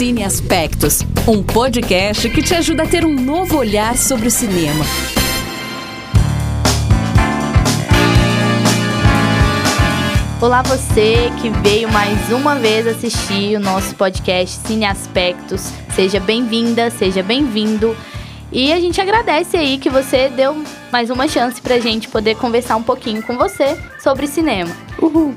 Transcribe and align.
Cine 0.00 0.24
Aspectos, 0.24 1.02
um 1.28 1.42
podcast 1.42 2.26
que 2.30 2.42
te 2.42 2.54
ajuda 2.54 2.84
a 2.84 2.86
ter 2.86 3.04
um 3.04 3.14
novo 3.14 3.58
olhar 3.58 3.94
sobre 3.98 4.28
o 4.28 4.30
cinema. 4.30 4.82
Olá 10.40 10.62
você 10.62 11.30
que 11.42 11.50
veio 11.50 11.92
mais 11.92 12.32
uma 12.32 12.54
vez 12.54 12.86
assistir 12.86 13.56
o 13.56 13.60
nosso 13.60 13.94
podcast 13.94 14.66
Cine 14.66 14.86
Aspectos. 14.86 15.70
Seja 15.94 16.18
bem-vinda, 16.18 16.88
seja 16.88 17.22
bem-vindo. 17.22 17.94
E 18.50 18.72
a 18.72 18.80
gente 18.80 19.02
agradece 19.02 19.58
aí 19.58 19.76
que 19.76 19.90
você 19.90 20.30
deu 20.30 20.64
mais 20.90 21.10
uma 21.10 21.28
chance 21.28 21.60
pra 21.60 21.78
gente 21.78 22.08
poder 22.08 22.36
conversar 22.36 22.76
um 22.76 22.82
pouquinho 22.82 23.22
com 23.22 23.36
você 23.36 23.78
sobre 24.02 24.26
cinema. 24.26 24.74
Uhul. 24.98 25.34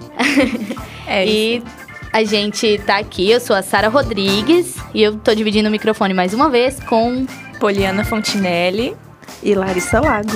é 1.06 1.28
e 1.28 1.64
a 2.14 2.24
gente 2.24 2.78
tá 2.86 3.00
aqui, 3.00 3.32
eu 3.32 3.40
sou 3.40 3.56
a 3.56 3.64
Sara 3.64 3.90
Rodrigues 3.90 4.76
e 4.94 5.02
eu 5.02 5.18
tô 5.18 5.34
dividindo 5.34 5.68
o 5.68 5.72
microfone 5.72 6.14
mais 6.14 6.32
uma 6.32 6.48
vez 6.48 6.80
com 6.82 7.26
Poliana 7.60 8.06
Fontinelli 8.06 8.96
e 9.42 9.56
Larissa 9.56 10.00
Lago. 10.00 10.30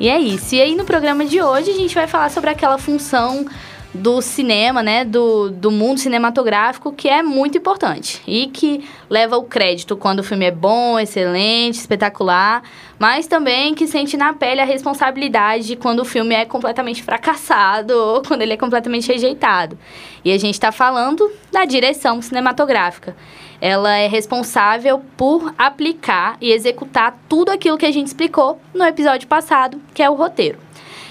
E 0.00 0.08
é 0.08 0.18
isso. 0.18 0.56
E 0.56 0.60
aí 0.60 0.74
no 0.74 0.84
programa 0.84 1.24
de 1.24 1.40
hoje 1.40 1.70
a 1.70 1.74
gente 1.74 1.94
vai 1.94 2.08
falar 2.08 2.30
sobre 2.32 2.50
aquela 2.50 2.78
função 2.78 3.46
do 3.94 4.20
cinema, 4.20 4.82
né, 4.82 5.04
do, 5.04 5.50
do 5.50 5.70
mundo 5.70 6.00
cinematográfico, 6.00 6.92
que 6.92 7.08
é 7.08 7.22
muito 7.22 7.56
importante 7.56 8.20
e 8.26 8.48
que 8.48 8.84
leva 9.08 9.36
o 9.36 9.44
crédito 9.44 9.96
quando 9.96 10.18
o 10.18 10.24
filme 10.24 10.44
é 10.44 10.50
bom, 10.50 10.98
excelente, 10.98 11.76
espetacular, 11.76 12.62
mas 12.98 13.28
também 13.28 13.72
que 13.72 13.86
sente 13.86 14.16
na 14.16 14.32
pele 14.32 14.60
a 14.60 14.64
responsabilidade 14.64 15.76
quando 15.76 16.00
o 16.00 16.04
filme 16.04 16.34
é 16.34 16.44
completamente 16.44 17.04
fracassado 17.04 17.94
ou 17.94 18.22
quando 18.22 18.42
ele 18.42 18.54
é 18.54 18.56
completamente 18.56 19.06
rejeitado. 19.06 19.78
E 20.24 20.32
a 20.32 20.38
gente 20.38 20.54
está 20.54 20.72
falando 20.72 21.30
da 21.52 21.64
direção 21.64 22.20
cinematográfica. 22.20 23.16
Ela 23.60 23.96
é 23.96 24.08
responsável 24.08 25.00
por 25.16 25.54
aplicar 25.56 26.36
e 26.40 26.50
executar 26.50 27.16
tudo 27.28 27.50
aquilo 27.50 27.78
que 27.78 27.86
a 27.86 27.92
gente 27.92 28.08
explicou 28.08 28.60
no 28.74 28.84
episódio 28.84 29.28
passado, 29.28 29.80
que 29.94 30.02
é 30.02 30.10
o 30.10 30.14
roteiro. 30.14 30.63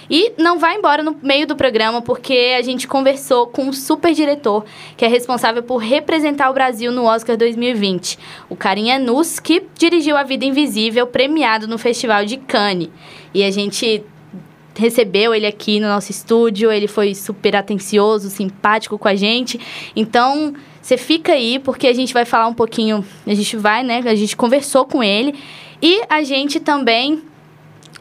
E 0.09 0.33
não 0.37 0.59
vai 0.59 0.77
embora 0.77 1.01
no 1.01 1.15
meio 1.21 1.47
do 1.47 1.55
programa, 1.55 2.01
porque 2.01 2.55
a 2.57 2.61
gente 2.61 2.87
conversou 2.87 3.47
com 3.47 3.63
um 3.65 3.73
super 3.73 4.13
diretor 4.13 4.65
que 4.97 5.05
é 5.05 5.07
responsável 5.07 5.63
por 5.63 5.77
representar 5.77 6.49
o 6.49 6.53
Brasil 6.53 6.91
no 6.91 7.05
Oscar 7.05 7.37
2020, 7.37 8.17
o 8.49 8.55
Karim 8.55 8.91
Anus, 8.91 9.39
que 9.39 9.63
dirigiu 9.77 10.17
A 10.17 10.23
Vida 10.23 10.45
Invisível, 10.45 11.07
premiado 11.07 11.67
no 11.67 11.77
Festival 11.77 12.25
de 12.25 12.37
Cannes. 12.37 12.89
E 13.33 13.43
a 13.43 13.51
gente 13.51 14.03
recebeu 14.75 15.33
ele 15.33 15.45
aqui 15.45 15.79
no 15.79 15.87
nosso 15.87 16.11
estúdio, 16.11 16.71
ele 16.71 16.87
foi 16.87 17.13
super 17.13 17.55
atencioso, 17.55 18.29
simpático 18.29 18.97
com 18.97 19.07
a 19.07 19.15
gente. 19.15 19.59
Então, 19.95 20.53
você 20.81 20.97
fica 20.97 21.33
aí, 21.33 21.59
porque 21.59 21.87
a 21.87 21.93
gente 21.93 22.13
vai 22.13 22.25
falar 22.25 22.47
um 22.47 22.53
pouquinho, 22.53 23.05
a 23.25 23.33
gente 23.33 23.55
vai, 23.55 23.83
né? 23.83 24.01
A 24.05 24.15
gente 24.15 24.35
conversou 24.35 24.85
com 24.85 25.03
ele 25.03 25.35
e 25.81 26.01
a 26.09 26.23
gente 26.23 26.59
também 26.59 27.21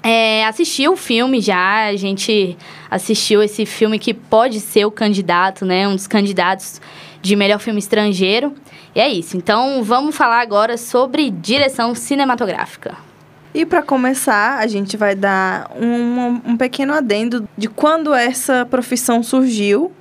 é, 0.03 0.45
assistiu 0.47 0.92
o 0.92 0.97
filme 0.97 1.41
já, 1.41 1.86
a 1.86 1.97
gente 1.97 2.56
assistiu 2.91 3.42
esse 3.42 3.64
filme 3.64 3.98
que 3.98 4.12
pode 4.12 4.59
ser 4.59 4.84
o 4.84 4.91
candidato, 4.91 5.64
né? 5.64 5.86
Um 5.86 5.94
dos 5.94 6.09
candidatos 6.09 6.81
de 7.20 7.36
melhor 7.36 7.61
filme 7.61 7.78
estrangeiro. 7.78 8.53
E 8.94 9.00
é 9.00 9.09
isso. 9.09 9.36
Então 9.36 9.83
vamos 9.84 10.17
falar 10.17 10.41
agora 10.41 10.77
sobre 10.77 11.31
direção 11.31 11.94
cinematográfica. 11.94 12.97
E 13.55 13.64
para 13.64 13.83
começar, 13.83 14.59
a 14.59 14.67
gente 14.67 14.97
vai 14.97 15.14
dar 15.14 15.70
um, 15.78 16.41
um, 16.53 16.56
pequeno 16.56 16.94
adendo 16.94 17.47
de 17.56 17.69
quando 17.69 18.12
essa 18.14 18.66
profissão 18.66 19.22
surgiu. 19.22 19.92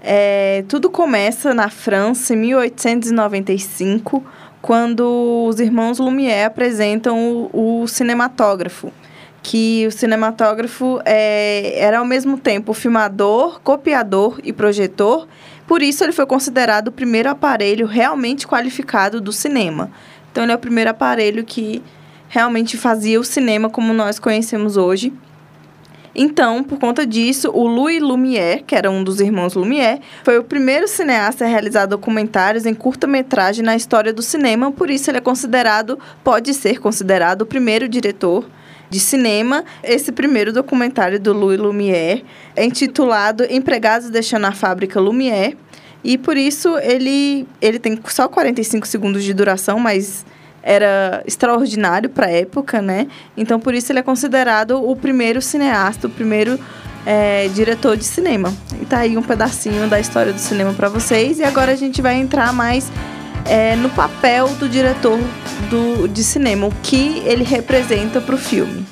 É, 0.00 0.62
tudo 0.68 0.88
começa 0.88 1.52
na 1.52 1.68
França, 1.68 2.34
em 2.34 2.36
1895, 2.36 4.22
quando 4.62 5.46
os 5.48 5.58
irmãos 5.58 5.98
Lumière 5.98 6.44
apresentam 6.44 7.48
o, 7.52 7.82
o 7.82 7.88
cinematógrafo 7.88 8.92
que 9.42 9.86
o 9.86 9.90
cinematógrafo 9.90 11.00
é, 11.04 11.78
era 11.78 11.98
ao 11.98 12.04
mesmo 12.04 12.38
tempo 12.38 12.72
filmador, 12.72 13.60
copiador 13.60 14.40
e 14.42 14.52
projetor, 14.52 15.26
por 15.66 15.82
isso 15.82 16.02
ele 16.02 16.12
foi 16.12 16.26
considerado 16.26 16.88
o 16.88 16.92
primeiro 16.92 17.28
aparelho 17.28 17.86
realmente 17.86 18.46
qualificado 18.46 19.20
do 19.20 19.32
cinema. 19.32 19.90
Então 20.30 20.44
ele 20.44 20.52
é 20.52 20.54
o 20.54 20.58
primeiro 20.58 20.90
aparelho 20.90 21.44
que 21.44 21.82
realmente 22.28 22.76
fazia 22.76 23.18
o 23.18 23.24
cinema 23.24 23.70
como 23.70 23.92
nós 23.92 24.18
conhecemos 24.18 24.76
hoje. 24.76 25.12
Então, 26.14 26.64
por 26.64 26.78
conta 26.78 27.06
disso, 27.06 27.50
o 27.54 27.66
Louis 27.66 28.02
Lumière, 28.02 28.64
que 28.66 28.74
era 28.74 28.90
um 28.90 29.04
dos 29.04 29.20
irmãos 29.20 29.54
Lumière, 29.54 30.00
foi 30.24 30.36
o 30.36 30.42
primeiro 30.42 30.88
cineasta 30.88 31.44
a 31.44 31.48
realizar 31.48 31.86
documentários 31.86 32.66
em 32.66 32.74
curta-metragem 32.74 33.64
na 33.64 33.76
história 33.76 34.12
do 34.12 34.20
cinema, 34.20 34.72
por 34.72 34.90
isso 34.90 35.10
ele 35.10 35.18
é 35.18 35.20
considerado, 35.20 35.98
pode 36.24 36.52
ser 36.54 36.80
considerado 36.80 37.42
o 37.42 37.46
primeiro 37.46 37.88
diretor 37.88 38.44
de 38.90 39.00
cinema. 39.00 39.64
Esse 39.82 40.12
primeiro 40.12 40.52
documentário 40.52 41.18
do 41.20 41.32
Louis 41.32 41.58
Lumière 41.58 42.24
é 42.56 42.64
intitulado 42.64 43.44
Empregados 43.48 44.10
deixando 44.10 44.46
a 44.46 44.52
fábrica 44.52 45.00
Lumière. 45.00 45.56
E 46.02 46.16
por 46.16 46.36
isso 46.36 46.78
ele, 46.78 47.46
ele 47.60 47.78
tem 47.78 47.98
só 48.06 48.28
45 48.28 48.86
segundos 48.86 49.24
de 49.24 49.34
duração, 49.34 49.78
mas 49.78 50.24
era 50.62 51.22
extraordinário 51.26 52.10
para 52.10 52.26
a 52.26 52.30
época, 52.30 52.80
né? 52.80 53.08
Então 53.36 53.58
por 53.58 53.74
isso 53.74 53.90
ele 53.90 53.98
é 53.98 54.02
considerado 54.02 54.82
o 54.82 54.94
primeiro 54.94 55.40
cineasta, 55.40 56.06
o 56.06 56.10
primeiro 56.10 56.58
é, 57.06 57.48
diretor 57.48 57.96
de 57.96 58.04
cinema. 58.04 58.52
E 58.80 58.84
tá 58.84 58.98
aí 58.98 59.16
um 59.16 59.22
pedacinho 59.22 59.88
da 59.88 59.98
história 59.98 60.32
do 60.32 60.38
cinema 60.38 60.72
para 60.72 60.88
vocês. 60.88 61.38
E 61.38 61.44
agora 61.44 61.72
a 61.72 61.76
gente 61.76 62.02
vai 62.02 62.16
entrar 62.16 62.52
mais 62.52 62.90
é, 63.48 63.74
no 63.76 63.88
papel 63.90 64.48
do 64.54 64.68
diretor 64.68 65.18
do, 65.70 66.06
de 66.06 66.22
cinema, 66.22 66.66
o 66.66 66.72
que 66.82 67.22
ele 67.24 67.42
representa 67.42 68.20
para 68.20 68.34
o 68.34 68.38
filme. 68.38 68.86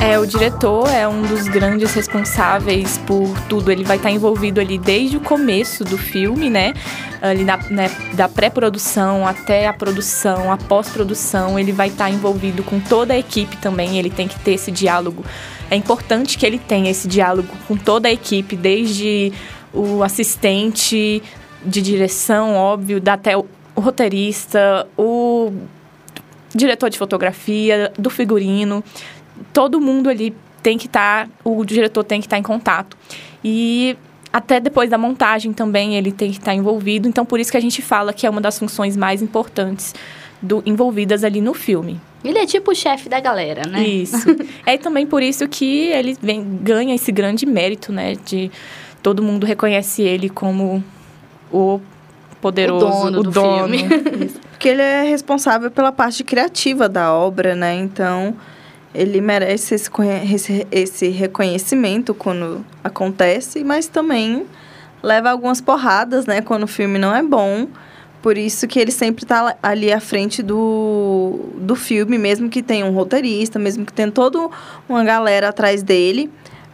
É, 0.00 0.16
o 0.16 0.24
diretor 0.24 0.88
é 0.88 1.08
um 1.08 1.22
dos 1.22 1.48
grandes 1.48 1.92
responsáveis 1.92 2.96
por 2.98 3.28
tudo. 3.48 3.72
Ele 3.72 3.82
vai 3.82 3.96
estar 3.96 4.10
envolvido 4.10 4.60
ali 4.60 4.78
desde 4.78 5.16
o 5.16 5.20
começo 5.20 5.82
do 5.84 5.98
filme, 5.98 6.48
né? 6.48 6.72
Ali 7.20 7.42
na, 7.42 7.56
né, 7.68 7.90
da 8.14 8.28
pré-produção 8.28 9.26
até 9.26 9.66
a 9.66 9.72
produção, 9.72 10.52
a 10.52 10.56
pós-produção. 10.56 11.58
Ele 11.58 11.72
vai 11.72 11.88
estar 11.88 12.08
envolvido 12.08 12.62
com 12.62 12.78
toda 12.78 13.12
a 13.12 13.18
equipe 13.18 13.56
também. 13.56 13.98
Ele 13.98 14.08
tem 14.08 14.28
que 14.28 14.38
ter 14.38 14.52
esse 14.52 14.70
diálogo. 14.70 15.24
É 15.68 15.74
importante 15.74 16.38
que 16.38 16.46
ele 16.46 16.58
tenha 16.58 16.90
esse 16.90 17.08
diálogo 17.08 17.54
com 17.66 17.76
toda 17.76 18.08
a 18.08 18.12
equipe, 18.12 18.56
desde 18.56 19.32
o 19.72 20.02
assistente 20.02 21.22
de 21.64 21.82
direção, 21.82 22.54
óbvio, 22.54 23.00
dá 23.00 23.14
até 23.14 23.36
o, 23.36 23.46
o 23.74 23.80
roteirista, 23.80 24.86
o 24.96 25.52
diretor 26.54 26.88
de 26.88 26.98
fotografia, 26.98 27.92
do 27.98 28.10
figurino, 28.10 28.82
todo 29.52 29.80
mundo 29.80 30.08
ali 30.08 30.34
tem 30.62 30.78
que 30.78 30.86
estar, 30.86 31.26
tá, 31.26 31.32
o 31.44 31.64
diretor 31.64 32.04
tem 32.04 32.20
que 32.20 32.26
estar 32.26 32.36
tá 32.36 32.40
em 32.40 32.42
contato. 32.42 32.96
E 33.44 33.96
até 34.32 34.60
depois 34.60 34.90
da 34.90 34.98
montagem 34.98 35.52
também 35.52 35.96
ele 35.96 36.12
tem 36.12 36.30
que 36.30 36.38
estar 36.38 36.52
tá 36.52 36.54
envolvido. 36.54 37.08
Então, 37.08 37.24
por 37.24 37.40
isso 37.40 37.50
que 37.50 37.56
a 37.56 37.60
gente 37.60 37.82
fala 37.82 38.12
que 38.12 38.26
é 38.26 38.30
uma 38.30 38.40
das 38.40 38.58
funções 38.58 38.96
mais 38.96 39.22
importantes 39.22 39.94
do, 40.40 40.62
envolvidas 40.66 41.24
ali 41.24 41.40
no 41.40 41.54
filme. 41.54 42.00
Ele 42.24 42.38
é 42.38 42.46
tipo 42.46 42.72
o 42.72 42.74
chefe 42.74 43.08
da 43.08 43.20
galera, 43.20 43.62
né? 43.68 43.86
Isso. 43.86 44.26
é 44.66 44.76
também 44.76 45.06
por 45.06 45.22
isso 45.22 45.46
que 45.48 45.86
ele 45.88 46.16
vem, 46.20 46.44
ganha 46.62 46.94
esse 46.94 47.12
grande 47.12 47.46
mérito, 47.46 47.92
né? 47.92 48.16
De 48.26 48.50
todo 49.08 49.22
mundo 49.22 49.46
reconhece 49.46 50.02
ele 50.02 50.28
como 50.28 50.84
o 51.50 51.80
poderoso, 52.42 52.84
o 52.84 52.90
dono. 52.90 53.20
O 53.20 53.22
do 53.22 53.30
dono. 53.30 53.68
Filme. 53.68 54.28
Porque 54.52 54.68
ele 54.68 54.82
é 54.82 55.02
responsável 55.04 55.70
pela 55.70 55.90
parte 55.90 56.22
criativa 56.22 56.90
da 56.90 57.14
obra, 57.14 57.54
né? 57.54 57.74
Então, 57.74 58.36
ele 58.94 59.22
merece 59.22 59.76
esse, 59.76 60.66
esse, 60.70 61.08
reconhecimento 61.08 62.12
quando 62.12 62.62
acontece, 62.84 63.64
mas 63.64 63.86
também 63.86 64.44
leva 65.02 65.30
algumas 65.30 65.62
porradas, 65.62 66.26
né? 66.26 66.42
Quando 66.42 66.64
o 66.64 66.68
filme 66.68 66.98
não 66.98 67.16
é 67.16 67.22
bom. 67.22 67.66
Por 68.20 68.36
isso 68.36 68.68
que 68.68 68.78
ele 68.78 68.92
sempre 68.92 69.24
está 69.24 69.56
ali 69.62 69.90
à 69.90 70.00
frente 70.00 70.42
do, 70.42 71.46
do 71.54 71.74
filme, 71.74 72.18
mesmo 72.18 72.50
que 72.50 72.62
tenha 72.62 72.84
um 72.84 72.92
roteirista, 72.92 73.58
mesmo 73.58 73.86
que 73.86 73.92
tenha 73.92 74.10
toda 74.10 74.50
uma 74.86 75.02
galera 75.02 75.48
atrás 75.48 75.82
dele. 75.82 76.30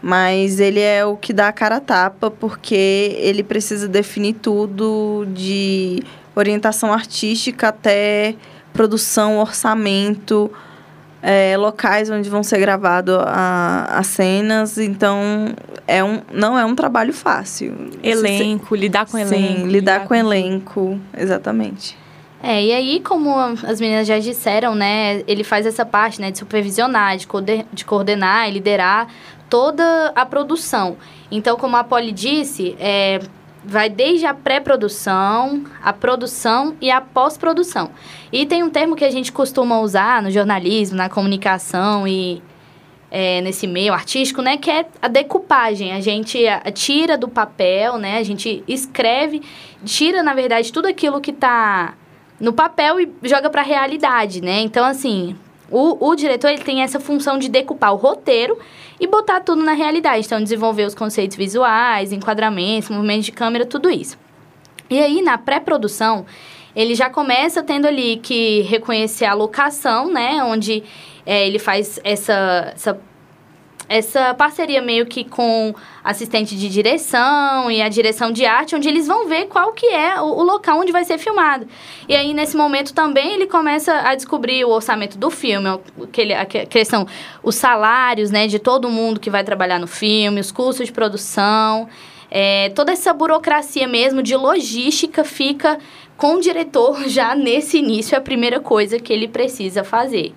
Mas 0.07 0.61
ele 0.61 0.81
é 0.81 1.03
o 1.03 1.17
que 1.17 1.33
dá 1.33 1.49
a 1.49 1.53
cara 1.53 1.77
a 1.77 1.81
tapa, 1.81 2.31
porque 2.31 3.17
ele 3.19 3.43
precisa 3.43 3.89
definir 3.89 4.35
tudo 4.35 5.27
de 5.33 6.03
orientação 6.37 6.93
artística 6.93 7.69
até 7.69 8.35
produção, 8.71 9.39
orçamento, 9.39 10.53
é, 11.23 11.57
locais 11.57 12.11
onde 12.11 12.29
vão 12.29 12.43
ser 12.43 12.59
gravadas 12.59 13.19
as 13.27 14.07
cenas. 14.09 14.77
Então, 14.77 15.55
é 15.89 16.05
um, 16.05 16.21
não 16.31 16.59
é 16.59 16.67
um 16.67 16.75
trabalho 16.75 17.15
fácil. 17.15 17.75
Elenco, 18.03 18.75
lidar 18.75 19.07
com 19.07 19.17
elenco. 19.17 19.35
Sim, 19.35 19.55
lidar, 19.55 19.69
lidar 19.69 20.01
com, 20.01 20.09
com 20.09 20.15
elenco, 20.17 21.01
exatamente. 21.17 21.97
É, 22.47 22.63
e 22.63 22.73
aí, 22.75 23.01
como 23.01 23.35
as 23.39 23.81
meninas 23.81 24.07
já 24.07 24.19
disseram, 24.19 24.75
né, 24.75 25.23
ele 25.27 25.43
faz 25.43 25.65
essa 25.65 25.87
parte, 25.87 26.21
né, 26.21 26.31
de 26.31 26.37
supervisionar, 26.37 27.17
de, 27.17 27.27
de 27.73 27.85
coordenar 27.87 28.51
e 28.51 28.53
liderar 28.53 29.09
toda 29.49 30.13
a 30.15 30.25
produção. 30.27 30.97
Então, 31.31 31.57
como 31.57 31.77
a 31.77 31.85
Polly 31.85 32.13
disse, 32.13 32.77
é, 32.79 33.21
vai 33.65 33.89
desde 33.89 34.27
a 34.27 34.35
pré-produção, 34.35 35.65
a 35.83 35.93
produção 35.93 36.77
e 36.81 36.91
a 36.91 37.01
pós-produção. 37.01 37.91
E 38.33 38.45
tem 38.45 38.63
um 38.63 38.71
termo 38.71 38.95
que 38.95 39.05
a 39.05 39.11
gente 39.11 39.33
costuma 39.33 39.81
usar 39.81 40.23
no 40.23 40.31
jornalismo, 40.31 40.97
na 40.97 41.09
comunicação 41.09 42.07
e 42.07 42.43
é, 43.11 43.41
nesse 43.41 43.67
meio 43.67 43.95
artístico, 43.95 44.43
né? 44.43 44.57
Que 44.57 44.71
é 44.71 44.87
a 45.01 45.09
decupagem. 45.09 45.93
A 45.93 46.01
gente 46.01 46.39
tira 46.75 47.17
do 47.17 47.29
papel, 47.29 47.97
né? 47.97 48.19
A 48.19 48.23
gente 48.23 48.63
escreve, 48.67 49.41
tira, 49.85 50.23
na 50.23 50.35
verdade, 50.35 50.73
tudo 50.73 50.87
aquilo 50.87 51.21
que 51.21 51.31
está 51.31 51.95
no 52.41 52.53
papel 52.53 53.01
e 53.01 53.09
joga 53.23 53.49
para 53.49 53.63
a 53.63 53.65
realidade, 53.65 54.41
né? 54.41 54.61
Então, 54.61 54.85
assim, 54.85 55.37
o, 55.71 56.09
o 56.09 56.15
diretor 56.15 56.49
ele 56.49 56.63
tem 56.63 56.83
essa 56.83 57.01
função 57.01 57.39
de 57.39 57.49
decupar 57.49 57.93
o 57.93 57.97
roteiro 57.97 58.59
e 58.99 59.07
botar 59.07 59.41
tudo 59.41 59.63
na 59.63 59.73
realidade. 59.73 60.27
Então, 60.27 60.43
desenvolver 60.43 60.85
os 60.85 60.95
conceitos 60.95 61.37
visuais, 61.37 62.13
enquadramentos, 62.13 62.91
movimentos 62.91 63.27
de 63.27 63.33
câmera, 63.33 63.67
tudo 63.67 63.91
isso. 63.91 64.19
E 64.89 65.01
aí, 65.01 65.23
na 65.23 65.39
pré-produção, 65.39 66.27
ele 66.75 66.95
já 66.95 67.09
começa 67.09 67.63
tendo 67.63 67.87
ali 67.87 68.17
que 68.17 68.63
reconhecer 68.63 69.25
a 69.25 69.35
locação, 69.35 70.11
né? 70.11 70.43
Onde 70.45 70.83
é, 71.25 71.47
ele 71.47 71.59
faz 71.59 72.01
essa, 72.05 72.73
essa 72.75 73.01
essa 73.89 74.35
parceria 74.35 74.81
meio 74.81 75.07
que 75.07 75.25
com 75.25 75.75
assistente 76.03 76.57
de 76.57 76.69
direção 76.69 77.71
e 77.71 77.83
a 77.83 77.89
direção 77.89 78.33
de 78.33 78.45
arte, 78.45 78.75
onde 78.75 78.89
eles 78.89 79.07
vão 79.07 79.27
ver 79.27 79.47
qual 79.47 79.73
que 79.73 79.87
é 79.87 80.21
o, 80.21 80.25
o, 80.25 80.43
local 80.43 80.81
onde 80.81 80.93
vai 80.93 81.05
ser 81.05 81.19
filmado. 81.19 81.67
E 82.09 82.15
aí, 82.15 82.33
nesse 82.33 82.57
momento, 82.57 82.95
também 82.95 83.35
ele 83.35 83.47
começa 83.47 83.93
a 83.93 84.15
descobrir 84.15 84.65
o 84.65 84.71
orçamento 84.71 85.19
do 85.19 85.31
filme, 85.31 85.69
aquele, 86.03 86.35
a 86.35 86.45
questão, 86.45 87.07
os 87.43 87.55
salários, 87.55 88.31
né, 88.31 88.47
de 88.47 88.59
todo 88.59 88.89
mundo 88.89 89.21
que 89.21 89.31
vai 89.31 89.45
trabalhar 89.45 89.79
no 89.79 89.87
filme, 89.87 90.41
os 90.41 90.51
custos 90.51 90.87
de 90.87 90.93
produção, 90.93 91.89
é, 92.31 92.71
toda 92.71 92.93
essa 92.93 93.13
burocracia 93.13 93.87
mesmo 93.87 94.23
de 94.23 94.35
logística 94.35 95.23
fica 95.25 95.79
com 96.17 96.35
o 96.35 96.41
diretor 96.41 97.05
já 97.09 97.35
nesse 97.35 97.79
início, 97.79 98.15
é 98.15 98.19
a 98.19 98.21
primeira 98.21 98.61
coisa 98.61 98.99
que 98.99 99.13
ele 99.13 99.29
precisa 99.29 99.85
fazer. 99.85 100.35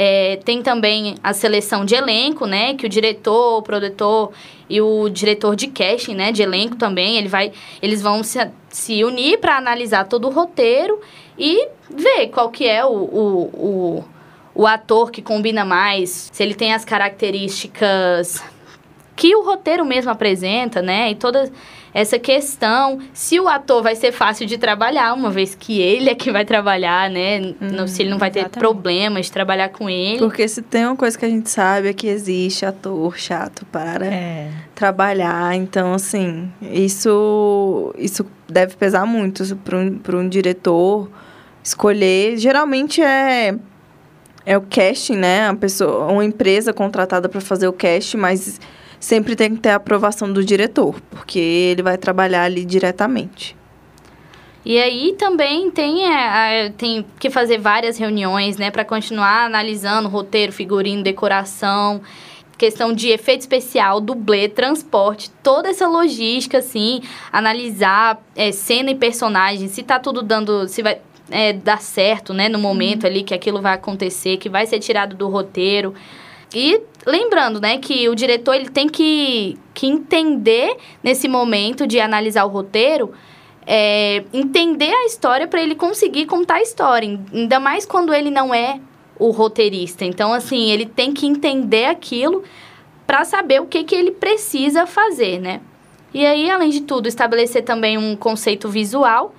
É, 0.00 0.36
tem 0.44 0.62
também 0.62 1.16
a 1.24 1.32
seleção 1.32 1.84
de 1.84 1.96
elenco, 1.96 2.46
né? 2.46 2.72
Que 2.74 2.86
o 2.86 2.88
diretor, 2.88 3.58
o 3.58 3.62
produtor 3.62 4.30
e 4.70 4.80
o 4.80 5.08
diretor 5.08 5.56
de 5.56 5.66
casting, 5.66 6.14
né? 6.14 6.30
De 6.30 6.40
elenco 6.40 6.76
também, 6.76 7.16
ele 7.16 7.26
vai, 7.26 7.50
eles 7.82 8.00
vão 8.00 8.22
se, 8.22 8.38
se 8.68 9.02
unir 9.02 9.40
para 9.40 9.56
analisar 9.56 10.04
todo 10.04 10.28
o 10.28 10.30
roteiro 10.30 11.00
e 11.36 11.66
ver 11.90 12.28
qual 12.28 12.48
que 12.48 12.64
é 12.64 12.86
o, 12.86 12.90
o, 12.90 13.42
o, 13.52 14.04
o 14.54 14.66
ator 14.68 15.10
que 15.10 15.20
combina 15.20 15.64
mais, 15.64 16.30
se 16.32 16.44
ele 16.44 16.54
tem 16.54 16.72
as 16.72 16.84
características 16.84 18.40
que 19.16 19.34
o 19.34 19.42
roteiro 19.42 19.84
mesmo 19.84 20.12
apresenta, 20.12 20.80
né? 20.80 21.10
E 21.10 21.16
todas 21.16 21.50
essa 21.92 22.18
questão 22.18 22.98
se 23.12 23.40
o 23.40 23.48
ator 23.48 23.82
vai 23.82 23.96
ser 23.96 24.12
fácil 24.12 24.46
de 24.46 24.58
trabalhar, 24.58 25.14
uma 25.14 25.30
vez 25.30 25.54
que 25.54 25.80
ele 25.80 26.10
é 26.10 26.14
que 26.14 26.30
vai 26.30 26.44
trabalhar, 26.44 27.10
né? 27.10 27.54
Hum, 27.60 27.86
se 27.86 28.02
ele 28.02 28.10
não 28.10 28.18
vai 28.18 28.28
exatamente. 28.28 28.52
ter 28.52 28.58
problemas 28.60 29.26
de 29.26 29.32
trabalhar 29.32 29.70
com 29.70 29.88
ele. 29.88 30.18
Porque 30.18 30.46
se 30.46 30.62
tem 30.62 30.86
uma 30.86 30.96
coisa 30.96 31.18
que 31.18 31.24
a 31.24 31.28
gente 31.28 31.48
sabe 31.48 31.88
é 31.88 31.92
que 31.92 32.06
existe 32.06 32.66
ator 32.66 33.16
chato 33.18 33.64
para 33.66 34.06
é. 34.06 34.50
trabalhar. 34.74 35.54
Então, 35.54 35.94
assim, 35.94 36.50
isso, 36.62 37.94
isso 37.98 38.26
deve 38.48 38.76
pesar 38.76 39.06
muito 39.06 39.56
para 39.56 39.76
um, 39.76 40.00
um 40.20 40.28
diretor 40.28 41.10
escolher. 41.62 42.36
Geralmente 42.36 43.02
é 43.02 43.54
é 44.48 44.56
o 44.56 44.62
casting, 44.62 45.16
né? 45.16 45.46
A 45.48 45.54
pessoa, 45.54 46.06
uma 46.06 46.24
empresa 46.24 46.72
contratada 46.72 47.28
para 47.28 47.38
fazer 47.38 47.68
o 47.68 47.72
casting, 47.72 48.16
mas 48.16 48.58
sempre 49.00 49.36
tem 49.36 49.54
que 49.54 49.60
ter 49.60 49.70
a 49.70 49.76
aprovação 49.76 50.32
do 50.32 50.44
diretor, 50.44 51.00
porque 51.10 51.38
ele 51.38 51.82
vai 51.82 51.96
trabalhar 51.96 52.44
ali 52.44 52.64
diretamente. 52.64 53.56
E 54.64 54.78
aí 54.78 55.14
também 55.18 55.70
tem, 55.70 56.04
é, 56.12 56.70
tem 56.76 57.06
que 57.18 57.30
fazer 57.30 57.58
várias 57.58 57.96
reuniões, 57.96 58.56
né, 58.56 58.70
para 58.70 58.84
continuar 58.84 59.46
analisando 59.46 60.08
roteiro, 60.08 60.52
figurino, 60.52 61.02
decoração, 61.02 62.02
questão 62.58 62.92
de 62.92 63.08
efeito 63.08 63.42
especial, 63.42 64.00
dublê, 64.00 64.48
transporte, 64.48 65.30
toda 65.42 65.70
essa 65.70 65.88
logística, 65.88 66.58
assim, 66.58 67.00
analisar 67.32 68.20
é, 68.36 68.50
cena 68.50 68.90
e 68.90 68.94
personagem, 68.96 69.68
se 69.68 69.82
tá 69.82 69.98
tudo 69.98 70.20
dando, 70.20 70.66
se 70.66 70.82
vai 70.82 70.98
é, 71.30 71.52
dar 71.52 71.80
certo, 71.80 72.34
né, 72.34 72.48
no 72.48 72.58
momento 72.58 73.04
uhum. 73.04 73.10
ali 73.10 73.22
que 73.22 73.32
aquilo 73.32 73.62
vai 73.62 73.74
acontecer, 73.74 74.36
que 74.38 74.48
vai 74.48 74.66
ser 74.66 74.80
tirado 74.80 75.16
do 75.16 75.28
roteiro. 75.28 75.94
E 76.54 76.80
lembrando, 77.06 77.60
né, 77.60 77.78
que 77.78 78.08
o 78.08 78.14
diretor 78.14 78.54
ele 78.54 78.70
tem 78.70 78.88
que, 78.88 79.58
que 79.74 79.86
entender 79.86 80.76
nesse 81.02 81.28
momento 81.28 81.86
de 81.86 82.00
analisar 82.00 82.44
o 82.44 82.48
roteiro, 82.48 83.12
é, 83.66 84.24
entender 84.32 84.92
a 84.92 85.04
história 85.04 85.46
para 85.46 85.62
ele 85.62 85.74
conseguir 85.74 86.26
contar 86.26 86.54
a 86.54 86.62
história, 86.62 87.20
ainda 87.32 87.60
mais 87.60 87.84
quando 87.84 88.14
ele 88.14 88.30
não 88.30 88.54
é 88.54 88.80
o 89.18 89.30
roteirista. 89.30 90.04
Então, 90.04 90.32
assim, 90.32 90.70
ele 90.70 90.86
tem 90.86 91.12
que 91.12 91.26
entender 91.26 91.84
aquilo 91.86 92.42
para 93.06 93.24
saber 93.24 93.60
o 93.60 93.66
que, 93.66 93.84
que 93.84 93.94
ele 93.94 94.10
precisa 94.10 94.86
fazer, 94.86 95.38
né? 95.40 95.60
E 96.14 96.24
aí, 96.24 96.50
além 96.50 96.70
de 96.70 96.80
tudo, 96.80 97.08
estabelecer 97.08 97.62
também 97.62 97.98
um 97.98 98.16
conceito 98.16 98.68
visual 98.68 99.34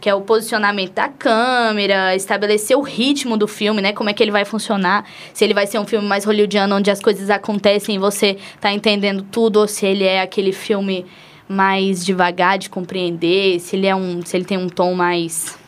que 0.00 0.08
é 0.08 0.14
o 0.14 0.20
posicionamento 0.20 0.92
da 0.92 1.08
câmera, 1.08 2.14
estabelecer 2.14 2.76
o 2.76 2.82
ritmo 2.82 3.36
do 3.36 3.48
filme, 3.48 3.82
né? 3.82 3.92
Como 3.92 4.08
é 4.08 4.12
que 4.12 4.22
ele 4.22 4.30
vai 4.30 4.44
funcionar, 4.44 5.04
se 5.34 5.44
ele 5.44 5.54
vai 5.54 5.66
ser 5.66 5.78
um 5.78 5.86
filme 5.86 6.06
mais 6.06 6.24
hollywoodiano, 6.24 6.76
onde 6.76 6.90
as 6.90 7.00
coisas 7.00 7.30
acontecem 7.30 7.96
e 7.96 7.98
você 7.98 8.38
tá 8.60 8.72
entendendo 8.72 9.22
tudo, 9.30 9.60
ou 9.60 9.68
se 9.68 9.86
ele 9.86 10.04
é 10.04 10.20
aquele 10.20 10.52
filme 10.52 11.04
mais 11.48 12.04
devagar 12.04 12.58
de 12.58 12.68
compreender, 12.68 13.58
se 13.58 13.74
ele 13.74 13.86
é 13.86 13.96
um, 13.96 14.20
se 14.24 14.36
ele 14.36 14.44
tem 14.44 14.58
um 14.58 14.68
tom 14.68 14.94
mais 14.94 15.58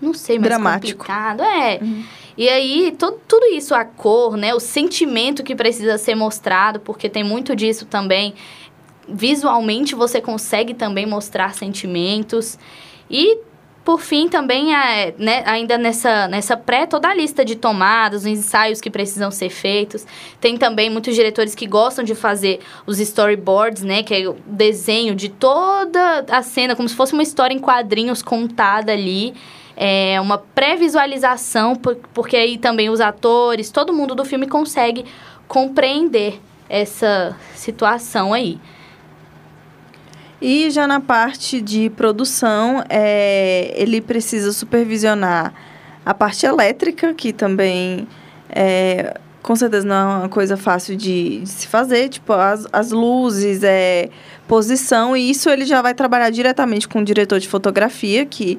não 0.00 0.14
sei, 0.14 0.38
mais 0.38 0.48
dramático. 0.48 0.98
complicado, 0.98 1.42
é. 1.42 1.78
Uhum. 1.82 2.04
E 2.38 2.48
aí, 2.48 2.94
todo, 2.98 3.20
tudo 3.28 3.44
isso, 3.46 3.74
a 3.74 3.84
cor, 3.84 4.36
né? 4.36 4.54
O 4.54 4.60
sentimento 4.60 5.42
que 5.42 5.54
precisa 5.54 5.98
ser 5.98 6.14
mostrado, 6.14 6.80
porque 6.80 7.08
tem 7.08 7.22
muito 7.22 7.54
disso 7.54 7.84
também. 7.84 8.32
Visualmente, 9.06 9.94
você 9.94 10.20
consegue 10.20 10.72
também 10.72 11.04
mostrar 11.04 11.52
sentimentos. 11.54 12.58
E 13.10 13.38
por 13.84 13.98
fim, 13.98 14.28
também, 14.28 14.74
é, 14.74 15.14
né, 15.18 15.42
ainda 15.46 15.78
nessa, 15.78 16.28
nessa 16.28 16.56
pré, 16.56 16.86
toda 16.86 17.08
a 17.08 17.14
lista 17.14 17.44
de 17.44 17.56
tomadas, 17.56 18.20
os 18.22 18.26
ensaios 18.26 18.80
que 18.80 18.90
precisam 18.90 19.30
ser 19.30 19.48
feitos. 19.48 20.06
Tem 20.40 20.56
também 20.56 20.90
muitos 20.90 21.14
diretores 21.14 21.54
que 21.54 21.66
gostam 21.66 22.04
de 22.04 22.14
fazer 22.14 22.60
os 22.86 23.00
storyboards, 23.00 23.82
né? 23.82 24.02
Que 24.02 24.14
é 24.14 24.28
o 24.28 24.36
desenho 24.46 25.14
de 25.14 25.28
toda 25.28 26.24
a 26.28 26.42
cena, 26.42 26.76
como 26.76 26.88
se 26.88 26.94
fosse 26.94 27.14
uma 27.14 27.22
história 27.22 27.54
em 27.54 27.58
quadrinhos 27.58 28.22
contada 28.22 28.92
ali. 28.92 29.34
É 29.76 30.20
uma 30.20 30.36
pré-visualização, 30.36 31.74
porque 32.12 32.36
aí 32.36 32.58
também 32.58 32.90
os 32.90 33.00
atores, 33.00 33.70
todo 33.70 33.94
mundo 33.94 34.14
do 34.14 34.26
filme 34.26 34.46
consegue 34.46 35.06
compreender 35.48 36.38
essa 36.68 37.34
situação 37.54 38.34
aí. 38.34 38.60
E 40.40 40.70
já 40.70 40.86
na 40.86 41.00
parte 41.00 41.60
de 41.60 41.90
produção, 41.90 42.82
é, 42.88 43.72
ele 43.76 44.00
precisa 44.00 44.52
supervisionar 44.52 45.52
a 46.04 46.14
parte 46.14 46.46
elétrica, 46.46 47.12
que 47.12 47.32
também 47.32 48.08
é, 48.48 49.14
com 49.42 49.54
certeza 49.54 49.86
não 49.86 49.94
é 49.94 50.18
uma 50.20 50.28
coisa 50.28 50.56
fácil 50.56 50.96
de, 50.96 51.40
de 51.40 51.48
se 51.48 51.66
fazer, 51.66 52.08
tipo, 52.08 52.32
as, 52.32 52.66
as 52.72 52.90
luzes, 52.90 53.62
é, 53.62 54.08
posição, 54.48 55.16
e 55.16 55.30
isso 55.30 55.48
ele 55.48 55.64
já 55.64 55.80
vai 55.82 55.94
trabalhar 55.94 56.30
diretamente 56.30 56.88
com 56.88 57.00
o 57.00 57.04
diretor 57.04 57.38
de 57.38 57.48
fotografia, 57.48 58.24
que 58.24 58.58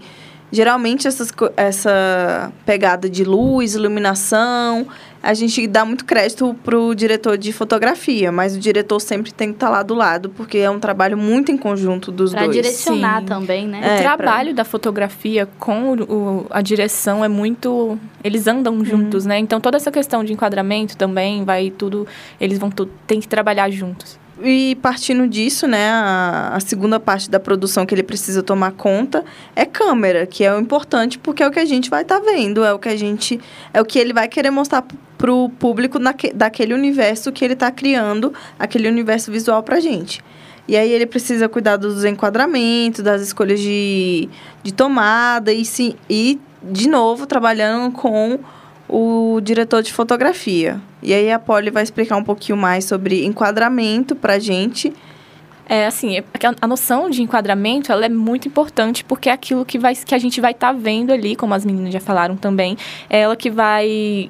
geralmente 0.52 1.08
essas, 1.08 1.32
essa 1.56 2.52
pegada 2.66 3.10
de 3.10 3.24
luz, 3.24 3.74
iluminação, 3.76 4.88
a 5.24 5.34
gente 5.34 5.68
dá 5.68 5.86
muito 5.86 6.04
crédito 6.04 6.56
pro 6.64 6.96
diretor 6.96 7.38
de 7.38 7.54
fotografia, 7.54 8.32
mas 8.32 8.56
o 8.56 8.60
diretor 8.60 9.00
sempre 9.00 9.32
tem 9.32 9.50
que 9.50 9.56
estar 9.56 9.68
tá 9.68 9.72
lá 9.72 9.84
do 9.84 9.94
lado, 9.94 10.30
porque 10.30 10.58
é 10.58 10.70
um 10.70 10.80
trabalho 10.80 11.18
muito 11.18 11.52
em 11.52 11.58
conjunto 11.58 12.12
dos 12.12 12.32
pra 12.32 12.46
dois. 12.46 12.56
Para 12.56 12.64
direcionar 12.64 13.20
Sim. 13.20 13.26
também, 13.28 13.68
né? 13.68 13.82
É, 13.84 13.96
o 13.96 14.02
trabalho 14.02 14.50
pra... 14.50 14.64
da 14.64 14.66
fotografia 14.66 15.48
com 15.60 15.94
o, 15.94 16.48
a 16.50 16.62
direção 16.62 17.24
é 17.24 17.28
muito... 17.28 18.00
Eles 18.24 18.48
andam 18.48 18.74
uhum. 18.74 18.86
juntos, 18.86 19.26
né? 19.26 19.38
Então, 19.38 19.62
toda 19.62 19.78
essa 19.78 19.92
questão 19.92 20.24
de 20.24 20.34
enquadramento 20.34 20.98
também 20.98 21.44
vai 21.44 21.70
tudo... 21.70 22.08
Eles 22.40 22.58
vão 22.58 22.72
tudo... 22.72 22.92
Tem 23.06 23.20
que 23.20 23.28
trabalhar 23.28 23.70
juntos. 23.70 24.20
E 24.44 24.76
partindo 24.82 25.28
disso, 25.28 25.68
né, 25.68 25.90
a, 25.92 26.52
a, 26.56 26.60
segunda 26.60 27.00
parte 27.00 27.30
da 27.30 27.40
produção 27.40 27.86
que 27.86 27.94
ele 27.94 28.02
precisa 28.02 28.42
tomar 28.42 28.72
conta 28.72 29.24
é 29.56 29.66
câmera, 29.66 30.26
que 30.26 30.44
é 30.44 30.54
o 30.54 30.60
importante 30.60 31.20
porque 31.20 31.44
é 31.44 31.48
o 31.48 31.52
que 31.52 31.60
a 31.60 31.66
gente 31.66 31.90
vai 31.90 32.02
estar 32.02 32.20
tá 32.20 32.26
vendo, 32.26 32.64
é 32.64 32.74
o 32.74 32.80
que 32.80 32.90
a 32.90 32.96
gente 32.96 33.40
é 33.74 33.80
o 33.80 33.86
que 33.86 34.00
ele 34.00 34.14
vai 34.14 34.28
querer 34.28 34.50
mostrar 34.50 34.84
para 35.18 35.32
o 35.32 35.48
público 35.50 36.00
naque, 36.00 36.34
daquele 36.34 36.74
universo 36.74 37.32
que 37.32 37.46
ele 37.46 37.54
está 37.54 37.70
criando, 37.70 38.34
aquele 38.58 38.88
universo 38.88 39.32
visual 39.32 39.62
para 39.62 39.80
gente. 39.80 40.24
E 40.68 40.76
aí 40.76 40.92
ele 40.92 41.06
precisa 41.06 41.48
cuidar 41.48 41.78
dos 41.78 42.04
enquadramentos, 42.04 43.04
das 43.04 43.22
escolhas 43.22 43.60
de, 43.60 44.30
de 44.64 44.74
tomada 44.74 45.52
e, 45.52 45.66
sim, 45.66 45.96
e 46.10 46.40
de 46.64 46.88
novo 46.88 47.28
trabalhando 47.28 47.92
com 47.92 48.40
o 48.92 49.40
diretor 49.42 49.82
de 49.82 49.94
fotografia. 49.94 50.80
E 51.02 51.14
aí 51.14 51.32
a 51.32 51.40
Polly 51.40 51.72
vai 51.72 51.82
explicar 51.82 52.18
um 52.18 52.24
pouquinho 52.24 52.58
mais 52.58 52.84
sobre 52.84 53.26
enquadramento 53.26 54.16
pra 54.16 54.38
gente. 54.38 54.94
É 55.68 55.86
assim, 55.88 56.18
é 56.18 56.24
a 56.60 56.68
noção 56.68 57.10
de 57.10 57.22
enquadramento 57.22 57.94
ela 57.94 58.06
é 58.06 58.10
muito 58.10 58.50
importante 58.50 59.06
porque 59.06 59.30
é 59.30 59.32
aquilo 59.32 59.64
que, 59.64 59.80
vai, 59.80 59.96
que 59.96 60.14
a 60.14 60.18
gente 60.18 60.42
vai 60.42 60.52
estar 60.52 60.74
tá 60.74 60.74
vendo 60.74 61.14
ali, 61.14 61.38
como 61.38 61.54
as 61.54 61.64
meninas 61.64 61.94
já 61.94 62.02
falaram 62.02 62.36
também, 62.36 62.78
é 63.10 63.22
ela 63.22 63.38
que 63.38 63.50
vai 63.50 64.30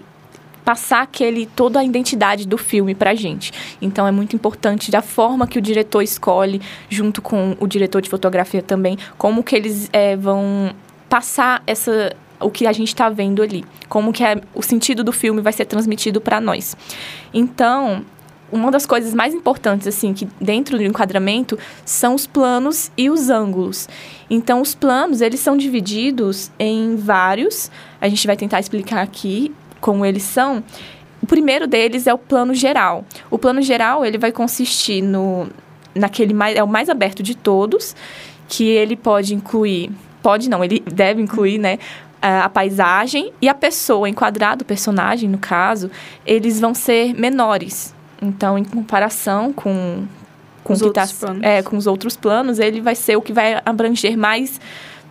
passar 0.63 1.01
aquele 1.01 1.48
toda 1.48 1.80
a 1.80 1.84
identidade 1.84 2.48
do 2.48 2.58
filme 2.58 2.94
pra 2.94 3.15
gente. 3.15 3.51
Então 3.82 4.06
é 4.06 4.12
muito 4.12 4.36
importante 4.36 4.91
da 4.91 5.01
forma 5.01 5.48
que 5.48 5.58
o 5.58 5.62
diretor 5.62 6.03
escolhe, 6.03 6.62
junto 6.88 7.20
com 7.20 7.58
o 7.60 7.65
diretor 7.65 8.00
de 8.00 8.10
fotografia 8.10 8.62
também, 8.62 8.96
como 9.18 9.44
que 9.44 9.56
eles 9.56 9.89
é, 9.91 10.15
vão 10.15 10.72
passar 11.10 11.63
essa 11.65 12.15
o 12.41 12.50
que 12.50 12.67
a 12.67 12.71
gente 12.71 12.89
está 12.89 13.10
vendo 13.10 13.41
ali, 13.41 13.63
como 13.88 14.12
que 14.12 14.24
é, 14.24 14.41
o 14.53 14.62
sentido 14.62 15.03
do 15.03 15.12
filme 15.12 15.41
vai 15.41 15.53
ser 15.53 15.65
transmitido 15.65 16.19
para 16.19 16.41
nós. 16.41 16.75
Então, 17.33 18.05
uma 18.51 18.69
das 18.69 18.86
coisas 18.86 19.13
mais 19.13 19.33
importantes 19.33 19.88
assim 19.88 20.13
que 20.13 20.27
dentro 20.39 20.77
do 20.77 20.83
enquadramento 20.83 21.57
são 21.86 22.13
os 22.13 22.27
planos 22.27 22.91
e 22.98 23.10
os 23.10 23.29
ângulos. 23.29 23.88
Então, 24.29 24.62
os 24.62 24.75
planos 24.75 25.21
eles 25.21 25.39
são 25.39 25.55
divididos 25.55 26.51
em 26.60 26.95
vários. 26.95 27.71
A 28.00 28.10
gente 28.10 28.27
vai 28.27 28.36
tentar 28.36 28.60
explicar 28.60 29.01
aqui 29.01 29.53
como 29.79 30.05
eles 30.05 30.24
são. 30.24 30.63
O 31.21 31.27
primeiro 31.27 31.67
deles 31.67 32.07
é 32.07 32.13
o 32.13 32.17
plano 32.17 32.53
geral. 32.53 33.05
O 33.29 33.38
plano 33.38 33.62
geral 33.62 34.05
ele 34.05 34.17
vai 34.17 34.31
consistir 34.31 35.01
no 35.01 35.48
naquele 35.93 36.33
mais 36.33 36.55
é 36.55 36.63
o 36.63 36.67
mais 36.67 36.89
aberto 36.89 37.21
de 37.21 37.36
todos, 37.36 37.95
que 38.48 38.63
ele 38.63 38.95
pode 38.95 39.36
incluir, 39.36 39.91
pode 40.21 40.50
não, 40.50 40.63
ele 40.63 40.79
deve 40.79 41.21
incluir, 41.21 41.57
né, 41.57 41.79
a 42.22 42.50
paisagem 42.50 43.34
e 43.42 43.50
a 43.50 43.54
pessoa 43.54 44.08
enquadrada, 44.08 44.63
o 44.63 44.66
personagem 44.66 45.28
no 45.28 45.38
caso, 45.38 45.90
eles 46.25 46.60
vão 46.60 46.74
ser 46.74 47.13
menores. 47.13 47.96
Então, 48.22 48.58
em 48.58 48.63
comparação 48.63 49.51
com 49.51 50.06
com, 50.63 50.74
os 50.74 50.82
outros, 50.82 51.12
tá, 51.13 51.36
é, 51.42 51.63
com 51.63 51.75
os 51.75 51.88
outros 51.88 52.16
planos, 52.16 52.60
ele 52.60 52.82
vai 52.82 52.96
ser 52.96 53.16
o 53.16 53.22
que 53.22 53.34
vai 53.34 53.62
abranger 53.66 54.18
mais 54.18 54.60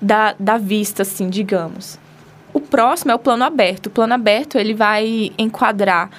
da, 0.01 0.35
da 0.39 0.57
vista, 0.57 1.03
assim, 1.03 1.29
digamos. 1.29 1.99
O 2.53 2.61
próximo 2.61 3.13
é 3.13 3.15
o 3.15 3.19
plano 3.19 3.45
aberto. 3.45 3.87
O 3.87 3.91
plano 3.91 4.15
aberto 4.15 4.59
ele 4.59 4.75
vai 4.75 5.31
enquadrar 5.39 6.11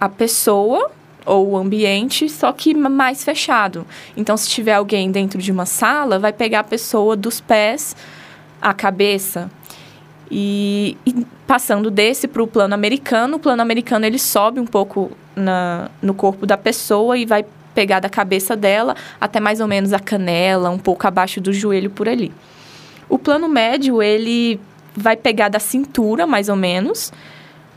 a 0.00 0.08
pessoa 0.08 0.90
ou 1.26 1.50
o 1.50 1.56
ambiente, 1.56 2.28
só 2.28 2.52
que 2.52 2.74
mais 2.74 3.22
fechado. 3.22 3.86
Então, 4.16 4.36
se 4.36 4.48
tiver 4.48 4.74
alguém 4.74 5.10
dentro 5.10 5.40
de 5.40 5.52
uma 5.52 5.66
sala, 5.66 6.18
vai 6.18 6.32
pegar 6.32 6.60
a 6.60 6.64
pessoa 6.64 7.16
dos 7.16 7.40
pés 7.40 7.94
à 8.62 8.72
cabeça. 8.72 9.50
E, 10.30 10.96
e 11.06 11.26
passando 11.46 11.90
desse 11.90 12.28
para 12.28 12.42
o 12.42 12.46
plano 12.46 12.74
americano, 12.74 13.36
o 13.36 13.40
plano 13.40 13.62
americano 13.62 14.04
ele 14.04 14.18
sobe 14.18 14.60
um 14.60 14.66
pouco 14.66 15.10
na, 15.34 15.90
no 16.02 16.12
corpo 16.12 16.44
da 16.44 16.56
pessoa 16.56 17.16
e 17.16 17.24
vai 17.24 17.44
pegar 17.74 18.00
da 18.00 18.08
cabeça 18.08 18.56
dela 18.56 18.96
até 19.20 19.40
mais 19.40 19.60
ou 19.60 19.68
menos 19.68 19.92
a 19.92 20.00
canela, 20.00 20.68
um 20.68 20.78
pouco 20.78 21.06
abaixo 21.06 21.40
do 21.40 21.52
joelho 21.52 21.90
por 21.90 22.08
ali. 22.08 22.32
O 23.08 23.18
plano 23.18 23.48
médio, 23.48 24.02
ele 24.02 24.60
vai 24.94 25.16
pegar 25.16 25.48
da 25.48 25.58
cintura, 25.58 26.26
mais 26.26 26.48
ou 26.48 26.56
menos. 26.56 27.12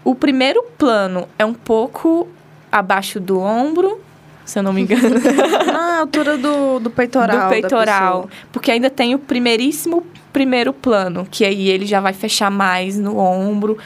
O 0.03 0.15
primeiro 0.15 0.63
plano 0.77 1.27
é 1.38 1.46
um 1.46 1.53
pouco 1.53 2.27
abaixo 2.72 3.20
do 3.20 3.39
ombro, 3.39 4.01
se 4.45 4.60
eu 4.60 4.63
não 4.63 4.74
me 4.74 4.81
engano. 4.81 5.15
Na 5.65 6.00
altura 6.00 6.38
do, 6.38 6.79
do 6.79 6.89
peitoral. 6.89 7.48
Do 7.48 7.50
peitoral. 7.50 8.29
Porque 8.51 8.71
ainda 8.71 8.89
tem 8.89 9.15
o 9.15 9.19
primeiríssimo 9.19 10.05
primeiro 10.31 10.74
plano, 10.74 11.27
que 11.29 11.43
aí 11.43 11.69
ele 11.69 11.86
já 11.86 12.00
vai 12.00 12.13
fechar 12.13 12.50
mais 12.50 12.98
no 12.98 13.17
ombro, 13.17 13.77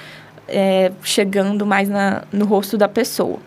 é, 0.48 0.92
chegando 1.04 1.66
mais 1.66 1.90
na, 1.90 2.24
no 2.32 2.46
rosto 2.46 2.78
da 2.78 2.88
pessoa. 2.88 3.40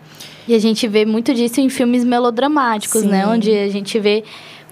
E 0.47 0.53
a 0.53 0.59
gente 0.59 0.87
vê 0.87 1.05
muito 1.05 1.33
disso 1.33 1.61
em 1.61 1.69
filmes 1.69 2.03
melodramáticos, 2.03 3.03
né? 3.03 3.21
Sim. 3.21 3.27
né? 3.27 3.27
Onde 3.27 3.51
a 3.51 3.69
gente 3.69 3.99
vê 3.99 4.23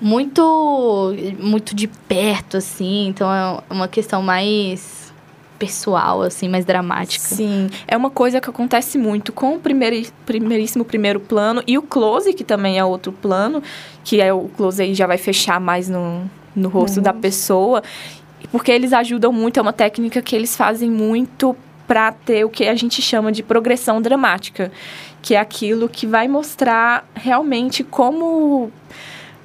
muito, 0.01 1.13
muito 1.39 1.75
de 1.75 1.87
perto, 1.87 2.57
assim. 2.57 3.07
Então 3.07 3.31
é 3.31 3.61
uma 3.69 3.87
questão 3.87 4.21
mais 4.21 5.06
pessoal, 5.57 6.21
assim, 6.21 6.47
mais 6.47 6.65
dramática. 6.65 7.23
Sim, 7.23 7.69
é 7.87 7.95
uma 7.97 8.09
coisa 8.09 8.39
que 8.39 8.49
acontece 8.49 8.97
muito 8.97 9.31
com 9.31 9.55
o 9.55 9.59
primeiro, 9.59 10.09
primeiríssimo 10.25 10.85
primeiro 10.85 11.19
plano 11.19 11.63
e 11.67 11.77
o 11.77 11.81
close, 11.81 12.33
que 12.33 12.43
também 12.43 12.77
é 12.77 12.85
outro 12.85 13.11
plano, 13.11 13.61
que 14.03 14.21
é 14.21 14.31
o 14.33 14.49
close 14.55 14.81
aí 14.81 14.93
já 14.93 15.07
vai 15.07 15.17
fechar 15.17 15.59
mais 15.59 15.89
no, 15.89 16.29
no 16.55 16.69
rosto 16.69 16.97
uhum. 16.97 17.03
da 17.03 17.13
pessoa, 17.13 17.83
porque 18.51 18.71
eles 18.71 18.93
ajudam 18.93 19.31
muito, 19.31 19.59
é 19.59 19.61
uma 19.61 19.73
técnica 19.73 20.21
que 20.21 20.35
eles 20.35 20.55
fazem 20.55 20.89
muito 20.89 21.55
para 21.87 22.11
ter 22.11 22.43
o 22.43 22.49
que 22.49 22.67
a 22.67 22.75
gente 22.75 23.01
chama 23.01 23.31
de 23.31 23.41
progressão 23.41 24.01
dramática, 24.01 24.71
que 25.21 25.35
é 25.35 25.39
aquilo 25.39 25.87
que 25.87 26.05
vai 26.05 26.27
mostrar 26.27 27.07
realmente 27.15 27.83
como 27.83 28.71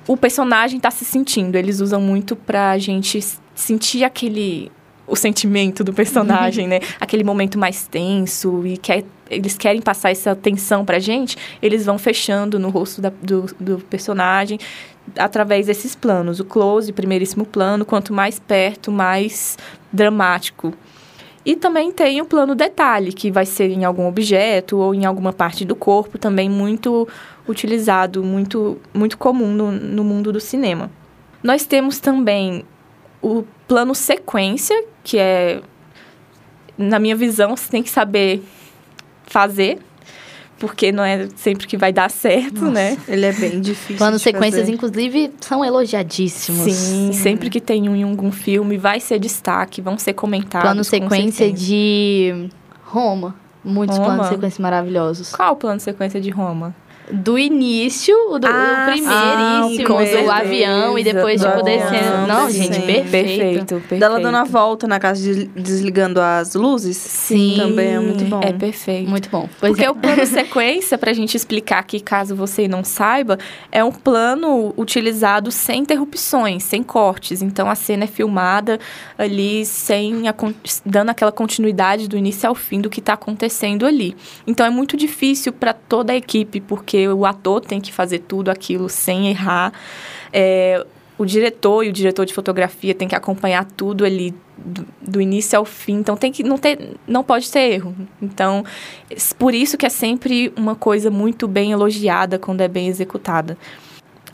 o 0.07 0.17
personagem 0.17 0.79
está 0.79 0.91
se 0.91 1.05
sentindo. 1.05 1.57
Eles 1.57 1.81
usam 1.81 2.01
muito 2.01 2.35
para 2.35 2.73
a 2.73 2.79
gente 2.79 3.21
sentir 3.55 4.03
aquele 4.03 4.73
o 5.07 5.17
sentimento 5.17 5.83
do 5.83 5.93
personagem, 5.93 6.67
né? 6.67 6.81
Aquele 7.01 7.25
momento 7.25 7.59
mais 7.59 7.87
tenso 7.87 8.67
e 8.67 8.77
que 8.77 9.05
eles 9.29 9.57
querem 9.57 9.81
passar 9.81 10.11
essa 10.11 10.35
tensão 10.35 10.85
pra 10.85 10.99
gente, 10.99 11.37
eles 11.61 11.87
vão 11.87 11.99
fechando 11.99 12.59
no 12.59 12.69
rosto 12.69 13.01
da, 13.01 13.11
do, 13.23 13.47
do 13.59 13.79
personagem 13.79 14.59
através 15.17 15.67
desses 15.67 15.95
planos. 15.95 16.41
O 16.41 16.45
close, 16.45 16.93
primeiríssimo 16.93 17.45
plano, 17.45 17.85
quanto 17.85 18.13
mais 18.13 18.39
perto, 18.39 18.93
mais 18.93 19.59
dramático. 19.93 20.73
E 21.45 21.57
também 21.57 21.91
tem 21.91 22.21
o 22.21 22.25
plano 22.25 22.55
detalhe, 22.55 23.13
que 23.13 23.31
vai 23.31 23.45
ser 23.45 23.71
em 23.71 23.85
algum 23.85 24.07
objeto 24.07 24.79
ou 24.79 24.95
em 24.95 25.05
alguma 25.05 25.33
parte 25.33 25.65
do 25.65 25.75
corpo, 25.75 26.17
também 26.17 26.49
muito 26.49 27.09
utilizado, 27.49 28.23
muito, 28.23 28.79
muito 28.95 29.19
comum 29.19 29.49
no, 29.49 29.73
no 29.73 30.05
mundo 30.05 30.33
do 30.33 30.39
cinema. 30.39 30.89
Nós 31.43 31.67
temos 31.67 31.99
também 31.99 32.65
o 33.23 33.45
plano 33.69 33.95
sequência, 33.95 34.85
que 35.05 35.17
é, 35.17 35.63
na 36.77 36.99
minha 36.99 37.17
visão, 37.17 37.57
você 37.57 37.71
tem 37.71 37.83
que 37.83 37.91
saber 37.91 38.43
fazer, 39.25 39.79
porque 40.59 40.93
não 40.93 41.03
é 41.03 41.29
sempre 41.37 41.67
que 41.67 41.77
vai 41.77 41.93
dar 41.93 42.11
certo, 42.11 42.61
Nossa, 42.61 42.71
né? 42.73 42.99
Ele 43.09 43.25
é 43.25 43.33
bem 43.33 43.61
difícil. 43.61 43.97
Planos 43.97 44.23
sequências, 44.23 44.63
fazer. 44.63 44.73
inclusive, 44.73 45.33
são 45.41 45.65
elogiadíssimos. 45.65 46.73
Sim, 46.73 47.13
Sim, 47.13 47.13
sempre 47.13 47.49
que 47.49 47.61
tem 47.61 47.89
um 47.89 47.97
em 47.97 48.03
algum 48.03 48.31
filme, 48.31 48.77
vai 48.77 49.01
ser 49.01 49.19
destaque, 49.19 49.81
vão 49.81 49.97
ser 49.97 50.13
comentados. 50.13 50.67
Plano 50.67 50.85
sequência 50.85 51.53
de 51.53 52.49
Roma. 52.85 53.35
Muitos 53.65 53.97
Roma. 53.97 54.15
planos 54.15 54.29
sequências 54.29 54.59
maravilhosos. 54.59 55.33
Qual 55.33 55.53
o 55.53 55.57
plano 55.57 55.81
sequência 55.81 56.21
de 56.21 56.31
Roma? 56.31 56.75
Do 57.11 57.39
início, 57.39 58.15
do, 58.39 58.47
ah, 58.47 58.87
primeiríssimo, 58.91 59.99
ah, 59.99 60.23
do 60.23 60.31
avião 60.31 60.99
e 60.99 61.05
depois, 61.05 61.41
tipo, 61.41 61.63
descendo. 61.63 62.27
Não, 62.27 62.51
gente, 62.51 62.81
perfeito. 62.81 63.11
perfeito. 63.11 63.67
Perfeito, 63.67 64.01
Dela 64.01 64.21
dando 64.21 64.37
a 64.37 64.45
volta 64.45 64.87
na 64.87 65.01
casa, 65.01 65.21
de, 65.21 65.47
desligando 65.47 66.21
as 66.21 66.55
luzes. 66.55 66.97
Sim. 66.97 67.57
Também 67.59 67.95
é 67.95 68.01
muito 68.01 68.25
bom. 68.25 68.41
É 68.43 68.53
perfeito. 68.53 69.09
Muito 69.09 69.29
bom. 69.29 69.49
Pois 69.59 69.73
Porque 69.73 69.85
é. 69.85 69.91
o 69.91 69.95
plano 69.95 70.25
sequência, 70.27 70.97
pra 70.97 71.13
gente 71.13 71.37
explicar 71.37 71.81
aqui, 71.81 72.01
caso 72.01 72.37
você 72.37 72.69
não 72.69 72.85
saiba, 72.85 73.39
é 73.71 73.83
um 73.83 73.93
plano 73.93 74.73
utilizado 74.77 75.51
sem 75.51 75.81
interrupções, 75.81 76.63
sem 76.63 76.83
cortes. 76.83 77.43
Então, 77.43 77.69
a 77.69 77.75
cena 77.75 78.05
é 78.05 78.07
filmada 78.07 78.79
ali, 79.19 79.67
sem 79.67 80.29
a, 80.29 80.35
dando 80.85 81.11
aquela 81.11 81.33
continuidade 81.33 82.09
do 82.09 82.17
início 82.17 82.49
ao 82.49 82.55
fim 82.55 82.81
do 82.81 82.89
que 82.89 83.01
está 83.01 83.15
acontecendo 83.15 83.87
ali. 83.87 84.17
Então, 84.47 84.65
é 84.65 84.71
muito 84.71 84.97
difícil 84.97 85.53
para 85.53 85.73
toda 85.73 86.13
a 86.13 86.17
equipe, 86.17 86.61
porque 86.61 86.92
o 87.09 87.27
ator 87.27 87.61
tem 87.61 87.81
que 87.81 87.93
fazer 87.93 88.21
tudo 88.21 88.51
aquilo 88.51 88.89
sem 88.89 89.29
errar. 89.29 89.73
É, 90.33 90.85
o 91.19 91.25
diretor 91.25 91.85
e 91.85 91.89
o 91.89 91.93
diretor 91.93 92.27
de 92.27 92.35
fotografia 92.35 92.95
tem 92.95 93.07
que 93.07 93.15
acompanhar 93.15 93.65
tudo 93.65 94.05
ali 94.05 94.35
do, 94.57 94.87
do, 95.01 95.21
início 95.21 95.59
ao 95.59 95.65
fim. 95.65 95.95
Então 95.95 96.17
tem 96.17 96.33
que 96.33 96.43
não 96.43 96.59
ter, 96.59 96.97
não 97.07 97.23
pode 97.23 97.51
ter 97.51 97.73
erro. 97.73 97.95
Então 98.21 98.65
por 99.39 99.55
isso 99.55 99.77
que 99.77 99.87
é 99.87 99.89
sempre 99.89 100.53
uma 100.57 100.75
coisa 100.75 101.11
muito 101.11 101.47
bem 101.47 101.73
elogiada 101.73 102.39
quando 102.39 102.61
é 102.61 102.69
bem 102.69 102.89
executada. 102.89 103.57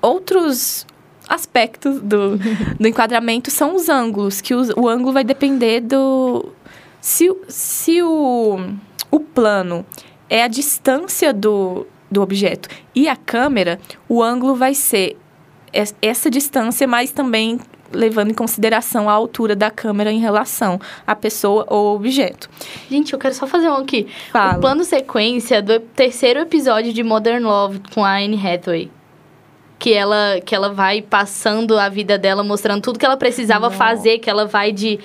Outros 0.00 0.86
aspectos 1.28 2.00
do, 2.00 2.38
do 2.78 2.88
enquadramento 2.88 3.50
são 3.50 3.74
os 3.74 3.88
ângulos, 3.88 4.40
que 4.40 4.54
o, 4.54 4.62
o 4.80 4.88
ângulo 4.88 5.12
vai 5.12 5.24
depender 5.24 5.80
do 5.80 6.52
se, 7.00 7.28
se 7.48 8.02
o, 8.02 8.58
o 9.10 9.20
plano 9.20 9.84
é 10.28 10.42
a 10.42 10.48
distância 10.48 11.32
do, 11.32 11.86
do 12.10 12.22
objeto. 12.22 12.68
E 12.94 13.08
a 13.08 13.16
câmera, 13.16 13.78
o 14.08 14.22
ângulo 14.22 14.54
vai 14.54 14.74
ser 14.74 15.16
essa 16.00 16.30
distância, 16.30 16.86
mas 16.86 17.10
também 17.10 17.60
levando 17.92 18.30
em 18.30 18.34
consideração 18.34 19.08
a 19.08 19.12
altura 19.12 19.56
da 19.56 19.70
câmera 19.70 20.12
em 20.12 20.18
relação 20.18 20.80
à 21.06 21.14
pessoa 21.14 21.66
ou 21.68 21.96
objeto. 21.96 22.48
Gente, 22.90 23.12
eu 23.12 23.18
quero 23.18 23.34
só 23.34 23.46
fazer 23.46 23.68
um 23.68 23.76
aqui. 23.76 24.06
Fala. 24.30 24.58
O 24.58 24.60
plano 24.60 24.84
sequência 24.84 25.62
do 25.62 25.80
terceiro 25.80 26.40
episódio 26.40 26.92
de 26.92 27.02
Modern 27.02 27.44
Love 27.44 27.80
com 27.94 28.04
a 28.04 28.18
Anne 28.18 28.36
Hathaway. 28.36 28.90
Que 29.78 29.94
ela, 29.94 30.40
que 30.44 30.54
ela 30.54 30.72
vai 30.72 31.00
passando 31.00 31.78
a 31.78 31.88
vida 31.88 32.18
dela, 32.18 32.42
mostrando 32.42 32.82
tudo 32.82 32.98
que 32.98 33.06
ela 33.06 33.16
precisava 33.16 33.70
Não. 33.70 33.76
fazer, 33.76 34.18
que 34.18 34.28
ela 34.28 34.44
vai 34.44 34.72
de 34.72 34.98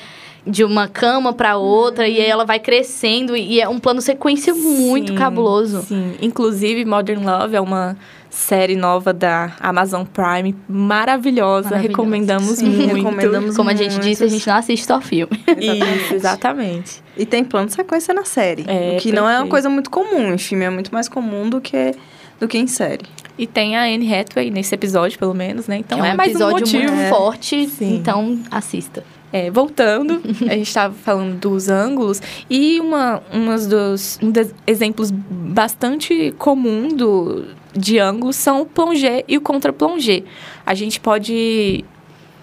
de 0.45 0.63
uma 0.63 0.87
cama 0.87 1.33
para 1.33 1.57
outra 1.57 2.07
e 2.07 2.19
aí 2.19 2.25
ela 2.25 2.45
vai 2.45 2.59
crescendo 2.59 3.35
e 3.35 3.61
é 3.61 3.67
um 3.67 3.79
plano 3.79 4.01
sequência 4.01 4.53
muito 4.53 5.13
Sim, 5.13 5.17
cabuloso. 5.17 5.81
Sim, 5.83 6.15
inclusive 6.21 6.83
Modern 6.83 7.23
Love 7.25 7.55
é 7.55 7.61
uma 7.61 7.95
série 8.29 8.75
nova 8.75 9.13
da 9.13 9.55
Amazon 9.59 10.03
Prime 10.05 10.55
maravilhosa, 10.67 11.69
Maravilhosa. 11.69 11.75
recomendamos 11.75 12.57
Sim, 12.57 12.69
muito. 12.69 12.95
recomendamos 12.95 13.55
Como 13.55 13.69
a 13.69 13.75
gente 13.75 13.99
disse, 13.99 14.23
a 14.23 14.27
gente 14.27 14.45
não 14.47 14.55
assiste 14.55 14.85
só 14.85 14.99
filme. 14.99 15.31
Isso, 15.57 16.15
exatamente. 16.15 17.01
E 17.15 17.25
tem 17.25 17.43
plano 17.43 17.69
sequência 17.69 18.13
na 18.13 18.25
série. 18.25 18.65
É, 18.67 18.97
o 18.97 19.01
que 19.01 19.11
não 19.11 19.29
é 19.29 19.39
uma 19.39 19.47
coisa 19.47 19.69
muito 19.69 19.89
comum. 19.89 20.33
Em 20.33 20.37
filme 20.37 20.65
é 20.65 20.69
muito 20.69 20.91
mais 20.91 21.07
comum 21.07 21.47
do 21.47 21.61
que, 21.61 21.93
do 22.39 22.47
que 22.47 22.57
em 22.57 22.65
série. 22.65 23.05
E 23.37 23.45
tem 23.45 23.77
a 23.77 23.83
Anne 23.83 24.13
Hathaway 24.13 24.49
nesse 24.49 24.73
episódio, 24.73 25.17
pelo 25.17 25.33
menos, 25.33 25.67
né? 25.67 25.77
Então 25.77 26.03
é 26.03 26.09
é, 26.09 26.13
um 26.13 26.17
mais 26.17 26.29
um 26.29 26.31
episódio 26.31 26.59
motivo. 26.59 26.91
muito 26.93 27.09
forte, 27.09 27.67
Sim. 27.67 27.95
então 27.95 28.39
assista. 28.49 29.03
É, 29.35 29.49
voltando, 29.49 30.21
a 30.47 30.53
gente 30.53 30.67
estava 30.67 30.93
falando 30.93 31.39
dos 31.39 31.67
ângulos 31.67 32.21
e 32.47 32.79
uma 32.79 33.19
umas 33.33 33.65
dos 33.65 34.19
um 34.21 34.29
dos 34.29 34.53
exemplos 34.67 35.09
bastante 35.09 36.31
comum 36.37 36.89
do 36.89 37.43
de 37.75 37.97
ângulos 37.97 38.35
são 38.35 38.61
o 38.61 38.65
plongé 38.67 39.23
e 39.27 39.35
o 39.35 39.41
contra-plongé. 39.41 40.21
A 40.63 40.75
gente 40.75 40.99
pode 40.99 41.83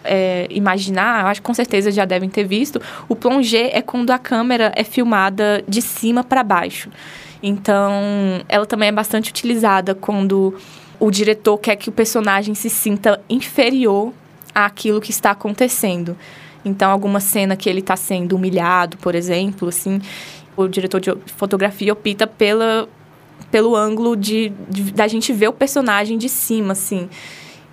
é, 0.03 0.49
imaginar, 0.51 1.27
acho 1.27 1.41
que 1.41 1.47
com 1.47 1.55
certeza 1.55 1.93
já 1.93 2.05
devem 2.05 2.29
ter 2.29 2.43
visto, 2.43 2.81
o 3.09 3.15
plongé 3.15 3.71
é 3.73 3.81
quando 3.81 4.11
a 4.11 4.19
câmera 4.19 4.73
é 4.75 4.83
filmada 4.83 5.63
de 5.69 5.81
cima 5.81 6.25
para 6.25 6.43
baixo. 6.43 6.91
Então, 7.41 7.93
ela 8.49 8.67
também 8.67 8.89
é 8.89 8.93
bastante 8.93 9.31
utilizada 9.31 9.95
quando 9.95 10.55
o 10.99 11.11
diretor 11.11 11.57
quer 11.57 11.77
que 11.77 11.89
o 11.89 11.93
personagem 11.93 12.55
se 12.55 12.69
sinta 12.69 13.21
inferior 13.31 14.13
àquilo 14.53 15.01
que 15.01 15.11
está 15.11 15.31
acontecendo. 15.31 16.17
Então, 16.65 16.91
alguma 16.91 17.21
cena 17.21 17.57
que 17.57 17.69
ele 17.69 17.81
está 17.81 17.97
sendo 17.97 18.37
humilhado, 18.37 18.97
por 18.99 19.15
exemplo, 19.15 19.69
assim, 19.69 20.01
o 20.57 20.69
diretor 20.69 21.01
de 21.01 21.13
fotografia 21.37 21.93
opta 21.93 22.27
pela, 22.27 22.89
pelo 23.51 23.75
ângulo 23.75 24.17
de, 24.17 24.53
de- 24.69 24.93
da 24.93 25.09
gente 25.09 25.33
ver 25.33 25.49
o 25.49 25.53
personagem 25.53 26.19
de 26.19 26.29
cima, 26.29 26.73
assim. 26.73 27.09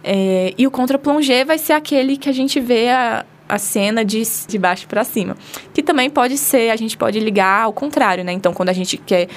É, 0.03 0.53
e 0.57 0.65
o 0.65 0.71
contra-plongé 0.71 1.43
vai 1.43 1.57
ser 1.57 1.73
aquele 1.73 2.15
que 2.15 2.29
a 2.29 2.31
gente 2.31 2.59
vê 2.61 2.89
a, 2.89 3.25
a 3.49 3.57
cena 3.57 4.05
de, 4.05 4.23
de 4.47 4.57
baixo 4.57 4.87
para 4.87 5.03
cima. 5.03 5.35
Que 5.73 5.83
também 5.83 6.09
pode 6.09 6.37
ser, 6.37 6.69
a 6.69 6.75
gente 6.77 6.95
pode 6.97 7.19
ligar 7.19 7.63
ao 7.63 7.73
contrário, 7.73 8.23
né? 8.23 8.31
Então, 8.31 8.53
quando 8.53 8.69
a 8.69 8.73
gente 8.73 8.95
quer 8.95 9.27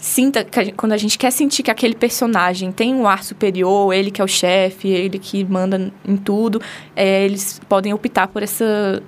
sinta 0.00 0.42
que 0.42 0.72
quando 0.72 0.92
a 0.92 0.96
gente 0.96 1.18
quer 1.18 1.30
sentir 1.30 1.62
que 1.62 1.70
aquele 1.70 1.94
personagem 1.94 2.72
tem 2.72 2.94
um 2.94 3.06
ar 3.06 3.22
superior, 3.22 3.92
ele 3.92 4.10
que 4.10 4.20
é 4.20 4.24
o 4.24 4.28
chefe, 4.28 4.88
ele 4.88 5.18
que 5.18 5.44
manda 5.44 5.92
em 6.06 6.16
tudo, 6.16 6.60
é, 6.96 7.24
eles 7.24 7.60
podem 7.68 7.92
optar 7.92 8.28
por 8.28 8.42
essa 8.42 9.02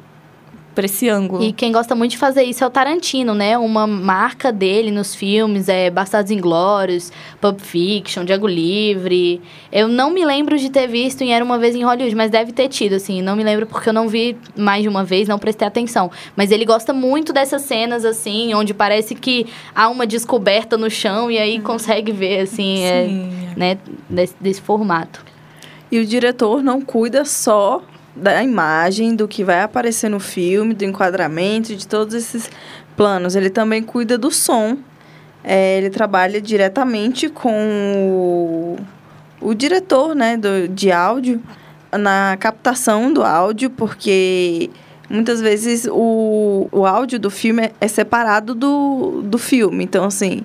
por 0.75 0.85
esse 0.85 1.09
ângulo. 1.09 1.43
E 1.43 1.53
quem 1.53 1.73
gosta 1.73 1.95
muito 1.95 2.13
de 2.13 2.19
fazer 2.19 2.43
isso 2.43 2.65
é 2.65 2.67
o 2.67 2.71
Tarantino, 2.71 3.35
né? 3.35 3.57
Uma 3.59 3.87
marca 3.87 4.51
dele 4.51 4.91
nos 4.91 5.15
filmes 5.15 5.69
é 5.69 5.91
Bastardos 5.91 6.31
Inglórios, 6.31 7.13
Pulp 7.41 7.61
Fiction, 7.61 8.25
Diago 8.25 8.47
Livre. 8.47 9.41
Eu 9.71 9.89
não 9.89 10.11
me 10.11 10.25
lembro 10.25 10.59
de 10.59 10.71
ter 10.71 10.87
visto 10.87 11.23
em 11.23 11.35
Era 11.35 11.45
Uma 11.45 11.59
Vez 11.59 11.75
em 11.75 11.85
Hollywood, 11.85 12.15
mas 12.15 12.31
deve 12.31 12.53
ter 12.53 12.69
tido, 12.69 12.95
assim. 12.95 13.23
Não 13.23 13.37
me 13.37 13.45
lembro 13.45 13.67
porque 13.67 13.89
eu 13.89 13.93
não 13.93 14.09
vi 14.09 14.37
mais 14.57 14.83
de 14.83 14.89
uma 14.89 15.05
vez, 15.05 15.29
não 15.29 15.39
prestei 15.39 15.67
atenção. 15.67 16.11
Mas 16.35 16.51
ele 16.51 16.65
gosta 16.65 16.93
muito 16.93 17.33
dessas 17.33 17.63
cenas, 17.63 18.05
assim, 18.05 18.55
onde 18.55 18.73
parece 18.73 19.15
que 19.15 19.47
há 19.75 19.89
uma 19.89 20.07
descoberta 20.07 20.77
no 20.77 20.91
chão 20.91 21.31
e 21.31 21.39
aí 21.39 21.61
consegue 21.61 22.13
ver, 22.13 22.41
assim, 22.41 22.83
é, 22.85 23.07
né? 23.57 23.79
Desse, 24.09 24.35
desse 24.41 24.61
formato. 24.61 25.25
E 25.91 25.99
o 25.99 26.07
diretor 26.07 26.63
não 26.63 26.81
cuida 26.81 27.25
só 27.25 27.83
da 28.15 28.43
imagem, 28.43 29.15
do 29.15 29.27
que 29.27 29.43
vai 29.43 29.63
aparecer 29.63 30.09
no 30.09 30.21
filme, 30.21 30.75
do 30.75 30.85
enquadramento, 30.85 31.75
de 31.75 31.87
todos 31.87 32.15
esses 32.15 32.51
planos. 32.97 33.35
Ele 33.35 33.51
também 33.51 33.83
cuida 33.83 34.19
do 34.19 34.31
som. 34.31 34.77
É, 35.45 35.79
ele 35.79 35.91
trabalha 35.91 36.41
diretamente 36.41 37.29
com 37.29 38.77
o, 39.41 39.49
o 39.49 39.55
diretor 39.55 40.15
né, 40.15 40.37
do, 40.37 40.69
de 40.69 40.93
áudio 40.93 41.43
na 41.91 42.37
captação 42.39 43.13
do 43.13 43.23
áudio, 43.23 43.69
porque 43.71 44.71
muitas 45.11 45.41
vezes 45.41 45.87
o, 45.91 46.69
o 46.71 46.87
áudio 46.87 47.19
do 47.19 47.31
filme 47.31 47.65
é, 47.65 47.73
é 47.81 47.89
separado 47.89 48.55
do, 48.55 49.23
do 49.23 49.37
filme. 49.37 49.85
Então, 49.85 50.05
assim, 50.05 50.43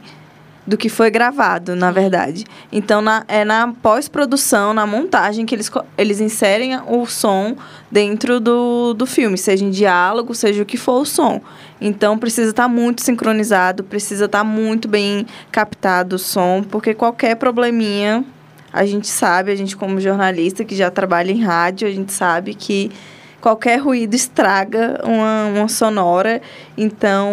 do 0.68 0.78
que 0.78 0.90
foi 0.90 1.10
gravado, 1.10 1.78
na 1.78 1.92
verdade. 1.92 2.44
Então, 2.72 3.02
na- 3.02 3.24
é 3.30 3.46
na 3.46 3.74
pós-produção, 3.82 4.74
na 4.74 4.86
montagem, 4.86 5.46
que 5.46 5.56
eles, 5.56 5.72
eles 5.98 6.20
inserem 6.20 6.78
o 6.86 7.06
som 7.06 7.56
dentro 7.90 8.42
do, 8.42 8.94
do 8.94 9.06
filme, 9.06 9.38
seja 9.38 9.64
em 9.64 9.70
diálogo, 9.72 10.36
seja 10.36 10.62
o 10.62 10.66
que 10.66 10.76
for 10.76 11.02
o 11.02 11.06
som. 11.06 11.40
Então, 11.80 12.18
precisa 12.18 12.50
estar 12.50 12.68
muito 12.68 13.02
sincronizado, 13.02 13.82
precisa 13.82 14.26
estar 14.26 14.44
muito 14.44 14.90
bem 14.90 15.26
captado 15.52 16.18
o 16.18 16.20
som, 16.20 16.62
porque 16.70 16.94
qualquer 16.94 17.36
probleminha, 17.38 18.26
a 18.74 18.86
gente 18.86 19.08
sabe, 19.08 19.52
a 19.52 19.56
gente 19.56 19.78
como 19.78 20.02
jornalista 20.02 20.66
que 20.66 20.76
já 20.76 20.92
trabalha 20.92 21.32
em 21.32 21.42
rádio, 21.42 21.88
a 21.88 21.92
gente 21.92 22.12
sabe 22.12 22.54
que 22.54 22.92
qualquer 23.40 23.78
ruído 23.78 24.16
estraga 24.16 25.00
uma, 25.06 25.46
uma 25.60 25.70
sonora. 25.70 26.42
Então, 26.78 27.32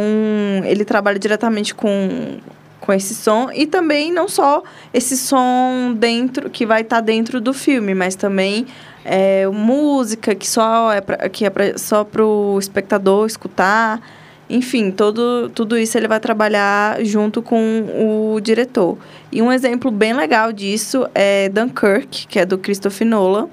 ele 0.64 0.84
trabalha 0.84 1.18
diretamente 1.18 1.74
com, 1.74 2.36
com 2.84 2.92
esse 2.92 3.14
som 3.14 3.50
e 3.50 3.66
também 3.66 4.12
não 4.12 4.28
só 4.28 4.62
esse 4.92 5.16
som 5.16 5.94
dentro 5.96 6.50
que 6.50 6.66
vai 6.66 6.82
estar 6.82 7.00
dentro 7.00 7.40
do 7.40 7.54
filme, 7.54 7.94
mas 7.94 8.14
também 8.14 8.66
é, 9.02 9.46
música 9.48 10.34
que 10.34 10.46
só 10.46 10.92
é 10.92 11.00
pra, 11.00 11.28
que 11.30 11.46
é 11.46 11.50
pra, 11.50 11.78
só 11.78 12.04
para 12.04 12.22
o 12.22 12.58
espectador 12.58 13.26
escutar. 13.26 14.02
Enfim, 14.50 14.90
todo, 14.90 15.48
tudo 15.54 15.78
isso 15.78 15.96
ele 15.96 16.06
vai 16.06 16.20
trabalhar 16.20 17.02
junto 17.02 17.40
com 17.40 18.34
o 18.34 18.38
diretor. 18.40 18.98
E 19.32 19.40
um 19.40 19.50
exemplo 19.50 19.90
bem 19.90 20.12
legal 20.12 20.52
disso 20.52 21.08
é 21.14 21.48
Dunkirk, 21.48 22.26
que 22.26 22.38
é 22.38 22.44
do 22.44 22.58
Christopher 22.58 23.06
Nolan. 23.06 23.48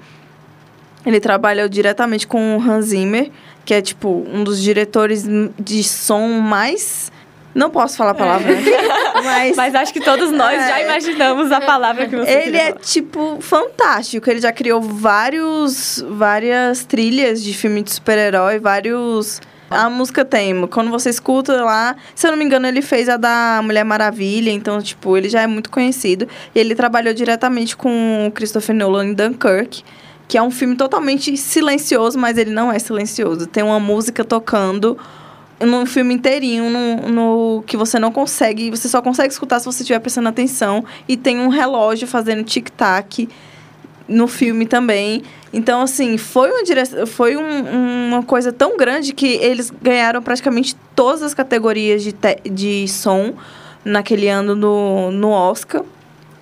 Ele 1.06 1.18
trabalhou 1.18 1.70
diretamente 1.70 2.26
com 2.26 2.58
o 2.58 2.60
Hans 2.60 2.86
Zimmer, 2.86 3.30
que 3.64 3.72
é 3.72 3.80
tipo 3.80 4.26
um 4.30 4.44
dos 4.44 4.62
diretores 4.62 5.24
de 5.58 5.82
som 5.82 6.28
mais. 6.28 7.10
Não 7.54 7.68
posso 7.70 7.96
falar 7.96 8.12
a 8.12 8.14
palavra, 8.14 8.54
né? 8.54 8.62
mas 9.24 9.56
Mas 9.56 9.74
acho 9.74 9.92
que 9.92 10.00
todos 10.00 10.30
nós 10.30 10.58
É. 10.58 10.68
já 10.68 10.80
imaginamos 10.82 11.52
a 11.52 11.60
palavra 11.60 12.06
que 12.08 12.16
você 12.16 12.30
ele 12.30 12.56
é 12.56 12.72
tipo 12.72 13.38
fantástico. 13.40 14.30
Ele 14.30 14.40
já 14.40 14.50
criou 14.52 14.80
vários, 14.80 16.04
várias 16.08 16.84
trilhas 16.84 17.42
de 17.42 17.52
filme 17.54 17.82
de 17.82 17.92
super-herói, 17.92 18.58
vários. 18.58 19.40
A 19.70 19.88
música 19.88 20.22
tem, 20.22 20.66
quando 20.66 20.90
você 20.90 21.08
escuta 21.08 21.62
lá, 21.64 21.96
se 22.14 22.26
eu 22.26 22.30
não 22.30 22.38
me 22.38 22.44
engano, 22.44 22.66
ele 22.66 22.82
fez 22.82 23.08
a 23.08 23.16
da 23.16 23.60
Mulher 23.62 23.84
Maravilha, 23.84 24.50
então, 24.50 24.82
tipo, 24.82 25.16
ele 25.16 25.30
já 25.30 25.40
é 25.40 25.46
muito 25.46 25.70
conhecido. 25.70 26.28
E 26.54 26.58
ele 26.58 26.74
trabalhou 26.74 27.14
diretamente 27.14 27.74
com 27.74 28.26
o 28.26 28.30
Christopher 28.32 28.74
Nolan 28.76 29.06
em 29.06 29.14
Dunkirk, 29.14 29.82
que 30.28 30.36
é 30.36 30.42
um 30.42 30.50
filme 30.50 30.76
totalmente 30.76 31.34
silencioso, 31.38 32.18
mas 32.18 32.36
ele 32.36 32.50
não 32.50 32.70
é 32.70 32.78
silencioso. 32.78 33.46
Tem 33.46 33.62
uma 33.62 33.80
música 33.80 34.22
tocando 34.24 34.98
no 35.66 35.86
filme 35.86 36.14
inteirinho, 36.14 36.68
no, 36.70 37.08
no- 37.08 37.62
que 37.66 37.76
você 37.76 37.98
não 37.98 38.10
consegue, 38.12 38.70
você 38.70 38.88
só 38.88 39.00
consegue 39.02 39.32
escutar 39.32 39.58
se 39.60 39.66
você 39.66 39.82
estiver 39.82 39.98
prestando 39.98 40.28
atenção. 40.28 40.84
E 41.08 41.16
tem 41.16 41.38
um 41.40 41.48
relógio 41.48 42.06
fazendo 42.06 42.42
tic-tac 42.44 43.28
no 44.08 44.26
filme 44.26 44.66
também. 44.66 45.22
Então, 45.52 45.82
assim, 45.82 46.16
foi, 46.16 46.50
uma, 46.50 46.62
dire... 46.62 47.06
foi 47.06 47.36
um- 47.36 48.08
uma 48.08 48.22
coisa 48.22 48.52
tão 48.52 48.76
grande 48.76 49.12
que 49.12 49.26
eles 49.26 49.70
ganharam 49.82 50.22
praticamente 50.22 50.76
todas 50.94 51.22
as 51.22 51.34
categorias 51.34 52.02
de, 52.02 52.12
te- 52.12 52.40
de 52.50 52.88
som 52.88 53.34
naquele 53.84 54.28
ano 54.28 54.54
no, 54.54 55.10
no 55.10 55.30
Oscar. 55.30 55.82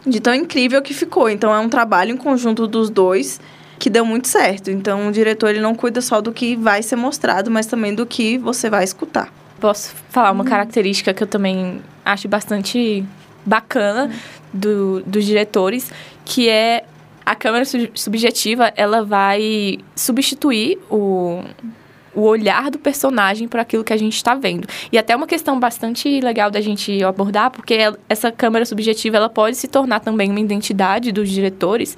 De 0.06 0.18
tão 0.18 0.34
incrível 0.34 0.80
que 0.80 0.94
ficou. 0.94 1.28
Então, 1.28 1.52
é 1.54 1.58
um 1.58 1.68
trabalho 1.68 2.12
em 2.12 2.16
conjunto 2.16 2.66
dos 2.66 2.88
dois 2.88 3.38
que 3.80 3.90
deu 3.90 4.04
muito 4.04 4.28
certo. 4.28 4.70
Então, 4.70 5.08
o 5.08 5.12
diretor 5.12 5.50
ele 5.50 5.60
não 5.60 5.74
cuida 5.74 6.00
só 6.00 6.20
do 6.20 6.30
que 6.32 6.54
vai 6.54 6.82
ser 6.82 6.94
mostrado, 6.96 7.50
mas 7.50 7.66
também 7.66 7.92
do 7.94 8.06
que 8.06 8.38
você 8.38 8.70
vai 8.70 8.84
escutar. 8.84 9.32
Posso 9.58 9.92
falar 10.10 10.30
uma 10.30 10.44
característica 10.44 11.12
que 11.12 11.22
eu 11.22 11.26
também 11.26 11.80
acho 12.04 12.28
bastante 12.28 13.04
bacana 13.44 14.10
do, 14.52 15.02
dos 15.04 15.24
diretores, 15.24 15.90
que 16.24 16.48
é 16.48 16.84
a 17.24 17.34
câmera 17.34 17.64
su- 17.64 17.88
subjetiva, 17.94 18.72
ela 18.76 19.02
vai 19.04 19.78
substituir 19.96 20.78
o, 20.90 21.42
o 22.14 22.22
olhar 22.22 22.70
do 22.70 22.78
personagem 22.78 23.46
para 23.48 23.62
aquilo 23.62 23.84
que 23.84 23.92
a 23.92 23.96
gente 23.96 24.16
está 24.16 24.34
vendo. 24.34 24.66
E 24.90 24.98
até 24.98 25.14
uma 25.16 25.26
questão 25.26 25.58
bastante 25.60 26.20
legal 26.20 26.50
da 26.50 26.60
gente 26.60 27.02
abordar, 27.04 27.50
porque 27.50 27.74
ela- 27.74 27.98
essa 28.08 28.30
câmera 28.32 28.64
subjetiva 28.66 29.16
ela 29.16 29.28
pode 29.28 29.56
se 29.56 29.68
tornar 29.68 30.00
também 30.00 30.30
uma 30.30 30.40
identidade 30.40 31.12
dos 31.12 31.28
diretores, 31.30 31.96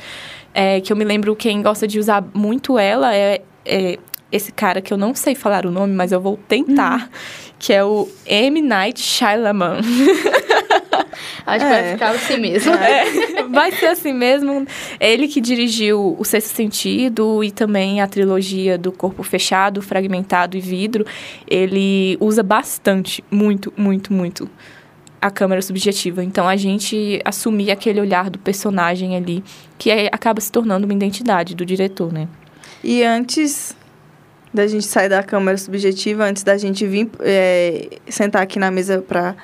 é, 0.55 0.81
que 0.81 0.93
eu 0.93 0.97
me 0.97 1.05
lembro 1.05 1.35
quem 1.37 1.63
gosta 1.63 1.87
de 1.87 1.99
usar 1.99 2.25
muito 2.35 2.79
ela 2.79 3.15
é, 3.15 3.43
é 3.65 3.99
esse 4.31 4.51
cara 4.51 4.81
que 4.81 4.93
eu 4.93 4.97
não 4.97 5.15
sei 5.15 5.35
falar 5.35 5.67
o 5.67 5.71
nome, 5.71 5.93
mas 5.93 6.11
eu 6.11 6.21
vou 6.21 6.39
tentar, 6.49 7.11
que 7.59 7.73
é 7.73 7.85
o 7.85 8.09
M. 8.27 8.63
Night 8.63 9.01
Shyamalan. 9.01 9.81
Acho 11.45 11.65
que 11.65 11.71
vai 11.71 11.89
É. 11.89 11.93
ficar 11.93 12.11
assim 12.11 12.37
mesmo. 12.39 12.73
É, 12.73 13.43
vai 13.51 13.73
ser 13.73 13.87
assim 13.87 14.13
mesmo. 14.13 14.67
É 14.99 15.13
ele 15.13 15.29
que 15.29 15.41
dirigiu 15.41 16.17
O 16.19 16.25
Sexto 16.25 16.55
Sentido 16.55 17.43
e 17.45 17.51
também 17.51 18.01
a 18.01 18.07
trilogia 18.07 18.79
do 18.79 18.91
Corpo 18.93 19.23
Fechado, 19.23 19.83
Fragmentado 19.83 20.57
e 20.57 20.61
Vidro. 20.61 21.05
Ele 21.47 22.17
usa 22.21 22.43
bastante, 22.43 23.23
muito, 23.31 23.73
muito, 23.77 24.13
muito 24.13 24.49
a 25.23 25.31
câmera 25.31 25.63
subjetiva. 25.63 26.25
Então 26.25 26.49
a 26.49 26.57
gente 26.57 27.23
assumir 27.25 27.71
aquele 27.71 28.01
olhar 28.01 28.29
do 28.29 28.41
personagem 28.41 29.17
ali, 29.17 29.43
que 29.79 29.89
é- 29.89 30.09
acaba 30.11 30.41
se 30.41 30.51
tornando 30.51 30.85
uma 30.85 30.93
identidade 30.93 31.55
do 31.55 31.65
diretor, 31.65 32.13
né? 32.13 32.27
E 32.83 33.05
antes 33.05 33.77
da 34.53 34.67
gente 34.67 34.85
sair 34.85 35.09
da 35.09 35.23
câmera 35.23 35.57
subjetiva, 35.57 36.25
antes 36.25 36.43
da 36.43 36.59
gente 36.59 36.85
vir 36.87 37.09
é, 37.21 37.89
sentar 38.09 38.43
aqui 38.43 38.59
na 38.59 38.71
mesa 38.71 39.01
para 39.01 39.37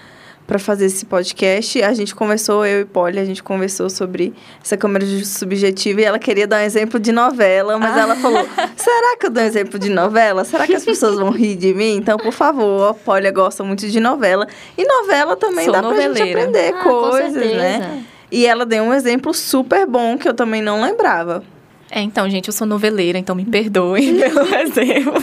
para 0.48 0.58
fazer 0.58 0.86
esse 0.86 1.04
podcast, 1.04 1.82
a 1.82 1.92
gente 1.92 2.14
conversou, 2.14 2.64
eu 2.64 2.80
e 2.80 2.84
Polly, 2.86 3.18
a 3.18 3.24
gente 3.26 3.42
conversou 3.42 3.90
sobre 3.90 4.32
essa 4.64 4.78
câmera 4.78 5.04
subjetiva 5.22 6.00
e 6.00 6.04
ela 6.04 6.18
queria 6.18 6.46
dar 6.46 6.62
um 6.62 6.64
exemplo 6.64 6.98
de 6.98 7.12
novela, 7.12 7.78
mas 7.78 7.94
ela 7.94 8.16
falou: 8.16 8.48
será 8.74 9.16
que 9.20 9.26
eu 9.26 9.30
dou 9.30 9.42
um 9.42 9.46
exemplo 9.46 9.78
de 9.78 9.90
novela? 9.90 10.44
Será 10.44 10.66
que 10.66 10.74
as 10.74 10.86
pessoas 10.86 11.16
vão 11.16 11.30
rir 11.30 11.54
de 11.54 11.74
mim? 11.74 11.96
Então, 11.96 12.16
por 12.16 12.32
favor, 12.32 12.88
a 12.88 12.94
Polly 12.94 13.30
gosta 13.30 13.62
muito 13.62 13.86
de 13.86 14.00
novela. 14.00 14.48
E 14.78 14.86
novela 14.86 15.36
também 15.36 15.66
Sou 15.66 15.74
dá 15.74 15.82
pra 15.82 16.00
gente 16.00 16.22
aprender 16.22 16.74
Ah, 16.74 16.82
coisas, 16.82 17.34
né? 17.34 18.04
E 18.32 18.46
ela 18.46 18.64
deu 18.64 18.84
um 18.84 18.94
exemplo 18.94 19.34
super 19.34 19.86
bom 19.86 20.16
que 20.16 20.26
eu 20.26 20.32
também 20.32 20.62
não 20.62 20.80
lembrava. 20.80 21.42
É, 21.90 22.02
então, 22.02 22.28
gente, 22.28 22.48
eu 22.48 22.52
sou 22.52 22.66
noveleira, 22.66 23.18
então 23.18 23.34
me 23.34 23.44
perdoem 23.44 24.16
pelo 24.20 24.40
exemplo. 24.54 25.14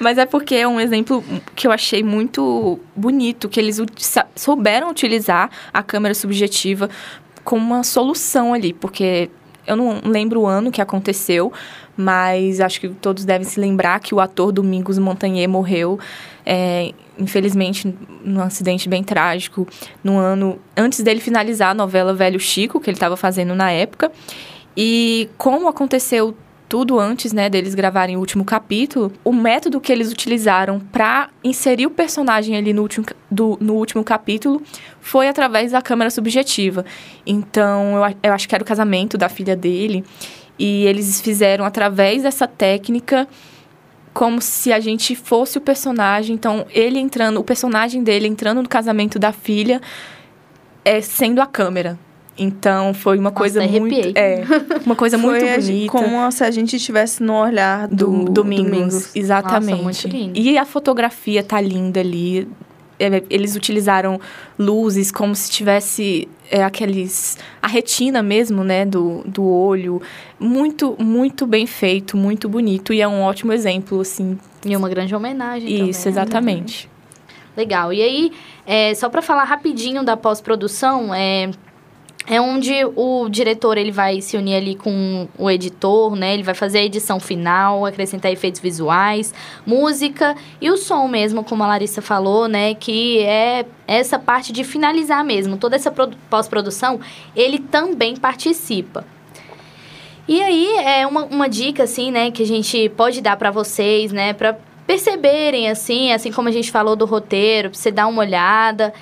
Mas 0.00 0.16
é 0.18 0.26
porque 0.26 0.54
é 0.54 0.66
um 0.66 0.80
exemplo 0.80 1.22
que 1.54 1.66
eu 1.66 1.72
achei 1.72 2.02
muito 2.02 2.80
bonito, 2.96 3.48
que 3.48 3.60
eles 3.60 3.80
souberam 4.34 4.90
utilizar 4.90 5.50
a 5.72 5.82
câmera 5.82 6.14
subjetiva 6.14 6.88
como 7.44 7.74
uma 7.74 7.84
solução 7.84 8.54
ali, 8.54 8.72
porque 8.72 9.30
eu 9.66 9.76
não 9.76 10.00
lembro 10.04 10.40
o 10.40 10.46
ano 10.46 10.70
que 10.70 10.80
aconteceu, 10.80 11.52
mas 11.96 12.60
acho 12.60 12.80
que 12.80 12.88
todos 12.88 13.24
devem 13.24 13.46
se 13.46 13.60
lembrar 13.60 14.00
que 14.00 14.14
o 14.14 14.20
ator 14.20 14.50
Domingos 14.50 14.98
Montagnier 14.98 15.48
morreu, 15.48 15.98
é, 16.44 16.92
infelizmente, 17.18 17.94
num 18.24 18.40
acidente 18.40 18.88
bem 18.88 19.02
trágico, 19.02 19.66
no 20.02 20.16
ano 20.16 20.58
antes 20.76 21.02
dele 21.02 21.20
finalizar 21.20 21.72
a 21.72 21.74
novela 21.74 22.14
Velho 22.14 22.40
Chico, 22.40 22.80
que 22.80 22.88
ele 22.88 22.96
estava 22.96 23.16
fazendo 23.16 23.54
na 23.54 23.70
época. 23.70 24.10
E 24.80 25.28
como 25.36 25.66
aconteceu 25.66 26.36
tudo 26.68 27.00
antes, 27.00 27.32
né, 27.32 27.50
deles 27.50 27.74
gravarem 27.74 28.16
o 28.16 28.20
último 28.20 28.44
capítulo, 28.44 29.12
o 29.24 29.32
método 29.32 29.80
que 29.80 29.90
eles 29.90 30.12
utilizaram 30.12 30.78
para 30.78 31.30
inserir 31.42 31.86
o 31.86 31.90
personagem 31.90 32.56
ali 32.56 32.72
no 32.72 32.82
último, 32.82 33.04
do, 33.28 33.58
no 33.60 33.74
último 33.74 34.04
capítulo 34.04 34.62
foi 35.00 35.26
através 35.26 35.72
da 35.72 35.82
câmera 35.82 36.10
subjetiva. 36.10 36.84
Então, 37.26 37.96
eu, 37.96 38.16
eu 38.22 38.32
acho 38.32 38.48
que 38.48 38.54
era 38.54 38.62
o 38.62 38.66
casamento 38.66 39.18
da 39.18 39.28
filha 39.28 39.56
dele. 39.56 40.04
E 40.56 40.86
eles 40.86 41.20
fizeram 41.20 41.64
através 41.64 42.22
dessa 42.22 42.46
técnica 42.46 43.26
como 44.14 44.40
se 44.40 44.72
a 44.72 44.78
gente 44.78 45.16
fosse 45.16 45.58
o 45.58 45.60
personagem. 45.60 46.36
Então, 46.36 46.64
ele 46.70 47.00
entrando, 47.00 47.40
o 47.40 47.44
personagem 47.44 48.04
dele 48.04 48.28
entrando 48.28 48.62
no 48.62 48.68
casamento 48.68 49.18
da 49.18 49.32
filha, 49.32 49.80
é 50.84 51.00
sendo 51.00 51.40
a 51.40 51.46
câmera. 51.46 51.98
Então, 52.38 52.94
foi 52.94 53.18
uma 53.18 53.32
coisa 53.32 53.64
até 53.64 53.80
muito. 53.80 54.16
É, 54.16 54.44
uma 54.86 54.94
coisa 54.94 55.18
muito 55.18 55.44
bonita. 55.44 55.90
Como 55.92 56.30
se 56.30 56.44
a 56.44 56.50
gente 56.50 56.76
estivesse 56.76 57.22
no 57.22 57.34
olhar 57.34 57.88
do, 57.88 58.24
do 58.24 58.32
Domingos. 58.32 58.70
Domingos. 58.70 59.16
Exatamente. 59.16 59.82
Nossa, 59.82 60.06
muito 60.08 60.08
lindo. 60.08 60.38
E 60.38 60.56
a 60.56 60.64
fotografia 60.64 61.42
tá 61.42 61.60
linda 61.60 62.00
ali. 62.00 62.48
É, 63.00 63.22
Eles 63.28 63.56
utilizaram 63.56 64.20
luzes 64.58 65.10
como 65.10 65.34
se 65.34 65.50
tivesse 65.50 66.28
é, 66.50 66.62
aqueles. 66.62 67.36
a 67.60 67.66
retina 67.66 68.22
mesmo, 68.22 68.62
né? 68.62 68.84
Do, 68.84 69.22
do 69.26 69.44
olho. 69.44 70.00
Muito, 70.38 70.96
muito 70.98 71.46
bem 71.46 71.66
feito, 71.66 72.16
muito 72.16 72.48
bonito. 72.48 72.92
E 72.92 73.00
é 73.00 73.08
um 73.08 73.22
ótimo 73.22 73.52
exemplo, 73.52 74.00
assim. 74.00 74.38
E 74.64 74.76
uma 74.76 74.88
grande 74.88 75.14
homenagem 75.14 75.68
também, 75.68 75.90
Isso, 75.90 76.06
né? 76.06 76.12
exatamente. 76.12 76.88
Legal. 77.56 77.92
E 77.92 78.00
aí, 78.00 78.32
é, 78.64 78.94
só 78.94 79.08
para 79.08 79.20
falar 79.20 79.42
rapidinho 79.42 80.04
da 80.04 80.16
pós-produção, 80.16 81.12
é, 81.12 81.50
é 82.30 82.40
onde 82.40 82.74
o 82.94 83.28
diretor 83.28 83.78
ele 83.78 83.90
vai 83.90 84.20
se 84.20 84.36
unir 84.36 84.56
ali 84.56 84.74
com 84.74 85.26
o 85.38 85.50
editor, 85.50 86.14
né? 86.14 86.34
Ele 86.34 86.42
vai 86.42 86.54
fazer 86.54 86.80
a 86.80 86.84
edição 86.84 87.18
final, 87.18 87.86
acrescentar 87.86 88.30
efeitos 88.30 88.60
visuais, 88.60 89.32
música 89.66 90.36
e 90.60 90.70
o 90.70 90.76
som 90.76 91.08
mesmo, 91.08 91.42
como 91.42 91.62
a 91.62 91.66
Larissa 91.66 92.02
falou, 92.02 92.46
né? 92.46 92.74
Que 92.74 93.20
é 93.20 93.64
essa 93.86 94.18
parte 94.18 94.52
de 94.52 94.62
finalizar 94.62 95.24
mesmo. 95.24 95.56
Toda 95.56 95.76
essa 95.76 95.90
produ- 95.90 96.18
pós-produção, 96.28 97.00
ele 97.34 97.58
também 97.58 98.14
participa. 98.14 99.06
E 100.28 100.42
aí, 100.42 100.76
é 100.84 101.06
uma, 101.06 101.24
uma 101.24 101.48
dica, 101.48 101.84
assim, 101.84 102.10
né, 102.10 102.30
que 102.30 102.42
a 102.42 102.46
gente 102.46 102.90
pode 102.90 103.22
dar 103.22 103.38
pra 103.38 103.50
vocês, 103.50 104.12
né, 104.12 104.34
pra 104.34 104.58
perceberem, 104.86 105.70
assim, 105.70 106.12
assim 106.12 106.30
como 106.30 106.48
a 106.48 106.52
gente 106.52 106.70
falou 106.70 106.94
do 106.94 107.06
roteiro, 107.06 107.70
pra 107.70 107.78
você 107.78 107.90
dar 107.90 108.06
uma 108.06 108.20
olhada. 108.20 108.92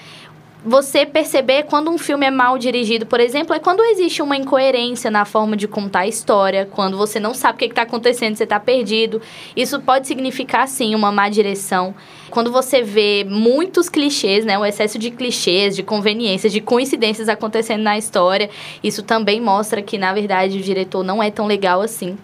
Você 0.69 1.07
perceber 1.07 1.63
quando 1.63 1.93
um 1.93 1.97
filme 1.97 2.27
é 2.27 2.31
mal 2.31 2.59
dirigido, 2.59 3.07
por 3.07 3.21
exemplo, 3.21 3.55
é 3.55 3.61
quando 3.61 3.85
existe 3.85 4.21
uma 4.21 4.37
incoerência 4.37 5.09
na 5.13 5.25
forma 5.25 5.57
de 5.57 5.69
contar 5.69 6.01
a 6.01 6.07
história, 6.09 6.69
quando 6.69 6.97
você 6.97 7.21
não 7.21 7.35
sabe 7.35 7.55
o 7.55 7.59
que 7.59 7.67
está 7.67 7.83
acontecendo, 7.83 8.35
você 8.35 8.43
está 8.43 8.59
perdido. 8.59 9.23
Isso 9.55 9.81
pode 9.81 10.09
significar, 10.09 10.67
sim, 10.67 10.93
uma 10.93 11.13
má 11.13 11.29
direção. 11.29 11.95
Quando 12.31 12.51
você 12.51 12.83
vê 12.83 13.25
muitos 13.25 13.89
clichês, 13.89 14.45
né, 14.45 14.59
o 14.59 14.65
excesso 14.65 14.99
de 14.99 15.13
clichês, 15.13 15.77
de 15.77 15.85
conveniências, 15.85 16.53
de 16.53 16.61
coincidências 16.61 17.29
acontecendo 17.29 17.83
na 17.83 17.97
história, 17.97 18.51
isso 18.83 19.05
também 19.05 19.41
mostra 19.41 19.81
que, 19.81 19.97
na 19.97 20.13
verdade, 20.13 20.59
o 20.59 20.63
diretor 20.63 21.05
não 21.05 21.23
é 21.23 21.31
tão 21.31 21.47
legal 21.47 21.81
assim. 21.81 22.19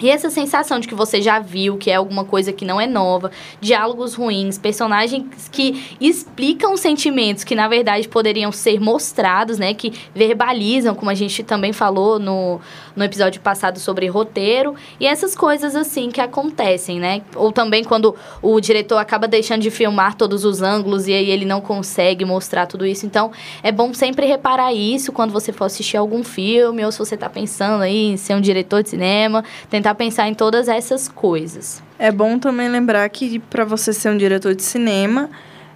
E 0.00 0.10
essa 0.10 0.30
sensação 0.30 0.80
de 0.80 0.88
que 0.88 0.94
você 0.94 1.20
já 1.20 1.38
viu, 1.38 1.76
que 1.76 1.90
é 1.90 1.96
alguma 1.96 2.24
coisa 2.24 2.52
que 2.52 2.64
não 2.64 2.80
é 2.80 2.86
nova, 2.86 3.30
diálogos 3.60 4.14
ruins, 4.14 4.58
personagens 4.58 5.48
que 5.50 5.96
explicam 6.00 6.76
sentimentos 6.76 7.44
que 7.44 7.54
na 7.54 7.68
verdade 7.68 8.08
poderiam 8.08 8.50
ser 8.50 8.80
mostrados, 8.80 9.58
né, 9.58 9.74
que 9.74 9.92
verbalizam, 10.14 10.94
como 10.94 11.10
a 11.10 11.14
gente 11.14 11.42
também 11.42 11.72
falou 11.72 12.18
no, 12.18 12.60
no 12.96 13.04
episódio 13.04 13.40
passado 13.40 13.78
sobre 13.78 14.06
roteiro, 14.06 14.74
e 14.98 15.06
essas 15.06 15.34
coisas 15.34 15.76
assim 15.76 16.10
que 16.10 16.20
acontecem, 16.20 16.98
né? 16.98 17.22
Ou 17.34 17.52
também 17.52 17.84
quando 17.84 18.14
o 18.42 18.60
diretor 18.60 18.98
acaba 18.98 19.28
deixando 19.28 19.62
de 19.62 19.70
filmar 19.70 20.14
todos 20.14 20.44
os 20.44 20.62
ângulos 20.62 21.06
e 21.06 21.12
aí 21.12 21.30
ele 21.30 21.44
não 21.44 21.60
consegue 21.60 22.24
mostrar 22.24 22.66
tudo 22.66 22.86
isso. 22.86 23.06
Então, 23.06 23.30
é 23.62 23.72
bom 23.72 23.92
sempre 23.92 24.26
reparar 24.26 24.72
isso 24.72 25.12
quando 25.12 25.32
você 25.32 25.52
for 25.52 25.64
assistir 25.64 25.96
algum 25.96 26.22
filme 26.22 26.84
ou 26.84 26.92
se 26.92 26.98
você 26.98 27.14
está 27.14 27.28
pensando 27.28 27.82
aí 27.82 28.12
em 28.12 28.16
ser 28.16 28.34
um 28.34 28.40
diretor 28.40 28.82
de 28.82 28.90
cinema, 28.90 29.44
tentar 29.68 29.89
pensar 29.94 30.28
em 30.28 30.34
todas 30.34 30.68
essas 30.68 31.08
coisas. 31.08 31.82
É 31.98 32.10
bom 32.10 32.38
também 32.38 32.68
lembrar 32.68 33.08
que 33.08 33.38
para 33.38 33.64
você 33.64 33.92
ser 33.92 34.10
um 34.10 34.16
diretor 34.16 34.54
de 34.54 34.62
cinema, 34.62 35.30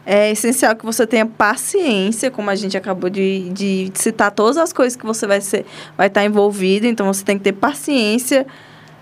é 0.07 0.31
essencial 0.31 0.77
que 0.77 0.85
você 0.85 1.07
tenha 1.07 1.25
paciência, 1.25 2.31
como 2.31 2.51
a 2.51 2.55
gente 2.55 2.77
acabou 2.77 3.09
de, 3.09 3.49
de 3.51 3.91
citar 3.95 4.31
todas 4.31 4.57
as 4.59 4.73
coisas 4.73 4.97
que 4.97 5.07
você 5.07 5.27
vai 5.27 5.41
ser, 5.41 5.65
vai 5.97 6.09
estar 6.09 6.25
envolvido. 6.25 6.87
Então 6.87 7.07
você 7.07 7.25
tem 7.25 7.39
que 7.39 7.45
ter 7.45 7.53
paciência, 7.53 8.47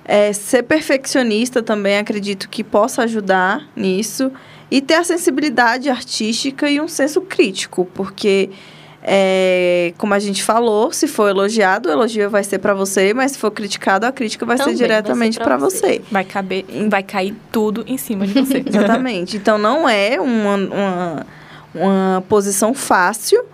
é, 0.05 0.33
ser 0.33 0.63
perfeccionista 0.63 1.63
também 1.63 1.99
acredito 1.99 2.49
que 2.49 2.63
possa 2.63 3.03
ajudar 3.03 3.67
nisso 3.75 4.31
e 4.71 4.81
ter 4.81 4.95
a 4.95 5.05
sensibilidade 5.05 5.91
artística 5.91 6.71
e 6.71 6.81
um 6.81 6.89
senso 6.89 7.21
crítico, 7.21 7.85
porque 7.93 8.51
é, 9.05 9.93
como 9.99 10.15
a 10.15 10.19
gente 10.21 10.45
falou, 10.45 10.93
se 10.93 11.09
for 11.09 11.29
elogiado, 11.29 11.89
o 11.89 11.93
elogio 11.93 12.31
vai 12.31 12.45
ser 12.45 12.61
para 12.61 12.73
você, 12.73 13.13
mas 13.13 13.33
se 13.33 13.39
for 13.39 13.51
criticado, 13.51 14.07
a 14.07 14.13
crítica 14.13 14.47
vai 14.47 14.57
Também 14.57 14.77
ser 14.77 14.85
diretamente 14.85 15.39
para 15.41 15.57
você. 15.57 15.77
você. 15.77 16.03
Vai 16.11 16.25
caber, 16.25 16.65
vai 16.89 17.03
cair 17.03 17.35
tudo 17.51 17.85
em 17.87 17.99
cima 17.99 18.27
de 18.27 18.33
você. 18.33 18.63
Exatamente. 18.65 19.37
Então 19.37 19.59
não 19.59 19.89
é 19.89 20.21
uma, 20.21 20.55
uma, 20.55 21.27
uma 21.75 22.25
posição 22.29 22.73
fácil, 22.73 23.45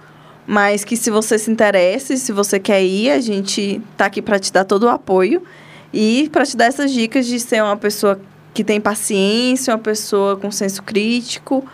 mas 0.47 0.85
que 0.85 0.97
se 0.97 1.11
você 1.11 1.39
se 1.39 1.51
interessa, 1.51 2.13
e 2.13 2.19
se 2.19 2.31
você 2.31 2.61
quer 2.61 2.85
ir, 2.85 3.11
a 3.11 3.21
gente 3.21 3.81
tá 3.97 4.05
aqui 4.07 4.21
para 4.21 4.39
te 4.39 4.53
dar 4.53 4.65
todo 4.65 4.83
o 4.83 4.89
apoio 4.91 5.43
e 5.95 6.29
para 6.31 6.45
te 6.45 6.59
dar 6.59 6.67
essas 6.67 6.93
dicas 6.93 7.27
de 7.27 7.41
ser 7.41 7.63
uma 7.63 7.77
pessoa 7.77 8.21
que 8.53 8.63
tem 8.63 8.79
paciência, 8.79 9.73
uma 9.73 9.81
pessoa 9.81 10.37
com 10.37 10.51
senso 10.51 10.83
crítico. 10.83 11.65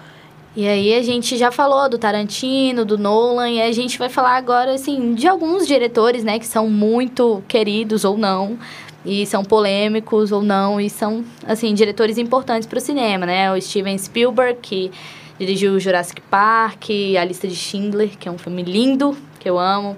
E 0.56 0.68
aí 0.68 0.94
a 0.94 1.02
gente 1.02 1.36
já 1.36 1.50
falou 1.50 1.88
do 1.88 1.98
Tarantino, 1.98 2.84
do 2.84 2.96
Nolan, 2.96 3.50
e 3.50 3.60
a 3.60 3.72
gente 3.72 3.98
vai 3.98 4.08
falar 4.08 4.36
agora, 4.36 4.74
assim, 4.74 5.12
de 5.12 5.26
alguns 5.26 5.66
diretores, 5.66 6.22
né, 6.22 6.38
que 6.38 6.46
são 6.46 6.70
muito 6.70 7.42
queridos 7.48 8.04
ou 8.04 8.16
não, 8.16 8.56
e 9.04 9.26
são 9.26 9.44
polêmicos 9.44 10.30
ou 10.30 10.42
não, 10.42 10.80
e 10.80 10.88
são, 10.88 11.24
assim, 11.44 11.74
diretores 11.74 12.18
importantes 12.18 12.68
para 12.68 12.78
o 12.78 12.80
cinema, 12.80 13.26
né? 13.26 13.52
O 13.52 13.60
Steven 13.60 13.98
Spielberg, 13.98 14.60
que 14.62 14.92
dirigiu 15.38 15.78
Jurassic 15.80 16.20
Park, 16.22 16.84
A 17.20 17.24
Lista 17.24 17.48
de 17.48 17.56
Schindler, 17.56 18.16
que 18.16 18.28
é 18.28 18.32
um 18.32 18.38
filme 18.38 18.62
lindo, 18.62 19.16
que 19.40 19.50
eu 19.50 19.58
amo. 19.58 19.96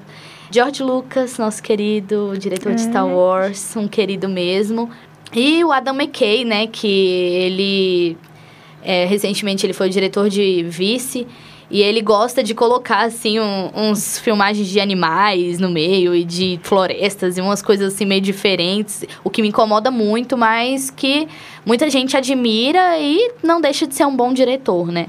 George 0.50 0.82
Lucas, 0.82 1.36
nosso 1.36 1.62
querido 1.62 2.32
diretor 2.38 2.74
de 2.74 2.80
Star 2.80 3.06
Wars, 3.06 3.76
um 3.76 3.86
querido 3.86 4.26
mesmo. 4.26 4.88
E 5.34 5.62
o 5.62 5.70
Adam 5.70 5.94
McKay, 5.94 6.44
né, 6.44 6.66
que 6.66 6.86
ele 6.86 8.16
é, 8.86 9.04
recentemente 9.04 9.66
ele 9.66 9.72
foi 9.72 9.88
o 9.88 9.90
diretor 9.90 10.28
de 10.28 10.62
Vice 10.62 11.26
E 11.68 11.82
ele 11.82 12.00
gosta 12.00 12.40
de 12.40 12.54
colocar, 12.54 13.02
assim, 13.04 13.40
um, 13.40 13.70
uns 13.74 14.16
filmagens 14.20 14.68
de 14.68 14.78
animais 14.78 15.58
no 15.58 15.68
meio 15.68 16.14
e 16.14 16.22
de 16.22 16.60
florestas 16.62 17.36
e 17.36 17.40
umas 17.40 17.60
coisas, 17.60 17.92
assim, 17.92 18.04
meio 18.04 18.20
diferentes. 18.20 19.04
O 19.24 19.28
que 19.28 19.42
me 19.42 19.48
incomoda 19.48 19.90
muito, 19.90 20.38
mas 20.38 20.88
que 20.88 21.26
muita 21.64 21.90
gente 21.90 22.16
admira 22.16 22.96
e 23.00 23.32
não 23.42 23.60
deixa 23.60 23.88
de 23.88 23.96
ser 23.96 24.06
um 24.06 24.14
bom 24.14 24.32
diretor, 24.32 24.92
né? 24.92 25.08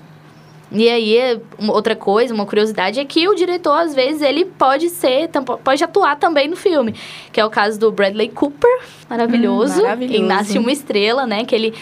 E 0.71 0.89
aí, 0.89 1.39
outra 1.69 1.95
coisa, 1.95 2.33
uma 2.33 2.45
curiosidade 2.45 2.99
é 2.99 3.05
que 3.05 3.25
o 3.27 3.35
diretor, 3.35 3.79
às 3.79 3.95
vezes, 3.95 4.21
ele 4.21 4.43
pode 4.43 4.89
ser, 4.89 5.29
pode 5.63 5.81
atuar 5.83 6.17
também 6.17 6.47
no 6.49 6.57
filme. 6.57 6.93
Que 7.31 7.39
é 7.39 7.45
o 7.45 7.49
caso 7.49 7.79
do 7.79 7.89
Bradley 7.89 8.29
Cooper, 8.29 8.79
maravilhoso, 9.09 9.79
hum, 9.79 9.83
maravilhoso. 9.83 10.17
em 10.17 10.23
Nasce 10.23 10.57
Uma 10.57 10.71
Estrela, 10.71 11.25
né? 11.25 11.45
Que 11.45 11.55
ele, 11.55 11.73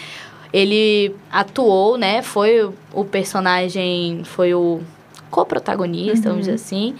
ele 0.56 1.14
atuou, 1.30 1.98
né? 1.98 2.22
Foi 2.22 2.66
o 2.94 3.04
personagem, 3.04 4.22
foi 4.24 4.54
o 4.54 4.80
co-protagonista, 5.30 6.28
uhum. 6.28 6.36
vamos 6.36 6.46
dizer 6.46 6.54
assim. 6.54 6.94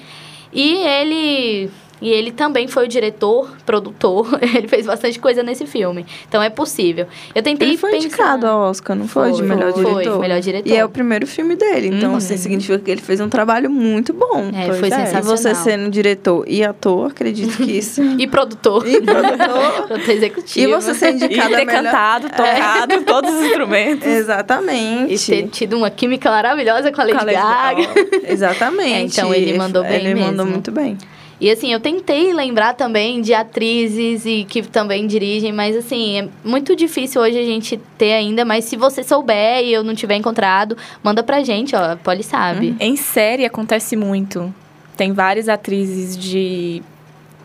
E 0.53 0.75
ele 0.75 1.71
e 2.01 2.11
ele 2.11 2.31
também 2.31 2.69
foi 2.69 2.85
o 2.85 2.89
diretor, 2.89 3.51
produtor. 3.65 4.39
ele 4.43 4.69
fez 4.69 4.87
bastante 4.87 5.19
coisa 5.19 5.43
nesse 5.43 5.67
filme. 5.67 6.05
Então 6.29 6.43
é 6.43 6.51
possível. 6.51 7.07
Eu 7.35 7.43
tentei 7.43 7.69
Ele 7.69 7.77
foi 7.77 7.93
pensar... 7.93 8.07
indicado 8.07 8.47
ao 8.47 8.61
Oscar, 8.69 8.97
não 8.97 9.09
foi? 9.09 9.31
foi 9.31 9.41
de 9.41 9.43
melhor 9.43 9.73
foi, 9.73 9.85
diretor? 9.85 10.13
Foi, 10.13 10.21
melhor 10.21 10.41
diretor. 10.41 10.69
E 10.69 10.77
é 10.77 10.85
o 10.85 10.89
primeiro 10.89 11.27
filme 11.27 11.57
dele. 11.57 11.89
Então, 11.89 12.11
uhum. 12.11 12.17
assim, 12.17 12.37
significa 12.37 12.79
que 12.79 12.91
ele 12.91 13.01
fez 13.01 13.21
um 13.21 13.29
trabalho 13.29 13.71
muito 13.71 14.13
bom. 14.13 14.51
É, 14.55 14.73
foi 14.75 14.89
é. 14.89 14.91
sensacional. 14.91 15.23
E 15.23 15.25
você 15.25 15.55
sendo 15.55 15.91
diretor 15.91 16.45
e 16.47 16.63
ator, 16.63 17.11
acredito 17.11 17.57
que 17.57 17.79
isso... 17.79 18.03
e 18.19 18.27
produtor. 18.27 18.87
E 18.87 19.01
produtor. 19.01 19.87
produtor 19.89 20.15
executivo. 20.15 20.69
E 20.69 20.75
você 20.75 20.95
ser 20.95 21.13
indicado 21.13 21.53
E 21.53 21.57
ter 21.57 21.65
melhor... 21.65 21.85
cantado, 21.85 22.29
tocado, 22.29 22.95
é. 22.95 23.01
todos 23.01 23.33
os 23.33 23.43
instrumentos. 23.47 24.07
Exatamente. 24.07 25.15
E 25.15 25.19
ter 25.19 25.49
tido 25.49 25.77
uma 25.77 25.91
química 25.91 26.31
maravilhosa 26.31 26.93
com 26.93 27.01
a 27.01 27.05
Lady, 27.05 27.17
com 27.17 27.23
a 27.23 27.27
Lady 27.27 27.39
Gaga. 27.39 27.95
Gaga. 27.95 28.33
Exatamente. 28.33 28.93
É, 28.93 29.23
então, 29.23 29.35
ele 29.35 29.57
mandou 29.57 29.83
bem 29.83 29.95
ele 29.95 30.15
mesmo. 30.15 30.21
Ele 30.21 30.31
mandou 30.31 30.47
muito 30.47 30.71
bem. 30.71 30.99
E 31.39 31.51
assim, 31.51 31.73
eu 31.73 31.79
tentei 31.79 32.33
lembrar 32.33 32.75
também 32.75 33.21
de 33.21 33.35
atrizes 33.35 34.25
e 34.25 34.45
que 34.45 34.63
também 34.63 35.07
dirigem, 35.07 35.53
mas 35.53 35.77
assim, 35.77 36.19
é 36.19 36.29
muito 36.43 36.75
difícil 36.75 37.21
hoje 37.21 37.39
a 37.39 37.45
gente 37.45 37.79
ter 37.99 38.15
ainda, 38.15 38.45
mas 38.45 38.65
se 38.65 38.77
você 38.77 39.03
souber 39.03 39.63
e 39.63 39.73
eu 39.73 39.85
não 39.85 39.95
tiver 39.95 40.17
encontrado, 40.17 40.77
manda 41.03 41.23
pra 41.23 41.43
gente, 41.43 41.77
ó, 41.77 41.93
a 41.93 41.97
Polly 41.97 42.23
sabe. 42.23 42.71
Hum. 42.71 42.77
Em 42.81 42.97
série 42.97 43.45
acontece 43.45 43.97
muito. 43.97 44.53
Tem 44.97 45.13
várias 45.13 45.47
atrizes 45.47 46.17
de, 46.17 46.83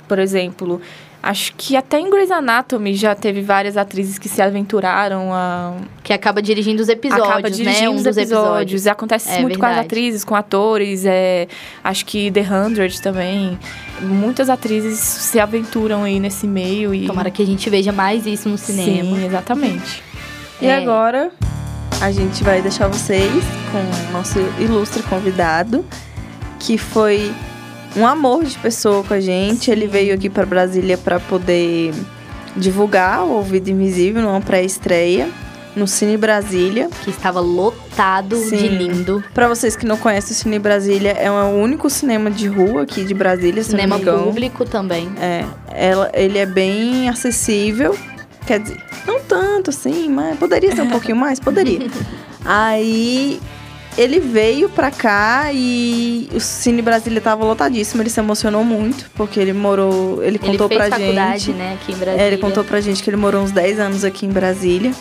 por 0.07 0.19
exemplo, 0.19 0.81
Acho 1.23 1.53
que 1.55 1.75
até 1.75 1.99
em 1.99 2.09
Grey's 2.09 2.31
Anatomy 2.31 2.95
já 2.95 3.13
teve 3.13 3.41
várias 3.41 3.77
atrizes 3.77 4.17
que 4.17 4.27
se 4.27 4.41
aventuraram 4.41 5.31
a. 5.31 5.75
Que 6.03 6.13
acaba 6.13 6.41
dirigindo 6.41 6.81
os 6.81 6.89
episódios, 6.89 7.27
acaba 7.27 7.41
né? 7.43 7.49
dirigindo 7.49 7.81
né? 7.81 7.89
Um 7.89 7.95
os 7.95 8.05
episódios. 8.05 8.31
episódios. 8.31 8.87
Acontece 8.87 9.29
é, 9.29 9.41
muito 9.41 9.49
verdade. 9.49 9.75
com 9.75 9.79
as 9.79 9.85
atrizes, 9.85 10.23
com 10.23 10.35
atores. 10.35 11.05
É, 11.05 11.47
acho 11.83 12.05
que 12.07 12.31
The 12.31 12.41
Hundred 12.41 12.99
também. 13.01 13.59
Muitas 14.01 14.49
atrizes 14.49 14.97
se 14.97 15.39
aventuram 15.39 16.03
aí 16.03 16.19
nesse 16.19 16.47
meio. 16.47 16.91
E... 16.91 17.05
Tomara 17.05 17.29
que 17.29 17.43
a 17.43 17.45
gente 17.45 17.69
veja 17.69 17.91
mais 17.91 18.25
isso 18.25 18.49
no 18.49 18.57
cinema. 18.57 19.15
Sim, 19.15 19.25
exatamente. 19.25 20.03
e 20.59 20.65
é. 20.65 20.75
agora 20.75 21.31
a 22.01 22.11
gente 22.11 22.43
vai 22.43 22.63
deixar 22.63 22.87
vocês 22.87 23.43
com 23.71 24.09
o 24.09 24.11
nosso 24.11 24.39
ilustre 24.59 25.03
convidado, 25.03 25.85
que 26.59 26.79
foi 26.79 27.31
um 27.95 28.05
amor 28.05 28.43
de 28.43 28.57
pessoa 28.57 29.03
com 29.03 29.13
a 29.13 29.19
gente. 29.19 29.65
Sim. 29.65 29.71
Ele 29.71 29.87
veio 29.87 30.13
aqui 30.13 30.29
para 30.29 30.45
Brasília 30.45 30.97
para 30.97 31.19
poder 31.19 31.93
divulgar 32.55 33.23
o 33.23 33.31
Ouvido 33.31 33.69
Invisível 33.69 34.21
numa 34.21 34.41
pré-estreia 34.41 35.29
no 35.75 35.87
Cine 35.87 36.17
Brasília. 36.17 36.89
Que 37.03 37.09
estava 37.09 37.39
lotado 37.39 38.35
Sim. 38.37 38.57
de 38.57 38.67
lindo. 38.67 39.23
Para 39.33 39.47
vocês 39.47 39.75
que 39.75 39.85
não 39.85 39.97
conhecem 39.97 40.31
o 40.31 40.35
Cine 40.35 40.59
Brasília, 40.59 41.11
é 41.11 41.29
o 41.31 41.49
único 41.49 41.89
cinema 41.89 42.29
de 42.29 42.47
rua 42.47 42.83
aqui 42.83 43.03
de 43.03 43.13
Brasília. 43.13 43.63
Cinema 43.63 43.99
público 43.99 44.65
também. 44.65 45.11
É. 45.19 45.45
Ela, 45.73 46.11
ele 46.13 46.37
é 46.37 46.45
bem 46.45 47.09
acessível. 47.09 47.97
Quer 48.45 48.59
dizer, 48.59 48.81
não 49.05 49.19
tanto 49.21 49.69
assim, 49.69 50.09
mas 50.09 50.37
poderia 50.37 50.75
ser 50.75 50.81
um 50.81 50.89
pouquinho 50.89 51.15
mais? 51.15 51.39
Poderia. 51.39 51.87
Aí 52.43 53.39
ele 53.97 54.19
veio 54.19 54.69
pra 54.69 54.89
cá 54.89 55.49
e 55.53 56.29
o 56.33 56.39
Cine 56.39 56.81
Brasília 56.81 57.19
tava 57.19 57.43
lotadíssimo. 57.43 58.01
Ele 58.01 58.09
se 58.09 58.19
emocionou 58.19 58.63
muito, 58.63 59.09
porque 59.15 59.39
ele 59.39 59.53
morou. 59.53 60.23
Ele 60.23 60.39
contou 60.39 60.67
ele 60.67 60.77
fez 60.77 60.89
pra 60.89 60.97
faculdade, 60.97 61.45
gente. 61.45 61.57
né, 61.57 61.77
aqui 61.81 61.91
em 61.91 61.95
Brasília. 61.95 62.23
É, 62.23 62.27
ele 62.27 62.37
contou 62.37 62.63
pra 62.63 62.79
gente 62.79 63.03
que 63.03 63.09
ele 63.09 63.17
morou 63.17 63.43
uns 63.43 63.51
10 63.51 63.79
anos 63.79 64.03
aqui 64.03 64.25
em 64.25 64.31
Brasília. 64.31 64.91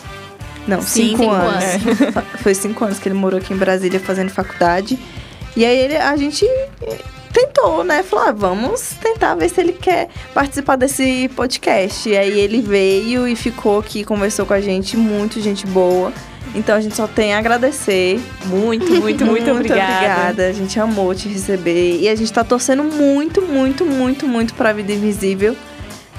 Não, 0.66 0.82
5 0.82 1.30
anos. 1.30 1.64
anos. 1.64 2.24
Foi 2.42 2.54
5 2.54 2.84
anos 2.84 2.98
que 2.98 3.08
ele 3.08 3.16
morou 3.16 3.38
aqui 3.38 3.54
em 3.54 3.56
Brasília 3.56 4.00
fazendo 4.00 4.30
faculdade. 4.30 4.98
E 5.56 5.64
aí 5.64 5.78
ele, 5.78 5.96
a 5.96 6.16
gente 6.16 6.46
tentou, 7.32 7.84
né? 7.84 8.02
Falou, 8.02 8.26
ah, 8.26 8.32
vamos 8.32 8.94
tentar 9.00 9.34
ver 9.34 9.48
se 9.48 9.60
ele 9.60 9.72
quer 9.72 10.08
participar 10.34 10.76
desse 10.76 11.30
podcast. 11.34 12.08
E 12.08 12.16
aí 12.16 12.38
ele 12.38 12.60
veio 12.60 13.26
e 13.26 13.36
ficou 13.36 13.78
aqui, 13.78 14.04
conversou 14.04 14.44
com 14.44 14.52
a 14.52 14.60
gente, 14.60 14.96
muito 14.96 15.40
gente 15.40 15.66
boa. 15.66 16.12
Então 16.54 16.74
a 16.74 16.80
gente 16.80 16.96
só 16.96 17.06
tem 17.06 17.34
a 17.34 17.38
agradecer. 17.38 18.20
Muito, 18.46 18.90
muito, 18.90 19.00
muito, 19.00 19.24
muito 19.26 19.50
obrigada. 19.50 19.82
obrigada. 19.82 20.46
A 20.48 20.52
gente 20.52 20.78
amou 20.78 21.14
te 21.14 21.28
receber. 21.28 22.00
E 22.00 22.08
a 22.08 22.14
gente 22.14 22.32
tá 22.32 22.42
torcendo 22.42 22.82
muito, 22.82 23.42
muito, 23.42 23.86
muito, 23.86 24.26
muito 24.26 24.54
pra 24.54 24.72
Vida 24.72 24.92
Invisível. 24.92 25.56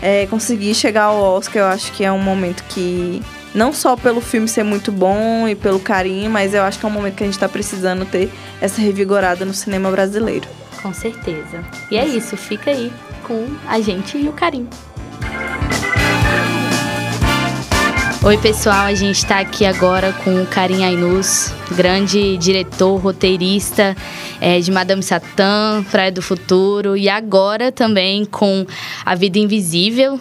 É, 0.01 0.25
conseguir 0.27 0.73
chegar 0.73 1.03
ao 1.03 1.21
Oscar, 1.21 1.63
eu 1.63 1.67
acho 1.67 1.91
que 1.91 2.03
é 2.03 2.11
um 2.11 2.19
momento 2.19 2.63
que. 2.69 3.21
Não 3.53 3.73
só 3.73 3.97
pelo 3.97 4.21
filme 4.21 4.47
ser 4.47 4.63
muito 4.63 4.93
bom 4.93 5.45
e 5.45 5.55
pelo 5.55 5.77
carinho, 5.77 6.31
mas 6.31 6.53
eu 6.53 6.63
acho 6.63 6.79
que 6.79 6.85
é 6.85 6.87
um 6.87 6.91
momento 6.91 7.15
que 7.15 7.23
a 7.23 7.25
gente 7.25 7.37
tá 7.37 7.49
precisando 7.49 8.05
ter 8.05 8.31
essa 8.61 8.81
revigorada 8.81 9.43
no 9.43 9.53
cinema 9.53 9.91
brasileiro. 9.91 10.47
Com 10.81 10.93
certeza. 10.93 11.61
E 11.91 11.97
é 11.97 12.05
isso, 12.05 12.37
fica 12.37 12.71
aí 12.71 12.91
com 13.23 13.45
a 13.67 13.81
gente 13.81 14.17
e 14.17 14.29
o 14.29 14.31
carinho. 14.31 14.69
Oi, 18.23 18.37
pessoal, 18.37 18.85
a 18.85 18.93
gente 18.93 19.15
está 19.15 19.39
aqui 19.39 19.65
agora 19.65 20.13
com 20.13 20.43
o 20.43 20.45
Karim 20.45 20.83
Ainus, 20.83 21.51
grande 21.75 22.37
diretor, 22.37 22.95
roteirista 22.97 23.97
é, 24.39 24.59
de 24.59 24.71
Madame 24.71 25.01
Satã, 25.01 25.83
Praia 25.89 26.11
do 26.11 26.21
Futuro, 26.21 26.95
e 26.95 27.09
agora 27.09 27.71
também 27.71 28.23
com 28.23 28.63
A 29.03 29.15
Vida 29.15 29.39
Invisível, 29.39 30.19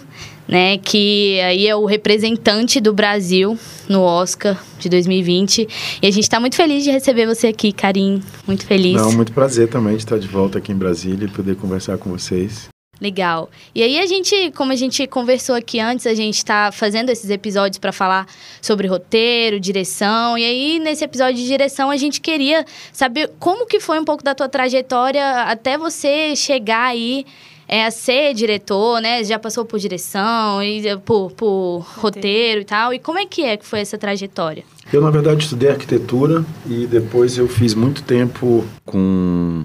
né, 0.48 0.78
que 0.78 1.38
aí 1.42 1.68
é 1.68 1.76
o 1.76 1.84
representante 1.84 2.80
do 2.80 2.94
Brasil 2.94 3.58
no 3.86 4.00
Oscar 4.00 4.58
de 4.78 4.88
2020. 4.88 5.68
E 6.00 6.06
a 6.06 6.10
gente 6.10 6.24
está 6.24 6.40
muito 6.40 6.56
feliz 6.56 6.82
de 6.82 6.90
receber 6.90 7.26
você 7.26 7.48
aqui, 7.48 7.70
Karim, 7.70 8.22
muito 8.46 8.64
feliz. 8.64 8.94
Não, 8.94 9.12
muito 9.12 9.32
prazer 9.32 9.68
também 9.68 9.96
de 9.96 10.04
estar 10.04 10.18
de 10.18 10.26
volta 10.26 10.56
aqui 10.56 10.72
em 10.72 10.76
Brasília 10.76 11.26
e 11.26 11.30
poder 11.30 11.54
conversar 11.54 11.98
com 11.98 12.08
vocês. 12.08 12.70
Legal. 13.00 13.48
E 13.74 13.82
aí 13.82 13.98
a 13.98 14.06
gente, 14.06 14.50
como 14.54 14.72
a 14.72 14.76
gente 14.76 15.06
conversou 15.06 15.54
aqui 15.54 15.80
antes, 15.80 16.06
a 16.06 16.14
gente 16.14 16.36
está 16.36 16.70
fazendo 16.70 17.08
esses 17.08 17.30
episódios 17.30 17.78
para 17.78 17.92
falar 17.92 18.26
sobre 18.60 18.86
roteiro, 18.86 19.58
direção. 19.58 20.36
E 20.36 20.44
aí 20.44 20.78
nesse 20.78 21.02
episódio 21.02 21.36
de 21.36 21.46
direção 21.46 21.90
a 21.90 21.96
gente 21.96 22.20
queria 22.20 22.64
saber 22.92 23.30
como 23.38 23.66
que 23.66 23.80
foi 23.80 23.98
um 23.98 24.04
pouco 24.04 24.22
da 24.22 24.34
tua 24.34 24.48
trajetória 24.48 25.24
até 25.44 25.78
você 25.78 26.36
chegar 26.36 26.88
aí 26.88 27.24
é, 27.66 27.86
a 27.86 27.90
ser 27.92 28.34
diretor, 28.34 29.00
né? 29.00 29.22
Já 29.22 29.38
passou 29.38 29.64
por 29.64 29.78
direção 29.78 30.60
e 30.60 30.86
eh, 30.88 30.96
por, 30.96 31.30
por 31.30 31.78
roteiro. 31.78 32.00
roteiro 32.02 32.60
e 32.62 32.64
tal. 32.64 32.92
E 32.92 32.98
como 32.98 33.16
é 33.16 33.24
que 33.24 33.42
é 33.44 33.56
que 33.56 33.64
foi 33.64 33.78
essa 33.78 33.96
trajetória? 33.96 34.64
Eu 34.92 35.00
na 35.00 35.08
verdade 35.08 35.44
estudei 35.44 35.70
arquitetura 35.70 36.44
e 36.68 36.84
depois 36.84 37.38
eu 37.38 37.46
fiz 37.46 37.72
muito 37.74 38.02
tempo 38.02 38.64
com 38.84 39.64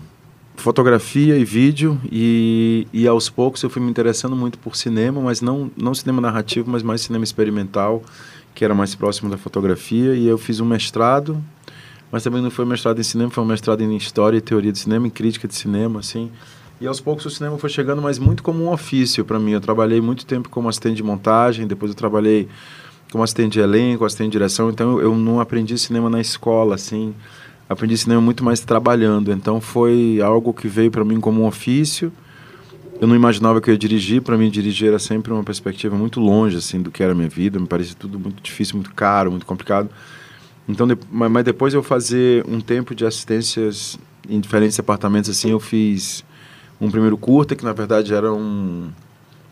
fotografia 0.58 1.38
e 1.38 1.46
vídeo 1.46 2.00
e, 2.12 2.88
e 2.94 3.08
aos 3.08 3.30
poucos 3.30 3.62
eu 3.64 3.70
fui 3.70 3.82
me 3.82 3.90
interessando 3.90 4.36
muito 4.36 4.58
por 4.58 4.76
cinema, 4.76 5.22
mas 5.22 5.42
não, 5.42 5.70
não 5.78 5.94
cinema 5.94 6.22
narrativo, 6.22 6.70
mas 6.70 6.82
mais 6.82 7.02
cinema 7.02 7.24
experimental, 7.24 8.04
que 8.54 8.64
era 8.64 8.74
mais 8.74 8.96
próximo 8.96 9.30
da 9.30 9.38
fotografia. 9.38 10.16
E 10.16 10.28
eu 10.28 10.38
fiz 10.38 10.60
um 10.60 10.66
mestrado, 10.66 11.42
mas 12.12 12.24
também 12.24 12.42
não 12.42 12.50
foi 12.50 12.66
mestrado 12.66 13.00
em 13.00 13.04
cinema, 13.04 13.30
foi 13.30 13.44
um 13.44 13.48
mestrado 13.48 13.82
em 13.82 13.96
história 13.96 14.38
e 14.38 14.42
teoria 14.42 14.72
de 14.72 14.80
cinema, 14.80 15.08
em 15.08 15.10
crítica 15.10 15.48
de 15.48 15.56
cinema, 15.56 16.00
assim. 16.00 16.32
E 16.80 16.88
aos 16.88 17.00
poucos 17.00 17.26
o 17.26 17.30
cinema 17.30 17.58
foi 17.58 17.70
chegando, 17.70 18.02
mas 18.02 18.20
muito 18.20 18.44
como 18.44 18.64
um 18.64 18.72
ofício 18.72 19.24
para 19.24 19.40
mim. 19.40 19.52
Eu 19.52 19.62
trabalhei 19.62 20.02
muito 20.02 20.26
tempo 20.26 20.50
como 20.50 20.68
assistente 20.68 20.98
de 20.98 21.04
montagem, 21.04 21.68
depois 21.68 21.92
eu 21.92 21.96
trabalhei 21.96 22.48
como 23.12 23.24
assistente 23.24 23.54
de 23.54 23.60
elenco, 23.60 24.04
assistente 24.04 24.28
de 24.28 24.34
direção, 24.34 24.70
então 24.70 24.94
eu, 24.94 25.04
eu 25.04 25.16
não 25.16 25.40
aprendi 25.40 25.78
cinema 25.78 26.10
na 26.10 26.20
escola, 26.20 26.76
assim 26.76 27.14
aprendi 27.70 27.98
cinema 27.98 28.22
muito 28.22 28.44
mais 28.44 28.60
trabalhando. 28.60 29.32
Então 29.32 29.60
foi 29.60 30.20
algo 30.22 30.54
que 30.54 30.68
veio 30.68 30.92
para 30.92 31.04
mim 31.04 31.20
como 31.20 31.42
um 31.42 31.48
ofício. 31.48 32.12
Eu 33.00 33.08
não 33.08 33.16
imaginava 33.16 33.60
que 33.60 33.70
eu 33.70 33.74
ia 33.74 33.78
dirigir. 33.78 34.22
Para 34.22 34.38
mim, 34.38 34.50
dirigir 34.50 34.88
era 34.88 35.00
sempre 35.00 35.34
uma 35.34 35.44
perspectiva 35.44 35.96
muito 35.96 36.20
longe 36.20 36.58
assim 36.58 36.82
do 36.82 36.90
que 36.90 37.04
era 37.04 37.12
a 37.12 37.16
minha 37.16 37.30
vida. 37.30 37.60
Me 37.60 37.68
parecia 37.68 37.96
tudo 37.98 38.20
muito 38.20 38.42
difícil, 38.42 38.76
muito 38.76 38.94
caro, 38.94 39.32
muito 39.32 39.46
complicado. 39.46 39.90
Então, 40.68 40.88
de, 40.88 40.98
mas 41.12 41.44
depois 41.44 41.74
eu 41.74 41.84
fazer 41.84 42.44
um 42.48 42.60
tempo 42.60 42.96
de 42.96 43.06
assistências 43.06 44.00
em 44.28 44.40
diferentes 44.40 44.76
departamentos 44.76 45.30
assim, 45.30 45.52
eu 45.52 45.60
fiz 45.60 46.24
um 46.82 46.90
primeiro 46.90 47.18
curta 47.18 47.56
que 47.56 47.64
na 47.64 47.72
verdade 47.74 48.14
era 48.14 48.34
um 48.34 48.90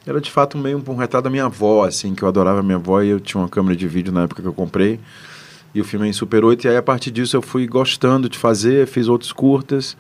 era 0.05 0.19
de 0.19 0.29
fato 0.29 0.57
meio 0.57 0.77
um, 0.77 0.91
um 0.91 0.95
retrato 0.95 1.23
da 1.23 1.29
minha 1.29 1.45
avó, 1.45 1.85
assim, 1.85 2.13
que 2.13 2.23
eu 2.23 2.27
adorava 2.27 2.61
minha 2.61 2.75
avó 2.75 3.01
e 3.01 3.09
eu 3.09 3.19
tinha 3.19 3.39
uma 3.39 3.47
câmera 3.47 3.75
de 3.75 3.87
vídeo 3.87 4.11
na 4.11 4.23
época 4.23 4.41
que 4.41 4.47
eu 4.47 4.53
comprei. 4.53 4.99
E 5.73 5.81
o 5.81 5.83
filme 5.83 6.05
é 6.05 6.09
em 6.09 6.13
Super 6.13 6.45
8. 6.45 6.65
E 6.65 6.69
aí, 6.69 6.77
a 6.77 6.83
partir 6.83 7.11
disso, 7.11 7.35
eu 7.35 7.41
fui 7.41 7.65
gostando 7.67 8.29
de 8.29 8.37
fazer, 8.37 8.87
fiz 8.87 9.07
outros 9.07 9.31
curtas. 9.31 9.97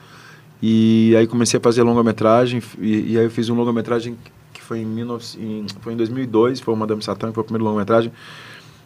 E 0.61 1.15
aí 1.17 1.27
comecei 1.27 1.57
a 1.57 1.61
fazer 1.61 1.83
longa-metragem. 1.83 2.61
E, 2.79 3.13
e, 3.13 3.17
aí 3.17 3.25
eu 3.25 3.31
fiz 3.31 3.49
um 3.49 3.55
longa-metragem 3.55 4.15
que 4.53 4.61
foi 4.61 4.79
em, 4.79 4.95
19, 4.95 5.25
em, 5.39 5.65
foi 5.81 5.93
em 5.93 5.97
2002, 5.97 6.59
foi 6.61 6.73
o 6.73 6.77
Madame 6.77 7.01
Satã, 7.03 7.27
que 7.27 7.33
foi 7.33 7.41
o 7.41 7.45
primeiro 7.45 7.65
longa-metragem. 7.65 8.11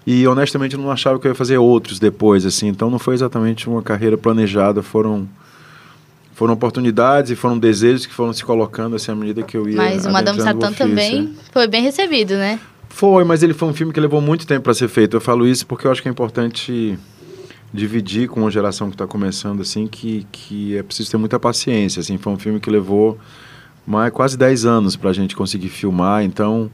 E 0.05 0.25
honestamente 0.25 0.75
eu 0.75 0.81
não 0.81 0.89
achava 0.89 1.19
que 1.19 1.27
eu 1.27 1.31
ia 1.31 1.35
fazer 1.35 1.57
outros 1.57 1.99
depois, 1.99 2.45
assim. 2.45 2.67
Então 2.67 2.89
não 2.89 2.97
foi 2.97 3.13
exatamente 3.13 3.67
uma 3.67 3.81
carreira 3.81 4.17
planejada, 4.17 4.81
foram 4.81 5.27
foram 6.33 6.53
oportunidades 6.53 7.31
e 7.31 7.35
foram 7.35 7.57
desejos 7.57 8.05
que 8.05 8.13
foram 8.13 8.31
se 8.31 8.45
colocando 8.45 8.95
assim 8.95 9.11
à 9.11 9.15
medida 9.15 9.41
que 9.41 9.57
eu 9.57 9.67
ia 9.67 9.75
Mas 9.75 10.05
o 10.05 10.11
Madame 10.11 10.39
Satã 10.39 10.71
também 10.71 11.35
foi 11.51 11.67
bem 11.67 11.81
recebido, 11.81 12.35
né? 12.35 12.59
Foi, 12.97 13.23
mas 13.23 13.43
ele 13.43 13.53
foi 13.53 13.67
um 13.67 13.73
filme 13.75 13.93
que 13.93 13.99
levou 13.99 14.19
muito 14.19 14.47
tempo 14.47 14.63
para 14.63 14.73
ser 14.73 14.87
feito. 14.87 15.15
Eu 15.15 15.21
falo 15.21 15.47
isso 15.47 15.67
porque 15.67 15.85
eu 15.85 15.91
acho 15.91 16.01
que 16.01 16.07
é 16.07 16.11
importante 16.11 16.97
dividir 17.71 18.27
com 18.27 18.39
uma 18.39 18.49
geração 18.49 18.89
que 18.89 18.95
está 18.95 19.05
começando 19.05 19.61
assim 19.61 19.85
que 19.85 20.25
que 20.31 20.75
é 20.75 20.81
preciso 20.81 21.11
ter 21.11 21.17
muita 21.17 21.39
paciência, 21.39 21.99
assim. 21.99 22.17
Foi 22.17 22.33
um 22.33 22.39
filme 22.39 22.59
que 22.59 22.71
levou 22.71 23.19
mais 23.85 24.11
quase 24.11 24.35
10 24.35 24.65
anos 24.65 24.95
para 24.95 25.11
a 25.11 25.13
gente 25.13 25.35
conseguir 25.35 25.69
filmar, 25.69 26.23
então 26.23 26.71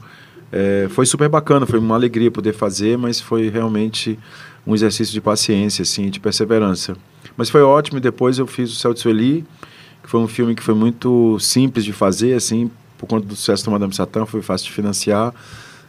é, 0.50 0.86
foi 0.88 1.04
super 1.04 1.28
bacana, 1.28 1.66
foi 1.66 1.78
uma 1.78 1.94
alegria 1.94 2.30
poder 2.30 2.54
fazer, 2.54 2.96
mas 2.96 3.20
foi 3.20 3.50
realmente 3.50 4.18
um 4.66 4.74
exercício 4.74 5.12
de 5.12 5.20
paciência, 5.20 5.82
assim, 5.82 6.08
de 6.08 6.20
perseverança. 6.20 6.96
Mas 7.36 7.50
foi 7.50 7.60
ótimo 7.60 7.98
e 7.98 8.00
depois 8.00 8.38
eu 8.38 8.46
fiz 8.46 8.72
o 8.72 8.76
Céu 8.76 8.94
de 8.94 9.00
Sueli, 9.00 9.44
que 10.02 10.08
foi 10.08 10.20
um 10.20 10.26
filme 10.26 10.54
que 10.54 10.62
foi 10.62 10.74
muito 10.74 11.38
simples 11.38 11.84
de 11.84 11.92
fazer, 11.92 12.32
assim, 12.32 12.70
por 12.96 13.06
conta 13.06 13.26
do 13.26 13.36
sucesso 13.36 13.62
do 13.66 13.72
Madame 13.72 13.94
Satã, 13.94 14.24
foi 14.24 14.40
fácil 14.40 14.68
de 14.68 14.72
financiar. 14.72 15.34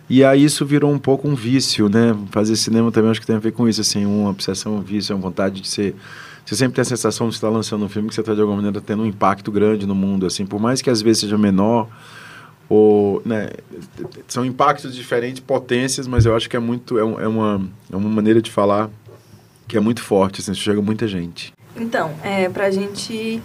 E 0.09 0.23
aí 0.23 0.43
isso 0.43 0.65
virou 0.65 0.91
um 0.91 0.99
pouco 0.99 1.27
um 1.27 1.35
vício, 1.35 1.89
né? 1.89 2.15
Fazer 2.29 2.55
cinema 2.55 2.91
também 2.91 3.11
acho 3.11 3.19
que 3.19 3.25
tem 3.25 3.35
a 3.35 3.39
ver 3.39 3.51
com 3.51 3.67
isso, 3.67 3.81
assim, 3.81 4.05
uma 4.05 4.29
obsessão, 4.29 4.75
um 4.75 4.81
vício, 4.81 5.15
uma 5.15 5.21
vontade 5.21 5.61
de 5.61 5.67
ser... 5.67 5.95
Você 6.45 6.55
sempre 6.55 6.75
tem 6.75 6.83
a 6.83 6.85
sensação 6.85 7.27
de 7.27 7.33
estar 7.33 7.49
lançando 7.49 7.83
um 7.85 7.89
filme 7.89 8.07
que 8.07 8.13
você 8.13 8.21
está, 8.21 8.35
de 8.35 8.39
alguma 8.39 8.57
maneira, 8.57 8.79
tendo 8.79 9.01
um 9.01 9.05
impacto 9.05 9.51
grande 9.51 9.87
no 9.87 9.95
mundo, 9.95 10.27
assim, 10.27 10.45
por 10.45 10.59
mais 10.59 10.79
que 10.79 10.91
às 10.91 11.01
vezes 11.01 11.21
seja 11.21 11.37
menor 11.39 11.87
ou 12.69 13.21
né, 13.25 13.49
são 14.27 14.45
impactos 14.45 14.95
diferentes, 14.95 15.39
potências, 15.39 16.07
mas 16.07 16.25
eu 16.25 16.35
acho 16.35 16.49
que 16.49 16.55
é 16.55 16.59
muito 16.59 16.97
é, 16.97 17.01
é, 17.01 17.27
uma, 17.27 17.61
é 17.91 17.95
uma 17.95 18.09
maneira 18.09 18.41
de 18.41 18.51
falar 18.51 18.89
que 19.67 19.77
é 19.77 19.79
muito 19.79 20.01
forte, 20.01 20.41
assim, 20.41 20.53
chega 20.53 20.81
muita 20.81 21.07
gente. 21.07 21.51
Então, 21.75 22.13
é, 22.23 22.47
para 22.47 22.67
a 22.67 22.71
gente 22.71 23.41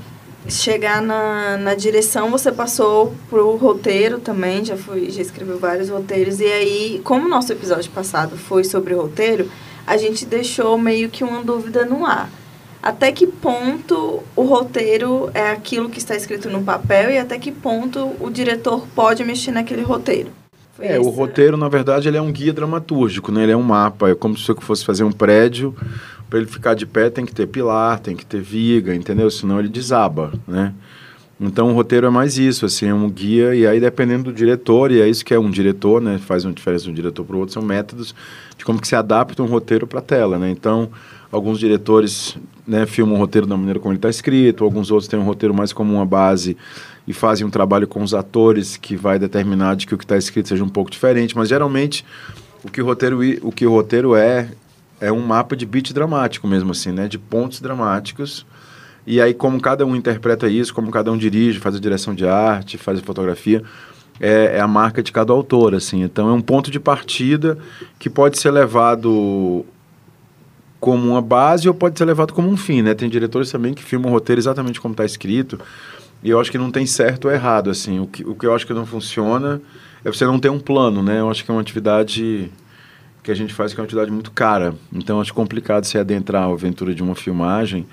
chegar 0.48 1.03
na, 1.03 1.57
na 1.57 1.74
direção, 1.74 2.31
você 2.31 2.50
passou 2.50 3.14
pro 3.29 3.57
roteiro 3.57 4.18
também, 4.18 4.64
já 4.64 4.76
foi, 4.76 5.11
já 5.11 5.20
escreveu 5.20 5.59
vários 5.59 5.88
roteiros 5.88 6.40
e 6.40 6.46
aí, 6.46 7.00
como 7.05 7.26
o 7.26 7.29
nosso 7.29 7.53
episódio 7.53 7.90
passado 7.90 8.37
foi 8.37 8.64
sobre 8.64 8.94
roteiro, 8.94 9.50
a 9.87 9.96
gente 9.96 10.24
deixou 10.24 10.79
meio 10.79 11.11
que 11.11 11.22
uma 11.22 11.42
dúvida 11.42 11.85
no 11.85 12.07
ar 12.07 12.31
até 12.83 13.12
que 13.12 13.26
ponto 13.26 14.22
o 14.35 14.42
roteiro 14.42 15.31
é 15.35 15.50
aquilo 15.50 15.90
que 15.90 15.98
está 15.98 16.16
escrito 16.16 16.48
no 16.48 16.62
papel 16.62 17.11
e 17.11 17.18
até 17.18 17.38
que 17.38 17.53
ponto 17.53 18.12
o 18.18 18.31
diretor 18.31 18.87
pode 18.94 19.22
mexer 19.22 19.50
naquele 19.50 19.83
roteiro. 19.83 20.31
Foi 20.72 20.87
é, 20.87 20.98
o 20.98 21.11
roteiro, 21.11 21.57
na 21.57 21.68
verdade, 21.68 22.09
ele 22.09 22.16
é 22.16 22.22
um 22.22 22.33
guia 22.33 22.53
dramatúrgico, 22.53 23.31
né? 23.31 23.42
Ele 23.42 23.53
é 23.53 23.57
um 23.57 23.62
mapa, 23.62 24.09
é 24.09 24.14
como 24.14 24.37
se 24.37 24.46
você 24.46 24.55
fosse 24.61 24.85
fazer 24.85 25.05
um 25.05 25.12
prédio, 25.12 25.74
para 26.31 26.38
ele 26.38 26.49
ficar 26.49 26.75
de 26.75 26.87
pé 26.87 27.11
tem 27.11 27.27
que 27.27 27.35
ter 27.35 27.49
pilar, 27.49 27.99
tem 27.99 28.14
que 28.14 28.25
ter 28.25 28.40
viga, 28.40 28.95
entendeu? 28.95 29.29
Senão 29.31 29.59
ele 29.59 29.69
desaba, 29.69 30.33
né? 30.47 30.73
Então 31.40 31.71
o 31.71 31.73
roteiro 31.73 32.07
é 32.07 32.11
mais 32.11 32.38
isso, 32.38 32.66
assim, 32.66 32.87
é 32.87 32.95
um 32.95 33.11
guia, 33.11 33.55
e 33.55 33.66
aí 33.66 33.81
dependendo 33.81 34.25
do 34.25 34.33
diretor, 34.33 34.93
e 34.93 35.01
é 35.01 35.09
isso 35.09 35.25
que 35.25 35.35
é 35.35 35.38
um 35.40 35.51
diretor, 35.51 36.01
né? 36.01 36.19
Faz 36.19 36.45
uma 36.45 36.53
diferença 36.53 36.85
de 36.85 36.90
um 36.90 36.95
diretor 36.95 37.25
para 37.25 37.35
o 37.35 37.38
outro, 37.40 37.55
são 37.55 37.62
métodos 37.62 38.14
de 38.57 38.64
como 38.64 38.81
que 38.81 38.87
se 38.87 38.95
adapta 38.95 39.43
um 39.43 39.47
roteiro 39.47 39.87
para 39.87 39.99
a 39.99 40.03
tela, 40.03 40.38
né? 40.38 40.51
Então, 40.51 40.90
alguns 41.33 41.59
diretores 41.59 42.37
né, 42.66 42.87
filmam 42.87 43.16
o 43.16 43.19
roteiro 43.19 43.47
da 43.47 43.57
maneira 43.57 43.81
como 43.81 43.93
ele 43.93 43.99
está 43.99 44.11
escrito, 44.11 44.62
alguns 44.62 44.90
outros 44.90 45.09
têm 45.09 45.19
um 45.19 45.25
roteiro 45.25 45.55
mais 45.55 45.73
como 45.73 45.95
uma 45.95 46.07
base 46.07 46.57
e 47.09 47.12
fazem 47.12 47.47
um 47.47 47.51
trabalho 47.51 47.88
com 47.88 48.03
os 48.03 48.14
atores 48.14 48.77
que 48.77 48.95
vai 48.95 49.19
determinar 49.19 49.75
de 49.75 49.87
que 49.87 49.95
o 49.95 49.99
que 49.99 50.05
está 50.05 50.16
escrito 50.16 50.49
seja 50.49 50.62
um 50.62 50.69
pouco 50.69 50.90
diferente, 50.90 51.37
mas 51.37 51.49
geralmente 51.49 52.05
o 52.62 52.71
que 52.71 52.83
o 52.83 52.85
roteiro, 52.85 53.19
o 53.43 53.51
que 53.51 53.66
o 53.66 53.71
roteiro 53.71 54.14
é 54.14 54.51
é 55.01 55.11
um 55.11 55.21
mapa 55.21 55.57
de 55.57 55.65
beat 55.65 55.93
dramático 55.93 56.47
mesmo 56.47 56.73
assim, 56.73 56.93
né, 56.93 57.09
de 57.09 57.19
pontos 57.19 57.61
dramáticos. 57.61 58.47
E 59.07 59.21
aí 59.21 59.33
como 59.33 59.61
cada 59.61 59.85
um 59.87 59.97
interpreta 59.97 60.49
isso, 60.49 60.75
como 60.75 60.91
cada 60.91 61.11
um 61.11 61.17
dirige, 61.17 61.59
faz 61.59 61.75
a 61.75 61.81
direção 61.81 62.15
de 62.15 62.27
arte, 62.27 62.77
faz 62.77 62.99
a 62.99 63.03
fotografia, 63.03 63.63
é, 64.21 64.57
é, 64.57 64.61
a 64.61 64.69
marca 64.69 65.03
de 65.03 65.11
cada 65.11 65.33
autor, 65.33 65.75
assim. 65.75 66.03
Então 66.03 66.29
é 66.29 66.33
um 66.33 66.43
ponto 66.43 66.71
de 66.71 66.79
partida 66.79 67.57
que 67.99 68.11
pode 68.11 68.39
ser 68.39 68.51
levado 68.51 69.65
como 70.79 71.11
uma 71.11 71.23
base 71.23 71.69
ou 71.69 71.75
pode 71.75 71.99
ser 71.99 72.05
levado 72.05 72.33
como 72.33 72.49
um 72.49 72.57
fim, 72.57 72.83
né? 72.83 72.95
Tem 72.95 73.09
diretores 73.09 73.51
também 73.51 73.75
que 73.75 73.83
filmam 73.83 74.11
o 74.11 74.15
roteiro 74.15 74.41
exatamente 74.41 74.81
como 74.81 74.93
está 74.93 75.05
escrito. 75.05 75.59
E 76.23 76.29
eu 76.29 76.39
acho 76.39 76.51
que 76.51 76.59
não 76.59 76.71
tem 76.71 76.85
certo 76.85 77.27
ou 77.27 77.33
errado, 77.33 77.71
assim. 77.71 77.99
O 77.99 78.07
que, 78.07 78.23
o 78.25 78.35
que 78.35 78.47
eu 78.47 78.55
acho 78.55 78.67
que 78.67 78.75
não 78.75 78.85
funciona 78.85 79.61
é 80.05 80.11
você 80.11 80.25
não 80.25 80.39
ter 80.39 80.51
um 80.51 80.59
plano, 80.59 81.03
né? 81.03 81.21
Eu 81.21 81.31
acho 81.31 81.45
que 81.45 81.51
é 81.51 81.55
uma 81.55 81.61
atividade 81.61 82.51
que 83.22 83.30
a 83.30 83.35
gente 83.35 83.52
faz 83.54 83.72
que 83.72 83.80
é 83.80 83.83
uma 83.83 83.87
atividade 83.87 84.11
muito 84.11 84.30
cara. 84.30 84.74
Então, 84.92 85.20
acho 85.20 85.35
complicado 85.35 85.85
se 85.85 85.98
adentrar 85.98 86.44
a 86.44 86.52
aventura 86.52 86.94
de 86.94 87.02
uma 87.02 87.14
filmagem, 87.14 87.87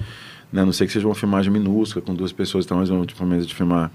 né? 0.52 0.62
A 0.62 0.66
não 0.66 0.74
sei 0.74 0.88
que 0.88 0.94
seja 0.94 1.08
uma 1.08 1.16
filmagem 1.16 1.52
minúscula, 1.52 2.04
com 2.06 2.14
duas 2.14 2.32
pessoas, 2.32 2.66
então, 2.66 2.78
mais 2.78 2.90
uma 2.90 3.06
tipo, 3.06 3.26
mesa 3.26 3.46
de 3.46 3.54
filmar 3.54 3.92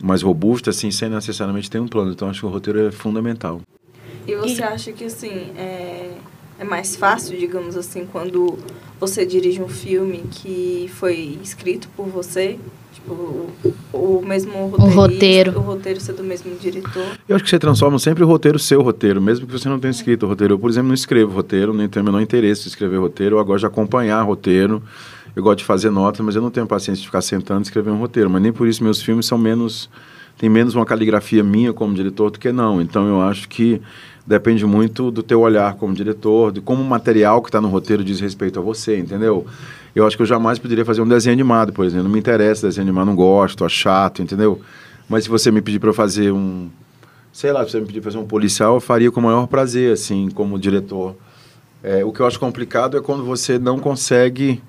mais 0.00 0.22
robusta, 0.22 0.70
assim, 0.70 0.90
sem 0.90 1.08
necessariamente 1.08 1.70
ter 1.70 1.80
um 1.80 1.86
plano. 1.86 2.12
Então, 2.12 2.28
acho 2.28 2.40
que 2.40 2.46
o 2.46 2.48
roteiro 2.48 2.88
é 2.88 2.90
fundamental. 2.90 3.60
E 4.26 4.34
você 4.36 4.62
acha 4.62 4.92
que, 4.92 5.04
assim, 5.04 5.52
é 5.56 6.16
é 6.62 6.64
mais 6.64 6.94
fácil, 6.94 7.36
digamos 7.36 7.76
assim, 7.76 8.06
quando 8.06 8.56
você 9.00 9.26
dirige 9.26 9.60
um 9.60 9.68
filme 9.68 10.22
que 10.30 10.88
foi 10.94 11.38
escrito 11.42 11.88
por 11.96 12.06
você? 12.06 12.56
Tipo, 13.02 13.48
o, 13.92 14.18
o 14.20 14.24
mesmo 14.24 14.52
o 14.52 14.86
roteiro. 14.86 15.58
O 15.58 15.60
roteiro 15.60 16.00
ser 16.00 16.12
do 16.12 16.22
mesmo 16.22 16.54
diretor? 16.56 17.04
Eu 17.28 17.34
acho 17.34 17.44
que 17.44 17.50
você 17.50 17.58
transforma 17.58 17.98
sempre 17.98 18.22
o 18.22 18.26
roteiro 18.26 18.58
seu 18.58 18.80
roteiro, 18.80 19.20
mesmo 19.20 19.46
que 19.46 19.52
você 19.52 19.68
não 19.68 19.78
tenha 19.78 19.90
escrito 19.90 20.24
o 20.24 20.28
roteiro. 20.28 20.54
Eu, 20.54 20.58
por 20.58 20.70
exemplo, 20.70 20.88
não 20.88 20.94
escrevo 20.94 21.32
roteiro, 21.32 21.74
nem 21.74 21.88
tenho 21.88 22.04
o 22.04 22.06
menor 22.06 22.20
interesse 22.20 22.66
em 22.66 22.68
escrever 22.68 22.98
roteiro. 22.98 23.38
Eu 23.38 23.44
gosto 23.44 23.60
de 23.60 23.66
acompanhar 23.66 24.22
roteiro, 24.22 24.82
eu 25.34 25.42
gosto 25.42 25.58
de 25.58 25.64
fazer 25.64 25.90
notas, 25.90 26.24
mas 26.24 26.36
eu 26.36 26.42
não 26.42 26.50
tenho 26.50 26.66
paciência 26.66 27.00
de 27.00 27.06
ficar 27.06 27.22
sentando 27.22 27.60
e 27.60 27.64
escrever 27.64 27.90
um 27.90 27.98
roteiro. 27.98 28.30
Mas 28.30 28.42
nem 28.42 28.52
por 28.52 28.68
isso 28.68 28.82
meus 28.84 29.02
filmes 29.02 29.26
são 29.26 29.36
menos... 29.36 29.90
Tem 30.38 30.48
menos 30.48 30.74
uma 30.74 30.84
caligrafia 30.84 31.42
minha 31.42 31.72
como 31.72 31.94
diretor 31.94 32.30
do 32.30 32.38
que 32.38 32.50
não. 32.50 32.80
Então, 32.80 33.06
eu 33.06 33.20
acho 33.20 33.48
que 33.48 33.80
depende 34.26 34.64
muito 34.64 35.10
do 35.10 35.22
teu 35.22 35.40
olhar 35.40 35.74
como 35.74 35.94
diretor, 35.94 36.52
de 36.52 36.60
como 36.60 36.82
o 36.82 36.84
material 36.84 37.42
que 37.42 37.48
está 37.48 37.60
no 37.60 37.68
roteiro 37.68 38.04
diz 38.04 38.20
respeito 38.20 38.58
a 38.58 38.62
você, 38.62 38.98
entendeu? 38.98 39.46
Eu 39.94 40.06
acho 40.06 40.16
que 40.16 40.22
eu 40.22 40.26
jamais 40.26 40.58
poderia 40.58 40.84
fazer 40.84 41.02
um 41.02 41.08
desenho 41.08 41.34
animado, 41.34 41.72
por 41.72 41.84
exemplo. 41.84 42.04
Não 42.04 42.10
me 42.10 42.18
interessa 42.18 42.66
desenho 42.66 42.86
animado, 42.86 43.06
não 43.06 43.16
gosto, 43.16 43.64
acho 43.64 43.76
chato, 43.76 44.22
entendeu? 44.22 44.60
Mas 45.08 45.24
se 45.24 45.30
você 45.30 45.50
me 45.50 45.60
pedir 45.60 45.78
para 45.78 45.92
fazer 45.92 46.32
um, 46.32 46.70
sei 47.32 47.52
lá, 47.52 47.64
se 47.64 47.72
você 47.72 47.80
me 47.80 47.86
pedir 47.86 48.00
para 48.00 48.10
fazer 48.10 48.22
um 48.22 48.26
policial, 48.26 48.74
eu 48.74 48.80
faria 48.80 49.10
com 49.10 49.20
o 49.20 49.22
maior 49.22 49.46
prazer, 49.46 49.92
assim, 49.92 50.30
como 50.30 50.58
diretor. 50.58 51.16
É, 51.82 52.04
o 52.04 52.12
que 52.12 52.20
eu 52.20 52.26
acho 52.26 52.38
complicado 52.38 52.96
é 52.96 53.00
quando 53.00 53.24
você 53.24 53.58
não 53.58 53.78
consegue 53.78 54.62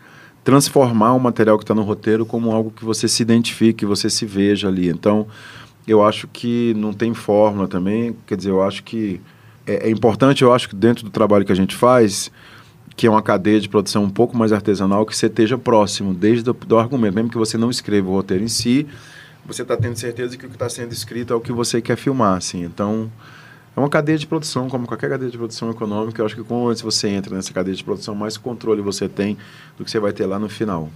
transformar 0.43 1.13
o 1.13 1.19
material 1.19 1.57
que 1.57 1.63
está 1.63 1.73
no 1.73 1.83
roteiro 1.83 2.25
como 2.25 2.51
algo 2.51 2.71
que 2.71 2.83
você 2.83 3.07
se 3.07 3.21
identifique, 3.21 3.79
que 3.79 3.85
você 3.85 4.09
se 4.09 4.25
veja 4.25 4.67
ali. 4.67 4.89
Então, 4.89 5.27
eu 5.87 6.03
acho 6.03 6.27
que 6.27 6.73
não 6.75 6.93
tem 6.93 7.13
fórmula 7.13 7.67
também. 7.67 8.15
Quer 8.25 8.37
dizer, 8.37 8.49
eu 8.49 8.61
acho 8.61 8.83
que 8.83 9.21
é, 9.65 9.87
é, 9.87 9.89
importante, 9.89 10.43
eu 10.43 10.53
acho 10.53 10.69
que 10.69 10.75
dentro 10.75 11.03
do 11.05 11.09
trabalho 11.09 11.45
que 11.45 11.51
a 11.51 11.55
gente 11.55 11.75
faz, 11.75 12.31
que 12.95 13.07
é 13.07 13.09
uma 13.09 13.21
cadeia 13.21 13.59
de 13.59 13.69
produção 13.69 14.03
um 14.03 14.09
pouco 14.09 14.37
mais 14.37 14.51
artesanal, 14.51 15.05
que 15.05 15.15
você 15.15 15.27
esteja 15.27 15.57
próximo 15.57 16.13
desde 16.13 16.49
o 16.49 16.53
do 16.53 16.77
argumento, 16.77 17.15
mesmo 17.15 17.29
que 17.29 17.37
você 17.37 17.57
não 17.57 17.69
escreva 17.69 18.09
o 18.09 18.13
roteiro 18.13 18.43
em 18.43 18.49
si, 18.49 18.87
você 19.45 19.61
está 19.61 19.75
tendo 19.75 19.97
certeza 19.97 20.37
que 20.37 20.45
o 20.45 20.49
que 20.49 20.55
está 20.55 20.69
sendo 20.69 20.91
escrito 20.91 21.33
é 21.33 21.35
o 21.35 21.41
que 21.41 21.51
você 21.51 21.81
quer 21.81 21.97
filmar, 21.97 22.37
assim. 22.37 22.63
Então, 22.63 23.11
é 23.75 23.79
uma 23.79 23.89
cadeia 23.89 24.17
de 24.17 24.27
produção, 24.27 24.69
como 24.69 24.85
qualquer 24.85 25.09
cadeia 25.09 25.31
de 25.31 25.37
produção 25.37 25.71
econômica. 25.71 26.21
Eu 26.21 26.25
acho 26.25 26.35
que 26.35 26.43
quanto 26.43 26.69
antes 26.69 26.81
você 26.81 27.07
entra 27.09 27.35
nessa 27.35 27.51
cadeia 27.51 27.75
de 27.75 27.83
produção, 27.83 28.13
mais 28.13 28.37
controle 28.37 28.81
você 28.81 29.09
tem 29.09 29.37
do 29.77 29.83
que 29.83 29.89
você 29.89 29.99
vai 29.99 30.13
ter 30.13 30.25
lá 30.25 30.37
no 30.37 30.47
final. 30.47 30.89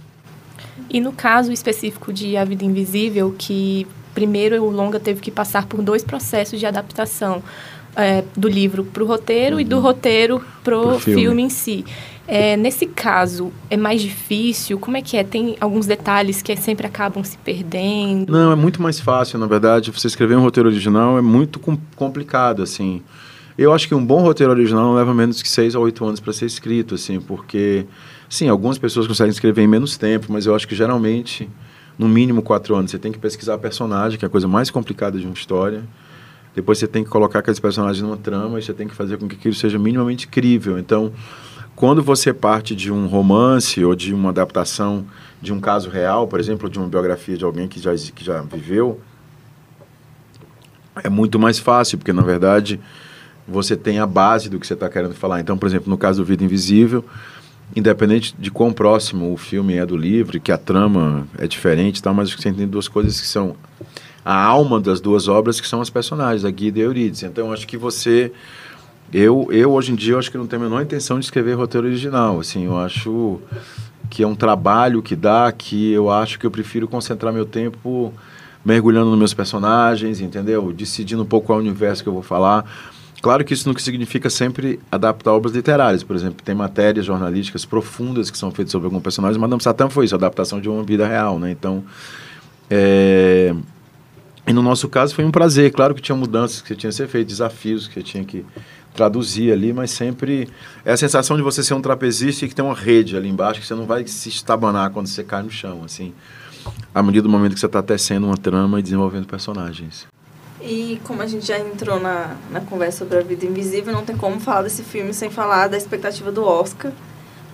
E 0.88 1.00
no 1.00 1.12
caso 1.12 1.52
específico 1.52 2.12
de 2.12 2.36
A 2.36 2.44
Vida 2.44 2.64
Invisível, 2.64 3.34
que 3.36 3.86
primeiro 4.14 4.62
o 4.62 4.70
longa 4.70 4.98
teve 4.98 5.20
que 5.20 5.30
passar 5.30 5.66
por 5.66 5.82
dois 5.82 6.02
processos 6.02 6.58
de 6.58 6.66
adaptação 6.66 7.42
é, 7.96 8.24
do 8.36 8.48
livro 8.48 8.84
para 8.84 9.02
o 9.02 9.06
roteiro 9.06 9.56
uhum. 9.56 9.60
e 9.60 9.64
do 9.64 9.76
uhum. 9.76 9.82
roteiro 9.82 10.44
para 10.62 10.78
o 10.78 10.98
filme. 11.00 11.22
filme. 11.22 11.42
em 11.42 11.50
si. 11.50 11.84
É, 12.30 12.58
nesse 12.58 12.84
caso, 12.84 13.50
é 13.70 13.76
mais 13.76 14.02
difícil? 14.02 14.78
Como 14.78 14.98
é 14.98 15.02
que 15.02 15.16
é? 15.16 15.24
Tem 15.24 15.56
alguns 15.58 15.86
detalhes 15.86 16.42
que 16.42 16.54
sempre 16.56 16.86
acabam 16.86 17.24
se 17.24 17.38
perdendo? 17.38 18.30
Não, 18.30 18.52
é 18.52 18.54
muito 18.54 18.82
mais 18.82 19.00
fácil, 19.00 19.38
na 19.38 19.46
verdade. 19.46 19.90
Você 19.90 20.08
escrever 20.08 20.36
um 20.36 20.42
roteiro 20.42 20.68
original 20.68 21.16
é 21.16 21.22
muito 21.22 21.58
com 21.58 21.78
complicado, 21.96 22.62
assim. 22.62 23.02
Eu 23.56 23.72
acho 23.72 23.88
que 23.88 23.94
um 23.94 24.04
bom 24.04 24.20
roteiro 24.20 24.52
original 24.52 24.84
não 24.84 24.94
leva 24.94 25.14
menos 25.14 25.40
que 25.40 25.48
seis 25.48 25.74
a 25.74 25.80
oito 25.80 26.04
anos 26.04 26.20
para 26.20 26.34
ser 26.34 26.44
escrito, 26.44 26.96
assim, 26.96 27.18
porque, 27.18 27.86
sim, 28.28 28.46
algumas 28.46 28.76
pessoas 28.76 29.06
conseguem 29.06 29.30
escrever 29.30 29.62
em 29.62 29.66
menos 29.66 29.96
tempo, 29.96 30.26
mas 30.28 30.44
eu 30.44 30.54
acho 30.54 30.68
que 30.68 30.76
geralmente, 30.76 31.48
no 31.98 32.06
mínimo 32.06 32.42
quatro 32.42 32.76
anos, 32.76 32.90
você 32.90 32.98
tem 32.98 33.10
que 33.10 33.18
pesquisar 33.18 33.54
a 33.54 33.58
personagem, 33.58 34.18
que 34.18 34.24
é 34.24 34.28
a 34.28 34.30
coisa 34.30 34.46
mais 34.46 34.70
complicada 34.70 35.18
de 35.18 35.24
uma 35.24 35.32
história. 35.32 35.82
Depois 36.54 36.78
você 36.78 36.86
tem 36.86 37.02
que 37.02 37.10
colocar 37.10 37.38
aqueles 37.38 37.58
personagens 37.58 38.02
numa 38.02 38.16
trama 38.18 38.58
e 38.58 38.62
você 38.62 38.74
tem 38.74 38.86
que 38.86 38.94
fazer 38.94 39.16
com 39.16 39.26
que 39.26 39.34
aquilo 39.34 39.54
seja 39.54 39.78
minimamente 39.78 40.28
crível. 40.28 40.78
Então, 40.78 41.12
quando 41.78 42.02
você 42.02 42.34
parte 42.34 42.74
de 42.74 42.90
um 42.90 43.06
romance 43.06 43.84
ou 43.84 43.94
de 43.94 44.12
uma 44.12 44.30
adaptação 44.30 45.06
de 45.40 45.52
um 45.52 45.60
caso 45.60 45.88
real, 45.88 46.26
por 46.26 46.40
exemplo, 46.40 46.68
de 46.68 46.76
uma 46.76 46.88
biografia 46.88 47.36
de 47.36 47.44
alguém 47.44 47.68
que 47.68 47.78
já, 47.78 47.94
que 47.94 48.24
já 48.24 48.40
viveu, 48.42 49.00
é 51.04 51.08
muito 51.08 51.38
mais 51.38 51.60
fácil, 51.60 51.96
porque 51.96 52.12
na 52.12 52.22
verdade 52.22 52.80
você 53.46 53.76
tem 53.76 54.00
a 54.00 54.06
base 54.08 54.48
do 54.50 54.58
que 54.58 54.66
você 54.66 54.74
está 54.74 54.88
querendo 54.88 55.14
falar. 55.14 55.38
Então, 55.38 55.56
por 55.56 55.66
exemplo, 55.66 55.88
no 55.88 55.96
caso 55.96 56.20
do 56.20 56.26
Vida 56.26 56.42
Invisível, 56.42 57.04
independente 57.76 58.34
de 58.36 58.50
quão 58.50 58.72
próximo 58.72 59.32
o 59.32 59.36
filme 59.36 59.76
é 59.76 59.86
do 59.86 59.96
livro, 59.96 60.40
que 60.40 60.50
a 60.50 60.58
trama 60.58 61.28
é 61.38 61.46
diferente, 61.46 62.02
tal, 62.02 62.12
mas 62.12 62.28
você 62.28 62.52
tem 62.52 62.66
duas 62.66 62.88
coisas 62.88 63.20
que 63.20 63.26
são 63.28 63.54
a 64.24 64.34
alma 64.34 64.80
das 64.80 65.00
duas 65.00 65.28
obras, 65.28 65.60
que 65.60 65.68
são 65.68 65.80
as 65.80 65.90
personagens, 65.90 66.44
a 66.44 66.50
Guida 66.50 66.80
e 66.80 66.82
a 66.82 66.86
Eurídice. 66.86 67.24
Então, 67.24 67.52
acho 67.52 67.68
que 67.68 67.76
você 67.76 68.32
eu, 69.12 69.48
eu 69.50 69.72
hoje 69.72 69.92
em 69.92 69.94
dia 69.94 70.14
eu 70.14 70.18
acho 70.18 70.30
que 70.30 70.38
não 70.38 70.46
tenho 70.46 70.62
a 70.62 70.64
menor 70.64 70.82
intenção 70.82 71.18
de 71.18 71.24
escrever 71.24 71.54
roteiro 71.54 71.86
original. 71.86 72.40
Assim, 72.40 72.64
eu 72.64 72.76
acho 72.76 73.40
que 74.10 74.22
é 74.22 74.26
um 74.26 74.34
trabalho 74.34 75.02
que 75.02 75.16
dá, 75.16 75.50
que 75.52 75.92
eu 75.92 76.10
acho 76.10 76.38
que 76.38 76.46
eu 76.46 76.50
prefiro 76.50 76.88
concentrar 76.88 77.32
meu 77.32 77.46
tempo 77.46 78.12
mergulhando 78.64 79.10
nos 79.10 79.18
meus 79.18 79.34
personagens, 79.34 80.20
entendeu? 80.20 80.72
Decidindo 80.72 81.22
um 81.22 81.26
pouco 81.26 81.46
qual 81.46 81.58
universo 81.58 82.02
que 82.02 82.08
eu 82.08 82.12
vou 82.12 82.22
falar. 82.22 82.64
Claro 83.20 83.44
que 83.44 83.52
isso 83.52 83.68
não 83.68 83.76
significa 83.78 84.30
sempre 84.30 84.78
adaptar 84.92 85.32
obras 85.32 85.54
literárias. 85.54 86.02
Por 86.02 86.14
exemplo, 86.14 86.42
tem 86.44 86.54
matérias 86.54 87.04
jornalísticas 87.04 87.64
profundas 87.64 88.30
que 88.30 88.38
são 88.38 88.50
feitas 88.50 88.72
sobre 88.72 88.86
algum 88.86 89.00
personagem. 89.00 89.40
Madame 89.40 89.62
Satã 89.62 89.88
foi 89.88 90.04
isso, 90.04 90.14
adaptação 90.14 90.60
de 90.60 90.68
uma 90.68 90.82
vida 90.82 91.06
real, 91.06 91.38
né? 91.38 91.50
Então, 91.50 91.82
é... 92.70 93.54
E 94.46 94.52
no 94.52 94.62
nosso 94.62 94.88
caso 94.88 95.14
foi 95.14 95.24
um 95.24 95.30
prazer. 95.30 95.70
Claro 95.72 95.94
que 95.94 96.00
tinha 96.00 96.16
mudanças 96.16 96.62
que 96.62 96.74
tinha 96.74 96.90
que 96.90 96.96
ser 96.96 97.08
feitas, 97.08 97.32
desafios 97.34 97.86
que 97.88 98.02
tinha 98.02 98.24
que 98.24 98.46
traduzir 98.94 99.52
ali, 99.52 99.72
mas 99.72 99.90
sempre 99.90 100.48
é 100.84 100.92
a 100.92 100.96
sensação 100.96 101.36
de 101.36 101.42
você 101.42 101.62
ser 101.62 101.74
um 101.74 101.80
trapezista 101.80 102.44
e 102.44 102.48
que 102.48 102.54
tem 102.54 102.64
uma 102.64 102.74
rede 102.74 103.16
ali 103.16 103.28
embaixo 103.28 103.60
que 103.60 103.66
você 103.66 103.74
não 103.74 103.86
vai 103.86 104.06
se 104.06 104.28
estabanar 104.28 104.90
quando 104.90 105.06
você 105.06 105.22
cai 105.22 105.42
no 105.42 105.50
chão, 105.50 105.82
assim, 105.84 106.12
à 106.94 107.02
medida 107.02 107.22
do 107.22 107.28
momento 107.28 107.54
que 107.54 107.60
você 107.60 107.66
está 107.66 107.82
tecendo 107.82 108.26
uma 108.26 108.36
trama 108.36 108.80
e 108.80 108.82
desenvolvendo 108.82 109.26
personagens. 109.26 110.06
E 110.60 111.00
como 111.04 111.22
a 111.22 111.26
gente 111.26 111.46
já 111.46 111.58
entrou 111.58 112.00
na, 112.00 112.36
na 112.50 112.60
conversa 112.60 112.98
sobre 112.98 113.18
a 113.18 113.22
vida 113.22 113.46
invisível, 113.46 113.92
não 113.92 114.04
tem 114.04 114.16
como 114.16 114.40
falar 114.40 114.62
desse 114.62 114.82
filme 114.82 115.14
sem 115.14 115.30
falar 115.30 115.68
da 115.68 115.76
expectativa 115.76 116.32
do 116.32 116.42
Oscar, 116.44 116.90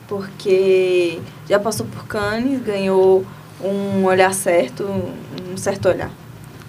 porque 0.08 1.20
já 1.48 1.58
passou 1.58 1.86
por 1.86 2.06
Cannes, 2.06 2.62
ganhou 2.62 3.26
um 3.62 4.04
olhar 4.04 4.32
certo, 4.34 4.84
um 4.84 5.56
certo 5.56 5.88
olhar 5.88 6.10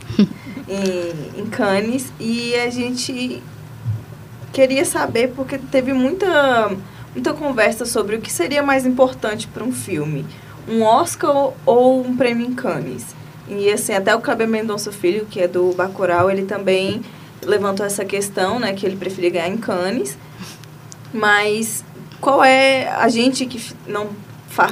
em, 0.67 1.41
em 1.41 1.45
Cannes, 1.45 2.11
e 2.19 2.53
a 2.55 2.69
gente 2.69 3.41
queria 4.55 4.85
saber, 4.85 5.33
porque 5.35 5.57
teve 5.57 5.91
muita, 5.91 6.71
muita 7.13 7.33
conversa 7.33 7.85
sobre 7.85 8.15
o 8.15 8.21
que 8.21 8.31
seria 8.31 8.63
mais 8.63 8.85
importante 8.85 9.49
para 9.49 9.61
um 9.61 9.71
filme, 9.73 10.25
um 10.65 10.81
Oscar 10.81 11.51
ou 11.65 12.01
um 12.01 12.15
prêmio 12.15 12.47
em 12.47 12.53
Cannes. 12.53 13.13
E 13.49 13.69
assim, 13.69 13.93
até 13.93 14.15
o 14.15 14.21
Kleber 14.21 14.47
Mendonça 14.47 14.93
Filho, 14.93 15.27
que 15.29 15.41
é 15.41 15.47
do 15.47 15.73
Bacurau, 15.73 16.31
ele 16.31 16.45
também 16.45 17.01
levantou 17.43 17.85
essa 17.85 18.05
questão, 18.05 18.57
né, 18.57 18.71
que 18.71 18.85
ele 18.85 18.95
preferia 18.95 19.29
ganhar 19.29 19.49
em 19.49 19.57
Cannes. 19.57 20.17
Mas 21.13 21.83
qual 22.21 22.41
é 22.41 22.87
a 22.87 23.09
gente 23.09 23.45
que 23.45 23.61
não 23.85 24.07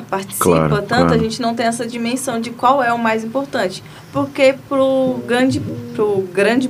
participa 0.08 0.46
claro, 0.46 0.76
tanto, 0.78 0.88
claro. 0.88 1.14
a 1.14 1.18
gente 1.18 1.42
não 1.42 1.54
tem 1.54 1.66
essa 1.66 1.86
dimensão 1.86 2.40
de 2.40 2.52
qual 2.52 2.82
é 2.82 2.94
o 2.94 2.98
mais 2.98 3.26
importante. 3.26 3.84
Porque 4.14 4.56
pro 4.70 5.22
grande 5.28 5.60
pro 5.94 6.22
grande 6.34 6.70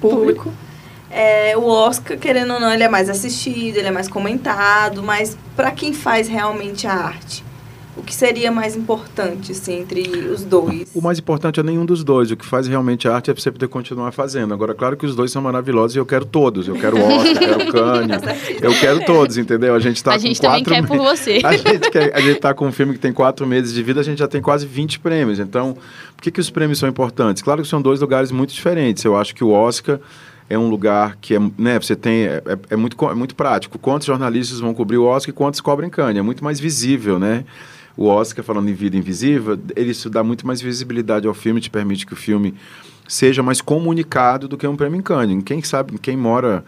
público 0.00 0.52
é, 1.14 1.56
o 1.56 1.64
Oscar, 1.64 2.18
querendo 2.18 2.54
ou 2.54 2.60
não, 2.60 2.72
ele 2.72 2.82
é 2.82 2.88
mais 2.88 3.08
assistido, 3.08 3.76
ele 3.76 3.86
é 3.86 3.90
mais 3.92 4.08
comentado, 4.08 5.00
mas 5.00 5.38
para 5.54 5.70
quem 5.70 5.92
faz 5.92 6.26
realmente 6.26 6.88
a 6.88 6.92
arte, 6.92 7.44
o 7.96 8.02
que 8.02 8.12
seria 8.12 8.50
mais 8.50 8.74
importante 8.74 9.52
assim, 9.52 9.78
entre 9.78 10.02
os 10.02 10.42
dois? 10.42 10.90
O 10.92 11.00
mais 11.00 11.16
importante 11.20 11.60
é 11.60 11.62
nenhum 11.62 11.86
dos 11.86 12.02
dois. 12.02 12.32
O 12.32 12.36
que 12.36 12.44
faz 12.44 12.66
realmente 12.66 13.06
a 13.06 13.14
arte 13.14 13.30
é 13.30 13.34
você 13.34 13.52
poder 13.52 13.68
continuar 13.68 14.10
fazendo. 14.10 14.52
Agora, 14.52 14.74
claro 14.74 14.96
que 14.96 15.06
os 15.06 15.14
dois 15.14 15.30
são 15.30 15.40
maravilhosos 15.40 15.94
e 15.94 16.00
eu 16.00 16.04
quero 16.04 16.24
todos. 16.24 16.66
Eu 16.66 16.74
quero 16.74 16.96
o 16.96 17.00
Oscar, 17.00 17.30
eu 17.30 17.38
quero 17.38 17.68
o 17.68 17.72
Cannes, 17.72 18.22
eu 18.60 18.74
quero 18.80 19.04
todos, 19.04 19.38
entendeu? 19.38 19.76
A 19.76 19.78
gente 19.78 20.02
tá 20.02 20.14
a 20.14 20.18
gente 20.18 20.40
também 20.40 20.64
quer 20.64 20.84
por 20.84 20.98
você. 20.98 21.40
A 21.44 21.56
gente, 21.56 21.90
quer, 21.90 22.12
a 22.12 22.20
gente 22.20 22.40
tá 22.40 22.52
com 22.52 22.66
um 22.66 22.72
filme 22.72 22.94
que 22.94 22.98
tem 22.98 23.12
quatro 23.12 23.46
meses 23.46 23.72
de 23.72 23.82
vida, 23.82 24.00
a 24.00 24.02
gente 24.02 24.18
já 24.18 24.26
tem 24.26 24.42
quase 24.42 24.66
20 24.66 24.98
prêmios. 24.98 25.38
Então, 25.38 25.76
por 26.16 26.22
que, 26.22 26.32
que 26.32 26.40
os 26.40 26.50
prêmios 26.50 26.80
são 26.80 26.88
importantes? 26.88 27.42
Claro 27.42 27.62
que 27.62 27.68
são 27.68 27.80
dois 27.80 28.00
lugares 28.00 28.32
muito 28.32 28.52
diferentes. 28.52 29.04
Eu 29.04 29.16
acho 29.16 29.32
que 29.32 29.44
o 29.44 29.50
Oscar 29.50 30.00
é 30.48 30.58
um 30.58 30.68
lugar 30.68 31.16
que 31.20 31.34
é, 31.34 31.40
né, 31.56 31.78
você 31.78 31.96
tem, 31.96 32.24
é, 32.26 32.42
é, 32.46 32.58
é, 32.70 32.76
muito, 32.76 32.96
é 33.08 33.14
muito 33.14 33.34
prático. 33.34 33.78
Quantos 33.78 34.06
jornalistas 34.06 34.60
vão 34.60 34.74
cobrir 34.74 34.98
o 34.98 35.04
Oscar 35.04 35.30
e 35.30 35.32
quantos 35.32 35.60
cobrem 35.60 35.88
Cannes? 35.88 36.18
É 36.18 36.22
muito 36.22 36.44
mais 36.44 36.60
visível, 36.60 37.18
né? 37.18 37.44
O 37.96 38.06
Oscar, 38.06 38.44
falando 38.44 38.68
em 38.68 38.74
vida 38.74 38.96
invisível, 38.96 39.58
ele 39.76 39.92
isso 39.92 40.10
dá 40.10 40.22
muito 40.22 40.46
mais 40.46 40.60
visibilidade 40.60 41.26
ao 41.26 41.34
filme, 41.34 41.60
te 41.60 41.70
permite 41.70 42.04
que 42.04 42.12
o 42.12 42.16
filme 42.16 42.54
seja 43.06 43.42
mais 43.42 43.60
comunicado 43.60 44.48
do 44.48 44.56
que 44.56 44.66
um 44.66 44.76
prêmio 44.76 44.98
em 44.98 45.02
Cannes. 45.02 45.42
Quem 45.44 45.62
sabe, 45.62 45.98
quem 45.98 46.16
mora 46.16 46.64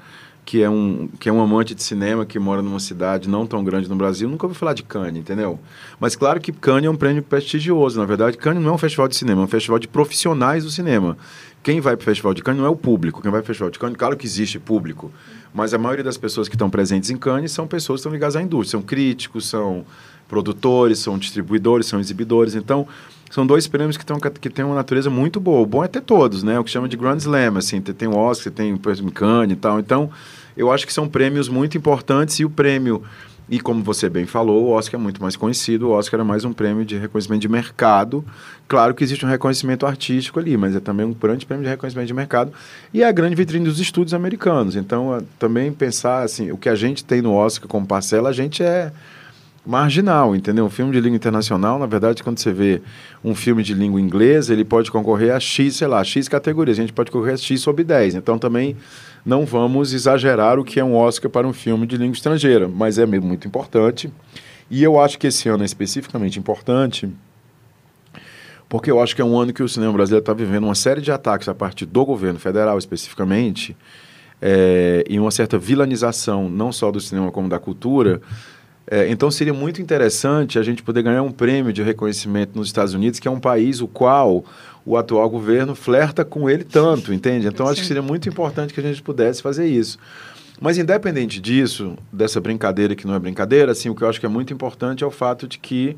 que 0.47 0.63
é 0.63 0.71
um 0.71 1.09
que 1.19 1.29
é 1.29 1.33
um 1.33 1.43
amante 1.43 1.75
de 1.75 1.83
cinema 1.83 2.25
que 2.25 2.39
mora 2.39 2.63
numa 2.63 2.79
cidade 2.79 3.29
não 3.29 3.45
tão 3.45 3.65
grande 3.65 3.89
no 3.89 3.97
Brasil 3.97 4.29
nunca 4.29 4.47
ouviu 4.47 4.57
falar 4.57 4.75
de 4.75 4.85
Cannes, 4.85 5.17
entendeu? 5.17 5.59
Mas 5.99 6.15
claro 6.15 6.41
que 6.41 6.53
Cannes 6.53 6.87
é 6.87 6.91
um 6.91 6.95
prêmio 6.95 7.23
prestigioso. 7.23 7.99
Na 7.99 8.07
verdade, 8.07 8.37
Cannes 8.37 8.63
não 8.63 8.71
é 8.71 8.75
um 8.75 8.79
festival 8.79 9.09
de 9.09 9.17
cinema, 9.17 9.43
é 9.43 9.45
um 9.45 9.49
festival 9.49 9.81
de 9.81 9.89
profissionais 9.89 10.63
do 10.63 10.71
cinema. 10.71 11.19
Quem 11.67 11.81
vai 11.81 11.97
para 11.97 12.03
o 12.03 12.05
Festival 12.05 12.33
de 12.33 12.45
Cannes 12.45 12.61
não 12.61 12.67
é 12.69 12.71
o 12.71 12.77
público. 12.77 13.21
Quem 13.21 13.29
vai 13.29 13.41
para 13.41 13.47
o 13.47 13.49
Festival 13.49 13.71
de 13.73 13.79
Cannes, 13.81 13.97
claro 13.97 14.17
que 14.17 14.25
existe 14.25 14.57
público, 14.57 15.11
mas 15.53 15.75
a 15.75 15.79
maioria 15.79 16.05
das 16.05 16.17
pessoas 16.17 16.49
que 16.49 16.55
estão 16.55 16.71
presentes 16.71 17.11
em 17.11 17.17
Cannes 17.17 17.51
são 17.51 17.67
pessoas 17.67 17.99
que 17.99 18.03
estão 18.03 18.13
ligadas 18.13 18.37
à 18.37 18.41
indústria, 18.41 18.79
são 18.79 18.83
críticos, 18.83 19.49
são 19.49 19.85
produtores, 20.29 21.01
são 21.01 21.19
distribuidores, 21.19 21.89
são 21.89 21.99
exibidores. 21.99 22.55
Então, 22.55 22.87
são 23.33 23.45
dois 23.45 23.67
prêmios 23.67 23.97
que, 23.97 24.05
que 24.41 24.49
têm 24.49 24.65
uma 24.65 24.77
natureza 24.77 25.11
muito 25.11 25.41
boa. 25.41 25.61
O 25.61 25.67
bom 25.67 25.83
é 25.83 25.89
ter 25.89 26.03
todos, 26.03 26.45
né? 26.45 26.57
O 26.57 26.63
que 26.63 26.71
chama 26.71 26.89
de 26.89 26.97
Grand 26.97 27.17
Slam, 27.17 27.59
assim, 27.59 27.81
tem 27.81 28.07
o 28.07 28.17
Oscar, 28.17 28.53
tem 28.53 28.73
o 28.73 29.11
Cannes 29.11 29.57
e 29.57 29.57
tal. 29.57 29.81
Então, 29.81 30.09
eu 30.57 30.71
acho 30.71 30.87
que 30.87 30.93
são 30.93 31.09
prêmios 31.09 31.49
muito 31.49 31.77
importantes 31.77 32.39
e 32.39 32.45
o 32.45 32.51
prêmio 32.51 33.03
e 33.49 33.61
como 33.61 33.83
você 33.83 34.09
bem 34.09 34.27
falou, 34.27 34.65
o 34.65 34.71
Oscar 34.71 34.99
é 34.99 35.03
muito 35.03 35.23
mais 35.23 35.37
conhecido, 35.37 35.89
o 35.89 35.91
Oscar 35.93 36.19
é 36.19 36.25
mais 36.25 36.45
um 36.45 36.53
prêmio 36.53 36.85
de 36.85 36.97
reconhecimento 36.97 37.43
de 37.43 37.49
mercado. 37.49 38.25
Claro 38.67 38.93
que 38.93 39.05
existe 39.05 39.25
um 39.25 39.29
reconhecimento 39.29 39.87
artístico 39.87 40.41
ali, 40.41 40.57
mas 40.57 40.75
é 40.75 40.81
também 40.81 41.07
um 41.07 41.13
grande 41.13 41.47
prêmio 41.47 41.63
de 41.63 41.71
reconhecimento 41.71 42.09
de 42.09 42.15
mercado 42.15 42.53
e 42.93 43.05
é 43.05 43.07
a 43.07 43.13
grande 43.13 43.37
vitrine 43.37 43.65
dos 43.65 43.79
estúdios 43.79 44.15
americanos. 44.15 44.75
Então, 44.75 45.15
é, 45.15 45.21
também 45.39 45.73
pensar 45.73 46.25
assim, 46.25 46.51
o 46.51 46.57
que 46.57 46.69
a 46.69 46.75
gente 46.75 47.05
tem 47.05 47.23
no 47.23 47.33
Oscar 47.33 47.69
como 47.69 47.87
parcela, 47.87 48.31
a 48.31 48.33
gente 48.33 48.65
é 48.65 48.91
marginal, 49.65 50.35
entendeu? 50.35 50.65
Um 50.65 50.71
filme 50.71 50.93
de 50.93 51.01
língua 51.01 51.17
internacional, 51.17 51.79
na 51.79 51.87
verdade, 51.87 52.25
quando 52.25 52.39
você 52.39 52.53
vê 52.53 52.83
um 53.23 53.35
filme 53.35 53.63
de 53.63 53.75
língua 53.75 54.01
inglesa, 54.01 54.53
ele 54.53 54.65
pode 54.65 54.91
concorrer 54.91 55.33
a 55.33 55.39
X, 55.39 55.77
sei 55.77 55.87
lá, 55.87 56.03
X 56.03 56.29
categorias, 56.29 56.79
a 56.79 56.83
gente 56.83 56.93
pode 56.93 57.13
concorrer 57.13 57.35
a 57.35 57.37
X 57.37 57.61
sobre 57.61 57.85
10. 57.85 58.17
Então, 58.17 58.39
também 58.39 58.77
não 59.27 59.45
vamos 59.45 59.93
exagerar 59.93 60.57
o 60.57 60.65
que 60.65 60.79
é 60.79 60.85
um 60.85 60.95
Oscar 60.95 61.29
para 61.29 61.49
um 61.49 61.53
filme 61.53 61.85
de 61.85 61.97
língua 61.97 62.15
estrangeira, 62.15 62.69
mas 62.69 62.97
é 62.97 63.05
muito 63.05 63.49
importante. 63.49 64.09
E 64.71 64.85
eu 64.85 65.01
acho 65.01 65.19
que 65.19 65.27
esse 65.27 65.49
ano 65.49 65.65
é 65.65 65.67
especificamente 65.67 66.39
importante, 66.39 67.09
porque 68.69 68.89
eu 68.89 69.03
acho 69.03 69.17
que 69.17 69.21
é 69.21 69.25
um 69.25 69.37
ano 69.37 69.53
que 69.53 69.65
o 69.65 69.69
cinema 69.69 69.93
brasileiro 69.93 70.23
está 70.23 70.33
vivendo 70.33 70.65
uma 70.65 70.77
série 70.77 71.01
de 71.01 71.11
ataques 71.11 71.49
a 71.49 71.55
partir 71.55 71.87
do 71.87 72.05
governo 72.05 72.39
federal, 72.39 72.79
especificamente, 72.79 73.77
é, 74.41 75.05
e 75.09 75.19
uma 75.19 75.33
certa 75.33 75.59
vilanização, 75.59 76.49
não 76.49 76.71
só 76.71 76.93
do 76.93 77.01
cinema 77.01 77.33
como 77.33 77.49
da 77.49 77.59
cultura. 77.59 78.21
É, 78.89 79.09
então 79.09 79.29
seria 79.29 79.53
muito 79.53 79.83
interessante 79.83 80.57
a 80.57 80.63
gente 80.63 80.85
poder 80.85 81.03
ganhar 81.03 81.23
um 81.23 81.33
prêmio 81.33 81.73
de 81.73 81.83
reconhecimento 81.83 82.57
nos 82.57 82.69
Estados 82.69 82.95
Unidos, 82.95 83.19
que 83.19 83.27
é 83.27 83.31
um 83.31 83.41
país 83.41 83.81
o 83.81 83.89
qual 83.89 84.45
o 84.87 84.97
atual 84.97 85.29
governo 85.29 85.75
flerta 85.75 86.25
com 86.25 86.49
ele 86.49 86.63
tanto, 86.63 87.13
entende? 87.13 87.49
Então, 87.49 87.67
acho 87.67 87.81
que 87.81 87.87
seria 87.87 88.03
muito 88.03 88.29
importante 88.29 88.73
que 88.73 88.79
a 88.79 88.83
gente 88.83 89.03
pudesse 89.03 89.43
fazer 89.43 89.67
isso. 89.67 89.99
Mas, 90.61 90.79
independente 90.79 91.41
disso, 91.41 91.99
dessa 92.13 92.41
brincadeira 92.41 92.95
que 92.95 93.07
não 93.07 93.15
é 93.15 93.19
brincadeira, 93.19 93.73
assim, 93.73 93.91
o 93.91 93.95
que 93.95 94.03
eu 94.03 94.09
acho 94.09 94.21
que 94.21 94.25
é 94.25 94.29
muito 94.29 94.53
importante 94.53 95.03
é 95.03 95.07
o 95.07 95.11
fato 95.11 95.49
de 95.49 95.59
que 95.59 95.97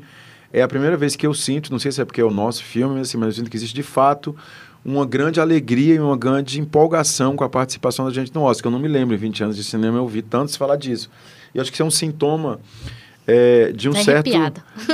é 0.51 0.63
a 0.63 0.67
primeira 0.67 0.97
vez 0.97 1.15
que 1.15 1.27
eu 1.27 1.33
sinto, 1.33 1.71
não 1.71 1.77
sei 1.77 1.91
se 1.91 2.01
é 2.01 2.05
porque 2.05 2.19
é 2.19 2.23
o 2.23 2.31
nosso 2.31 2.63
filme, 2.63 2.99
assim, 2.99 3.17
mas 3.17 3.27
eu 3.27 3.33
sinto 3.33 3.51
que 3.51 3.55
existe 3.55 3.75
de 3.75 3.83
fato 3.83 4.35
uma 4.83 5.05
grande 5.05 5.39
alegria 5.39 5.95
e 5.95 5.99
uma 5.99 6.17
grande 6.17 6.59
empolgação 6.59 7.35
com 7.35 7.43
a 7.43 7.49
participação 7.49 8.05
da 8.05 8.11
gente 8.11 8.33
no 8.33 8.41
Oscar. 8.41 8.69
Eu 8.69 8.73
não 8.73 8.79
me 8.79 8.87
lembro, 8.87 9.13
em 9.13 9.17
20 9.17 9.43
anos 9.43 9.55
de 9.55 9.63
cinema, 9.63 9.97
eu 9.97 10.03
ouvi 10.03 10.23
tanto 10.23 10.51
se 10.51 10.57
falar 10.57 10.77
disso. 10.77 11.11
E 11.53 11.59
acho 11.59 11.69
que 11.69 11.75
isso 11.75 11.83
é 11.83 11.85
um 11.85 11.91
sintoma 11.91 12.59
é, 13.29 13.71
de 13.71 13.89
um 13.89 13.93
tá 13.93 14.03
certo 14.03 14.29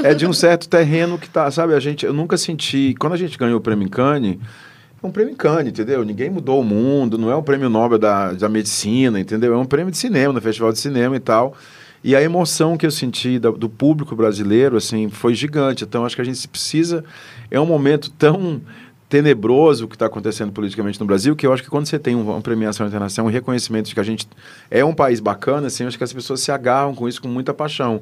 é 0.04 0.14
de 0.14 0.26
um 0.26 0.34
certo 0.34 0.68
terreno 0.68 1.18
que 1.18 1.30
tá, 1.30 1.50
sabe, 1.52 1.74
a 1.74 1.80
gente 1.80 2.06
eu 2.06 2.14
nunca 2.14 2.38
senti, 2.38 2.96
quando 3.00 3.14
a 3.14 3.18
gente 3.18 3.38
ganhou 3.38 3.58
o 3.58 3.62
prêmio 3.62 3.90
Cannes, 3.90 4.38
é 5.02 5.08
um 5.08 5.12
prêmio 5.12 5.36
Cannes, 5.36 5.68
entendeu? 5.68 6.04
Ninguém 6.04 6.30
mudou 6.30 6.60
o 6.60 6.64
mundo, 6.64 7.18
não 7.18 7.30
é 7.32 7.36
um 7.36 7.44
prêmio 7.44 7.70
Nobel 7.70 7.98
da, 7.98 8.34
da 8.34 8.50
medicina, 8.50 9.20
entendeu? 9.20 9.54
É 9.54 9.58
um 9.58 9.66
prêmio 9.66 9.92
de 9.92 9.98
cinema, 9.98 10.34
no 10.34 10.42
Festival 10.42 10.72
de 10.72 10.80
Cinema 10.80 11.16
e 11.16 11.20
tal. 11.20 11.56
E 12.04 12.16
a 12.16 12.22
emoção 12.22 12.78
que 12.78 12.86
eu 12.86 12.92
senti 12.92 13.40
da, 13.40 13.50
do 13.50 13.68
público 13.68 14.16
brasileiro, 14.16 14.78
assim, 14.78 15.10
foi 15.10 15.34
gigante. 15.34 15.84
Então, 15.84 16.06
acho 16.06 16.16
que 16.16 16.22
a 16.22 16.26
gente 16.26 16.48
precisa... 16.48 17.04
É 17.50 17.60
um 17.60 17.66
momento 17.66 18.12
tão 18.12 18.62
tenebroso 19.08 19.88
que 19.88 19.96
está 19.96 20.08
acontecendo 20.08 20.52
politicamente 20.52 21.00
no 21.00 21.06
Brasil, 21.06 21.36
que 21.36 21.46
eu 21.46 21.54
acho 21.54 21.62
que 21.62 21.70
quando 21.70 21.86
você 21.86 22.00
tem 22.00 22.16
uma 22.16 22.42
premiação 22.42 22.88
internacional, 22.88 23.30
um 23.30 23.34
reconhecimento 23.34 23.88
de 23.88 23.94
que 23.94 24.00
a 24.00 24.04
gente 24.04 24.28
é 24.70 24.84
um 24.84 24.94
país 24.94 25.20
bacana, 25.20 25.68
assim, 25.68 25.84
eu 25.84 25.88
acho 25.88 25.98
que 25.98 26.04
as 26.04 26.12
pessoas 26.12 26.42
se 26.42 26.52
agarram 26.52 26.96
com 26.96 27.08
isso 27.08 27.22
com 27.22 27.28
muita 27.28 27.54
paixão. 27.54 28.02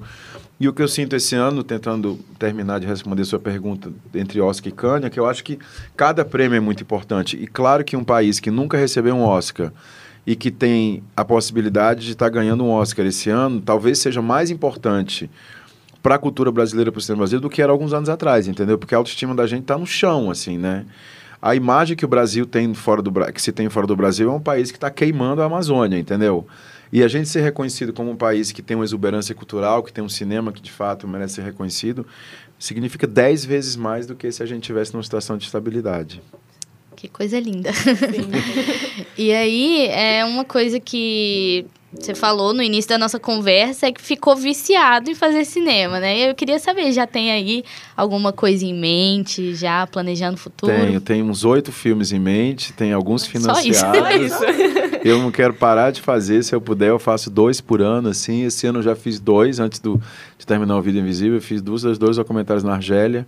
E 0.60 0.68
o 0.68 0.74
que 0.74 0.82
eu 0.82 0.88
sinto 0.88 1.16
esse 1.16 1.36
ano, 1.36 1.64
tentando 1.64 2.18
terminar 2.40 2.80
de 2.80 2.88
responder 2.88 3.26
sua 3.26 3.40
pergunta 3.40 3.92
entre 4.14 4.40
Oscar 4.40 4.70
e 4.70 4.72
Cannes, 4.72 5.06
é 5.06 5.10
que 5.10 5.20
eu 5.20 5.26
acho 5.26 5.44
que 5.44 5.60
cada 5.96 6.24
prêmio 6.24 6.56
é 6.56 6.60
muito 6.62 6.82
importante. 6.82 7.36
E 7.36 7.48
claro 7.48 7.84
que 7.84 7.98
um 7.98 8.04
país 8.04 8.40
que 8.40 8.50
nunca 8.50 8.78
recebeu 8.78 9.16
um 9.16 9.24
Oscar 9.24 9.74
e 10.26 10.38
que 10.38 10.50
tem 10.50 11.04
a 11.18 11.26
possibilidade 11.26 12.06
de 12.06 12.14
estar 12.14 12.26
tá 12.26 12.30
ganhando 12.30 12.64
um 12.64 12.70
Oscar 12.70 13.06
esse 13.06 13.30
ano, 13.30 13.60
talvez 13.60 14.00
seja 14.00 14.22
mais 14.22 14.50
importante 14.50 15.30
para 16.04 16.16
a 16.16 16.20
cultura 16.20 16.52
brasileira, 16.52 16.92
para 16.92 17.00
o 17.00 17.02
cinema 17.02 17.20
brasileiro, 17.20 17.42
do 17.42 17.50
que 17.50 17.62
era 17.62 17.72
alguns 17.72 17.94
anos 17.94 18.10
atrás, 18.10 18.46
entendeu? 18.48 18.78
Porque 18.78 18.94
a 18.94 18.98
autoestima 18.98 19.34
da 19.34 19.48
gente 19.48 19.62
está 19.62 19.78
no 19.78 19.88
chão, 19.88 20.30
assim, 20.30 20.58
né? 20.58 20.86
A 21.42 21.56
imagem 21.56 21.96
que 21.96 22.04
o 22.04 22.08
Brasil 22.08 22.46
tem 22.46 22.74
fora 22.74 23.02
do 23.02 23.12
que 23.32 23.42
se 23.42 23.54
tem 23.54 23.70
fora 23.70 23.88
do 23.88 23.96
Brasil 23.96 24.30
é 24.30 24.34
um 24.34 24.40
país 24.40 24.70
que 24.70 24.78
está 24.78 24.90
queimando 24.90 25.42
a 25.42 25.46
Amazônia, 25.46 25.98
entendeu? 25.98 26.46
E 26.92 27.02
a 27.04 27.08
gente 27.08 27.28
ser 27.28 27.42
reconhecido 27.42 27.92
como 27.92 28.12
um 28.12 28.16
país 28.16 28.52
que 28.52 28.62
tem 28.62 28.76
uma 28.76 28.84
exuberância 28.84 29.34
cultural, 29.34 29.82
que 29.82 29.92
tem 29.92 30.04
um 30.04 30.10
cinema 30.10 30.52
que 30.52 30.62
de 30.62 30.72
fato 30.72 31.08
merece 31.08 31.36
ser 31.36 31.42
reconhecido, 31.42 32.06
significa 32.60 33.08
dez 33.08 33.44
vezes 33.44 33.76
mais 33.76 34.06
do 34.06 34.14
que 34.14 34.32
se 34.32 34.44
a 34.44 34.46
gente 34.46 34.64
tivesse 34.64 34.94
numa 34.94 35.04
situação 35.04 35.38
de 35.38 35.46
estabilidade. 35.46 36.22
Que 36.96 37.08
coisa 37.08 37.40
linda. 37.40 37.72
e 39.18 39.34
aí, 39.34 39.88
é 39.88 40.24
uma 40.24 40.46
coisa 40.46 40.80
que 40.80 41.66
você 42.00 42.16
falou 42.16 42.54
no 42.54 42.62
início 42.62 42.90
da 42.90 42.98
nossa 42.98 43.20
conversa 43.20 43.88
é 43.88 43.92
que 43.92 44.02
ficou 44.02 44.36
viciado 44.36 45.10
em 45.10 45.16
fazer 45.16 45.46
cinema, 45.46 46.00
né? 46.00 46.30
Eu 46.30 46.36
queria 46.36 46.60
saber, 46.60 46.92
já 46.92 47.06
tem 47.06 47.32
aí 47.32 47.64
alguma 47.96 48.34
coisa 48.34 48.66
em 48.66 48.74
mente, 48.74 49.54
já 49.56 49.86
planejando 49.86 50.36
o 50.36 50.38
futuro? 50.38 50.72
Tenho, 50.72 51.00
tenho 51.00 51.26
uns 51.26 51.46
oito 51.46 51.72
filmes 51.72 52.12
em 52.12 52.20
mente, 52.20 52.74
tem 52.74 52.92
alguns 52.92 53.26
financiados. 53.26 53.78
Só 53.78 54.12
isso. 54.12 54.38
Só 54.38 54.50
isso. 54.50 54.96
eu 55.04 55.20
não 55.20 55.32
quero 55.32 55.54
parar 55.54 55.92
de 55.92 56.02
fazer, 56.02 56.44
se 56.44 56.56
eu 56.56 56.62
puder 56.62 56.90
eu 56.90 57.00
faço 57.00 57.30
dois 57.30 57.62
por 57.62 57.82
ano, 57.82 58.10
assim. 58.10 58.44
Esse 58.44 58.66
ano 58.68 58.80
eu 58.80 58.84
já 58.84 58.96
fiz 58.96 59.20
dois, 59.20 59.60
antes 59.60 59.80
do, 59.80 60.02
de 60.38 60.46
terminar 60.46 60.78
o 60.78 60.82
Vida 60.82 61.00
Invisível, 61.00 61.36
eu 61.36 61.42
fiz 61.42 61.62
duas, 61.62 61.84
dois 61.98 62.18
documentários 62.18 62.64
na 62.64 62.74
Argélia. 62.74 63.26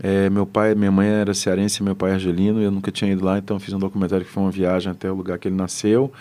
É, 0.00 0.30
meu 0.30 0.46
pai, 0.46 0.74
minha 0.76 0.92
mãe 0.92 1.08
era 1.08 1.34
cearense, 1.34 1.82
meu 1.82 1.96
pai 1.96 2.12
é 2.12 2.14
argelino, 2.14 2.62
eu 2.62 2.70
nunca 2.70 2.92
tinha 2.92 3.10
ido 3.10 3.24
lá, 3.24 3.36
então 3.36 3.58
fiz 3.58 3.74
um 3.74 3.80
documentário 3.80 4.24
que 4.24 4.30
foi 4.30 4.44
uma 4.44 4.50
viagem 4.52 4.92
até 4.92 5.10
o 5.10 5.14
lugar 5.14 5.38
que 5.38 5.48
ele 5.48 5.56
nasceu. 5.56 6.12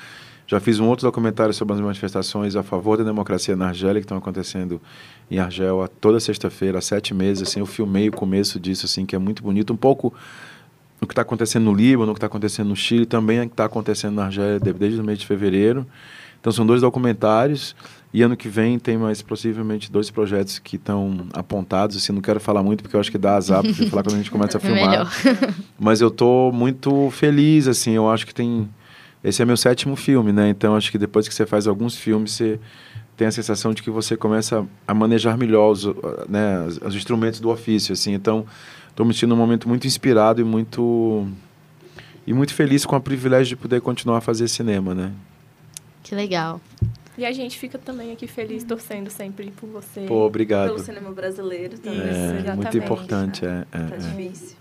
Já 0.48 0.62
fiz 0.62 0.80
um 0.80 0.88
outro 0.88 1.06
documentário 1.06 1.54
sobre 1.54 1.76
as 1.76 1.82
manifestações 1.82 2.56
a 2.56 2.64
favor 2.64 2.98
da 2.98 3.04
democracia 3.04 3.54
na 3.54 3.68
Argélia, 3.68 3.96
que 3.96 4.06
estão 4.06 4.18
acontecendo 4.18 4.82
em 5.30 5.40
Argel 5.40 5.86
toda 6.00 6.22
sexta-feira, 6.22 6.78
há 6.78 6.82
sete 6.82 7.14
meses. 7.14 7.50
Assim, 7.50 7.60
eu 7.60 7.66
filmei 7.66 8.08
o 8.08 8.14
começo 8.14 8.58
disso, 8.58 8.86
assim, 8.86 9.06
que 9.06 9.14
é 9.14 9.20
muito 9.20 9.44
bonito. 9.44 9.74
Um 9.74 9.78
pouco 9.78 10.14
o 11.02 11.06
que 11.06 11.12
está 11.12 11.22
acontecendo 11.22 11.66
no 11.66 11.74
Líbano, 11.74 12.12
o 12.12 12.16
que 12.16 12.20
está 12.20 12.28
acontecendo 12.28 12.70
no 12.70 12.78
Chile, 12.78 13.06
também 13.06 13.44
está 13.44 13.66
acontecendo 13.66 14.16
na 14.16 14.26
Argélia 14.26 14.58
desde 14.58 15.02
o 15.02 15.04
mês 15.04 15.20
de 15.20 15.28
fevereiro. 15.28 15.86
Então, 16.40 16.54
são 16.54 16.66
dois 16.66 16.80
documentários. 16.80 17.76
E 18.14 18.22
ano 18.22 18.38
que 18.38 18.48
vem 18.48 18.80
tem 18.80 18.98
mais 18.98 19.22
possivelmente 19.22 19.92
dois 19.92 20.10
projetos 20.10 20.60
que 20.60 20.78
estão 20.78 21.28
apontados. 21.34 21.98
Assim, 21.98 22.14
não 22.14 22.22
quero 22.22 22.40
falar 22.40 22.64
muito 22.64 22.82
porque 22.82 22.96
eu 22.96 23.02
acho 23.02 23.12
que 23.12 23.18
dá 23.18 23.36
azar 23.36 23.62
para 23.62 23.74
falar 23.74 24.02
quando 24.02 24.14
a 24.14 24.18
gente 24.18 24.32
começa 24.32 24.58
a 24.58 24.62
filmar. 24.62 25.12
Mas 25.78 26.00
eu 26.00 26.08
estou 26.08 26.54
muito 26.54 27.12
feliz, 27.12 27.68
assim. 27.68 27.92
Eu 27.92 28.10
acho 28.10 28.26
que 28.26 28.34
tem 28.34 28.70
esse 29.24 29.42
é 29.42 29.46
meu 29.46 29.58
sétimo 29.58 29.96
filme, 29.96 30.32
né? 30.32 30.50
Então 30.50 30.76
acho 30.76 30.92
que 30.92 30.98
depois 30.98 31.28
que 31.28 31.34
você 31.34 31.46
faz 31.46 31.68
alguns 31.68 31.96
filmes, 31.96 32.34
você 32.34 32.60
tem 33.16 33.28
a 33.28 33.32
sensação 33.32 33.74
de 33.74 33.82
que 33.82 33.90
você 33.90 34.16
começa 34.16 34.66
a 34.88 34.94
manejar 34.94 35.38
melhor 35.38 35.72
os, 35.72 35.86
né, 36.30 36.64
os, 36.68 36.78
os 36.78 36.96
instrumentos 36.96 37.40
do 37.40 37.50
ofício, 37.50 37.94
assim. 37.94 38.14
Então, 38.14 38.46
estou 38.90 39.06
me 39.06 39.14
sentindo 39.14 39.34
um 39.34 39.38
momento 39.38 39.68
muito 39.68 39.88
inspirado 39.88 40.40
e 40.40 40.44
muito 40.44 41.28
e 42.28 42.34
muito 42.34 42.54
feliz 42.54 42.86
com 42.86 42.96
o 42.96 43.02
privilégio 43.02 43.48
de 43.48 43.56
poder 43.56 43.82
continuar 43.82 44.18
a 44.18 44.22
fazer 44.22 44.48
cinema, 44.48 44.94
né? 44.94 45.12
Que 46.04 46.14
legal. 46.14 46.62
E 47.18 47.26
a 47.26 47.32
gente 47.32 47.58
fica 47.58 47.80
também 47.80 48.12
aqui 48.12 48.28
feliz, 48.28 48.64
torcendo 48.64 49.10
sempre 49.10 49.50
por 49.52 49.68
você. 49.68 50.02
Pô, 50.02 50.26
obrigado. 50.26 50.68
Pelo 50.68 50.80
cinema 50.80 51.12
brasileiro 51.12 51.80
também. 51.80 52.02
É, 52.02 52.54
muito 52.54 52.78
importante, 52.78 53.46
é. 53.46 53.66
é 53.72 53.80
tá 53.80 53.96
é. 53.96 53.98
difícil. 53.98 54.56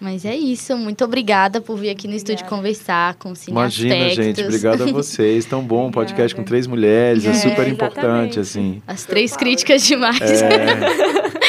Mas 0.00 0.24
é 0.24 0.36
isso. 0.36 0.76
Muito 0.76 1.04
obrigada 1.04 1.60
por 1.60 1.76
vir 1.76 1.90
aqui 1.90 2.06
no 2.06 2.14
obrigada. 2.14 2.32
estúdio 2.32 2.46
conversar 2.46 3.14
com 3.14 3.30
o 3.30 3.36
Cine 3.36 3.52
Imagina, 3.52 3.94
Aspectos. 3.94 4.24
gente. 4.24 4.42
Obrigada 4.42 4.84
a 4.84 4.86
vocês. 4.92 5.44
Tão 5.44 5.62
bom 5.62 5.86
um 5.86 5.90
podcast 5.90 6.34
com 6.34 6.42
três 6.42 6.66
mulheres. 6.66 7.24
É, 7.24 7.30
é 7.30 7.34
super 7.34 7.66
importante, 7.66 8.38
assim. 8.38 8.82
As 8.86 9.04
três 9.04 9.36
críticas 9.36 9.86
demais. 9.86 10.20
É. 10.20 11.26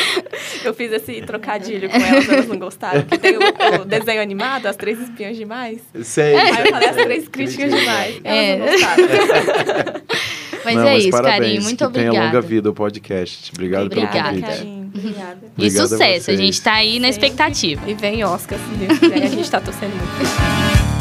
Eu 0.63 0.73
fiz 0.73 0.91
esse 0.91 1.21
trocadilho 1.21 1.89
com 1.89 1.95
elas, 1.95 2.27
elas 2.27 2.47
não 2.47 2.59
gostaram. 2.59 3.01
Que 3.03 3.17
tem 3.17 3.37
o, 3.37 3.81
o, 3.81 3.85
desenho 3.85 4.21
animado, 4.21 4.65
as 4.65 4.75
três 4.75 4.99
espiãs 4.99 5.37
demais. 5.37 5.81
Sei. 6.03 6.35
Aí 6.35 6.65
eu 6.65 6.71
falei 6.71 6.89
as 6.89 6.95
três 6.95 7.27
críticas 7.27 7.73
demais. 7.73 8.19
Elas 8.23 8.39
é. 8.39 8.57
não 8.57 8.65
gostaram. 8.67 10.01
Mas 10.65 10.75
não, 10.75 10.81
é 10.81 10.93
mas 10.93 11.03
isso, 11.03 11.11
parabéns, 11.11 11.39
Carinho. 11.39 11.63
Muito 11.63 11.77
que 11.77 11.83
obrigada. 11.85 12.11
Tenha 12.11 12.25
longa 12.25 12.41
vida 12.41 12.69
o 12.69 12.73
podcast. 12.73 13.51
Obrigado 13.53 13.85
Obrigada, 13.85 14.11
pelo 14.11 14.25
convite. 14.25 14.45
Carinho. 14.45 14.76
Obrigada. 14.97 15.51
E 15.57 15.69
sucesso. 15.71 16.31
A, 16.31 16.33
a, 16.33 16.37
gente 16.37 16.53
está 16.53 16.73
aí 16.73 16.99
na 16.99 17.09
expectativa. 17.09 17.89
E 17.89 17.93
vem 17.93 18.23
Oscar, 18.23 18.57
se 18.59 18.75
Deus 18.75 18.99
quiser. 18.99 19.23
a 19.23 19.27
gente 19.27 19.41
está 19.41 19.61
torcendo 19.61 19.95
muito. 19.95 20.87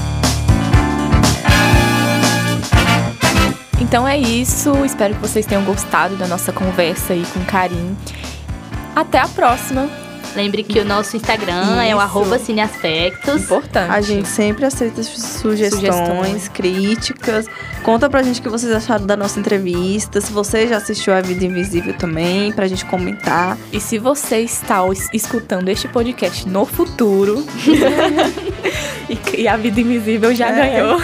Então 3.78 4.08
é 4.08 4.18
isso. 4.18 4.84
Espero 4.84 5.14
que 5.14 5.20
vocês 5.20 5.46
tenham 5.46 5.62
gostado 5.62 6.16
da 6.16 6.26
nossa 6.26 6.52
conversa 6.52 7.12
aí 7.12 7.24
com 7.32 7.44
Karim. 7.44 7.96
Até 8.96 9.18
a 9.18 9.28
próxima. 9.28 9.88
Lembre 10.36 10.62
que 10.62 10.78
o 10.78 10.84
nosso 10.84 11.16
Instagram 11.16 11.62
Isso. 11.62 11.80
é 11.80 11.96
o 11.96 11.98
arroba 11.98 12.38
cineaspectos. 12.38 13.44
Importante. 13.44 13.90
A 13.90 14.02
gente 14.02 14.28
sempre 14.28 14.66
aceita 14.66 15.02
sugestões, 15.02 15.72
sugestões, 15.72 16.48
críticas. 16.48 17.46
Conta 17.82 18.10
pra 18.10 18.22
gente 18.22 18.40
o 18.40 18.42
que 18.42 18.48
vocês 18.50 18.70
acharam 18.70 19.06
da 19.06 19.16
nossa 19.16 19.40
entrevista. 19.40 20.20
Se 20.20 20.30
você 20.30 20.68
já 20.68 20.76
assistiu 20.76 21.14
A 21.14 21.22
Vida 21.22 21.44
Invisível 21.46 21.94
também, 21.94 22.52
pra 22.52 22.66
gente 22.68 22.84
comentar. 22.84 23.56
E 23.72 23.80
se 23.80 23.98
você 23.98 24.40
está 24.40 24.80
escutando 25.10 25.70
este 25.70 25.88
podcast 25.88 26.46
no 26.46 26.66
futuro 26.66 27.42
e, 29.38 29.48
a 29.48 29.56
Vida 29.56 29.80
Invisível 29.80 30.34
já 30.34 30.50
é. 30.50 30.52
ganhou, 30.52 30.98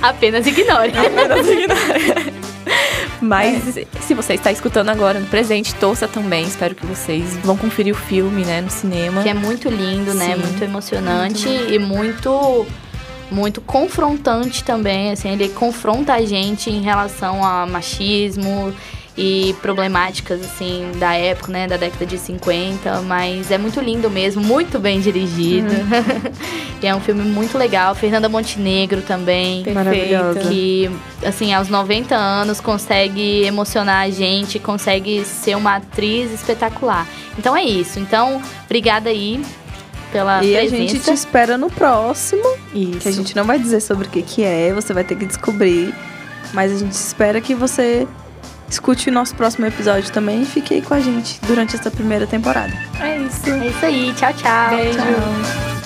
apenas 0.00 0.46
ignore. 0.46 0.92
Apenas 0.96 1.46
ignore. 1.46 2.32
Mas 3.26 3.76
é. 3.76 3.86
se 4.00 4.14
você 4.14 4.34
está 4.34 4.50
escutando 4.52 4.88
agora 4.88 5.18
no 5.18 5.26
presente, 5.26 5.74
torça 5.74 6.06
também. 6.06 6.44
Espero 6.44 6.74
que 6.74 6.86
vocês 6.86 7.36
vão 7.38 7.56
conferir 7.56 7.94
o 7.94 7.96
filme, 7.96 8.44
né, 8.44 8.60
no 8.60 8.70
cinema. 8.70 9.22
Que 9.22 9.28
é 9.28 9.34
muito 9.34 9.68
lindo, 9.68 10.14
né? 10.14 10.34
Sim. 10.34 10.42
Muito 10.42 10.64
emocionante 10.64 11.48
muito 11.48 11.72
e 11.72 11.78
muito 11.78 12.66
muito 13.30 13.60
confrontante 13.60 14.62
também, 14.62 15.10
assim, 15.10 15.30
ele 15.30 15.48
confronta 15.48 16.14
a 16.14 16.24
gente 16.24 16.70
em 16.70 16.80
relação 16.80 17.44
a 17.44 17.66
machismo 17.66 18.72
e 19.16 19.54
problemáticas, 19.62 20.42
assim, 20.42 20.90
da 20.96 21.14
época, 21.14 21.50
né, 21.50 21.66
da 21.66 21.78
década 21.78 22.04
de 22.04 22.18
50, 22.18 23.00
mas 23.02 23.50
é 23.50 23.56
muito 23.56 23.80
lindo 23.80 24.10
mesmo, 24.10 24.42
muito 24.42 24.78
bem 24.78 25.00
dirigido. 25.00 25.72
Uhum. 25.72 26.32
e 26.82 26.86
é 26.86 26.94
um 26.94 27.00
filme 27.00 27.22
muito 27.22 27.56
legal. 27.56 27.94
Fernanda 27.94 28.28
Montenegro 28.28 29.00
também. 29.00 29.64
Maravilhosa. 29.72 30.40
Que, 30.40 30.90
assim, 31.24 31.54
aos 31.54 31.68
90 31.68 32.14
anos 32.14 32.60
consegue 32.60 33.44
emocionar 33.44 34.02
a 34.02 34.10
gente, 34.10 34.58
consegue 34.58 35.24
ser 35.24 35.56
uma 35.56 35.76
atriz 35.76 36.30
espetacular. 36.32 37.06
Então 37.38 37.56
é 37.56 37.64
isso. 37.64 37.98
Então, 37.98 38.42
obrigada 38.66 39.08
aí 39.08 39.40
pela 40.12 40.44
e 40.44 40.52
presença. 40.52 40.74
a 40.74 40.78
gente 40.78 40.98
te 41.00 41.10
espera 41.10 41.56
no 41.56 41.70
próximo. 41.70 42.44
Isso. 42.74 42.98
Que 42.98 43.08
a 43.08 43.12
gente 43.12 43.34
não 43.34 43.44
vai 43.44 43.58
dizer 43.58 43.80
sobre 43.80 44.06
o 44.08 44.10
que, 44.10 44.20
que 44.20 44.42
é, 44.42 44.74
você 44.74 44.92
vai 44.92 45.04
ter 45.04 45.16
que 45.16 45.24
descobrir. 45.24 45.94
Mas 46.52 46.70
a 46.70 46.78
gente 46.78 46.92
espera 46.92 47.40
que 47.40 47.54
você 47.54 48.06
escute 48.68 49.08
o 49.08 49.12
nosso 49.12 49.34
próximo 49.34 49.66
episódio 49.66 50.12
também 50.12 50.42
e 50.42 50.44
fique 50.44 50.74
aí 50.74 50.82
com 50.82 50.94
a 50.94 51.00
gente 51.00 51.38
durante 51.46 51.76
essa 51.76 51.90
primeira 51.90 52.26
temporada. 52.26 52.72
É 53.00 53.18
isso. 53.18 53.48
É 53.50 53.66
isso 53.68 53.86
aí. 53.86 54.12
Tchau, 54.14 54.32
tchau. 54.34 54.70
Beijo. 54.70 54.98
Tchau. 54.98 55.76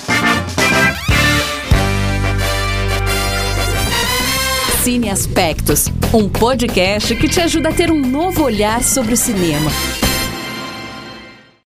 Cine 4.83 5.11
Aspectos, 5.11 5.89
um 6.11 6.27
podcast 6.27 7.15
que 7.15 7.29
te 7.29 7.39
ajuda 7.39 7.69
a 7.69 7.71
ter 7.71 7.91
um 7.91 8.01
novo 8.01 8.43
olhar 8.43 8.81
sobre 8.81 9.13
o 9.13 9.17
cinema. 9.17 9.69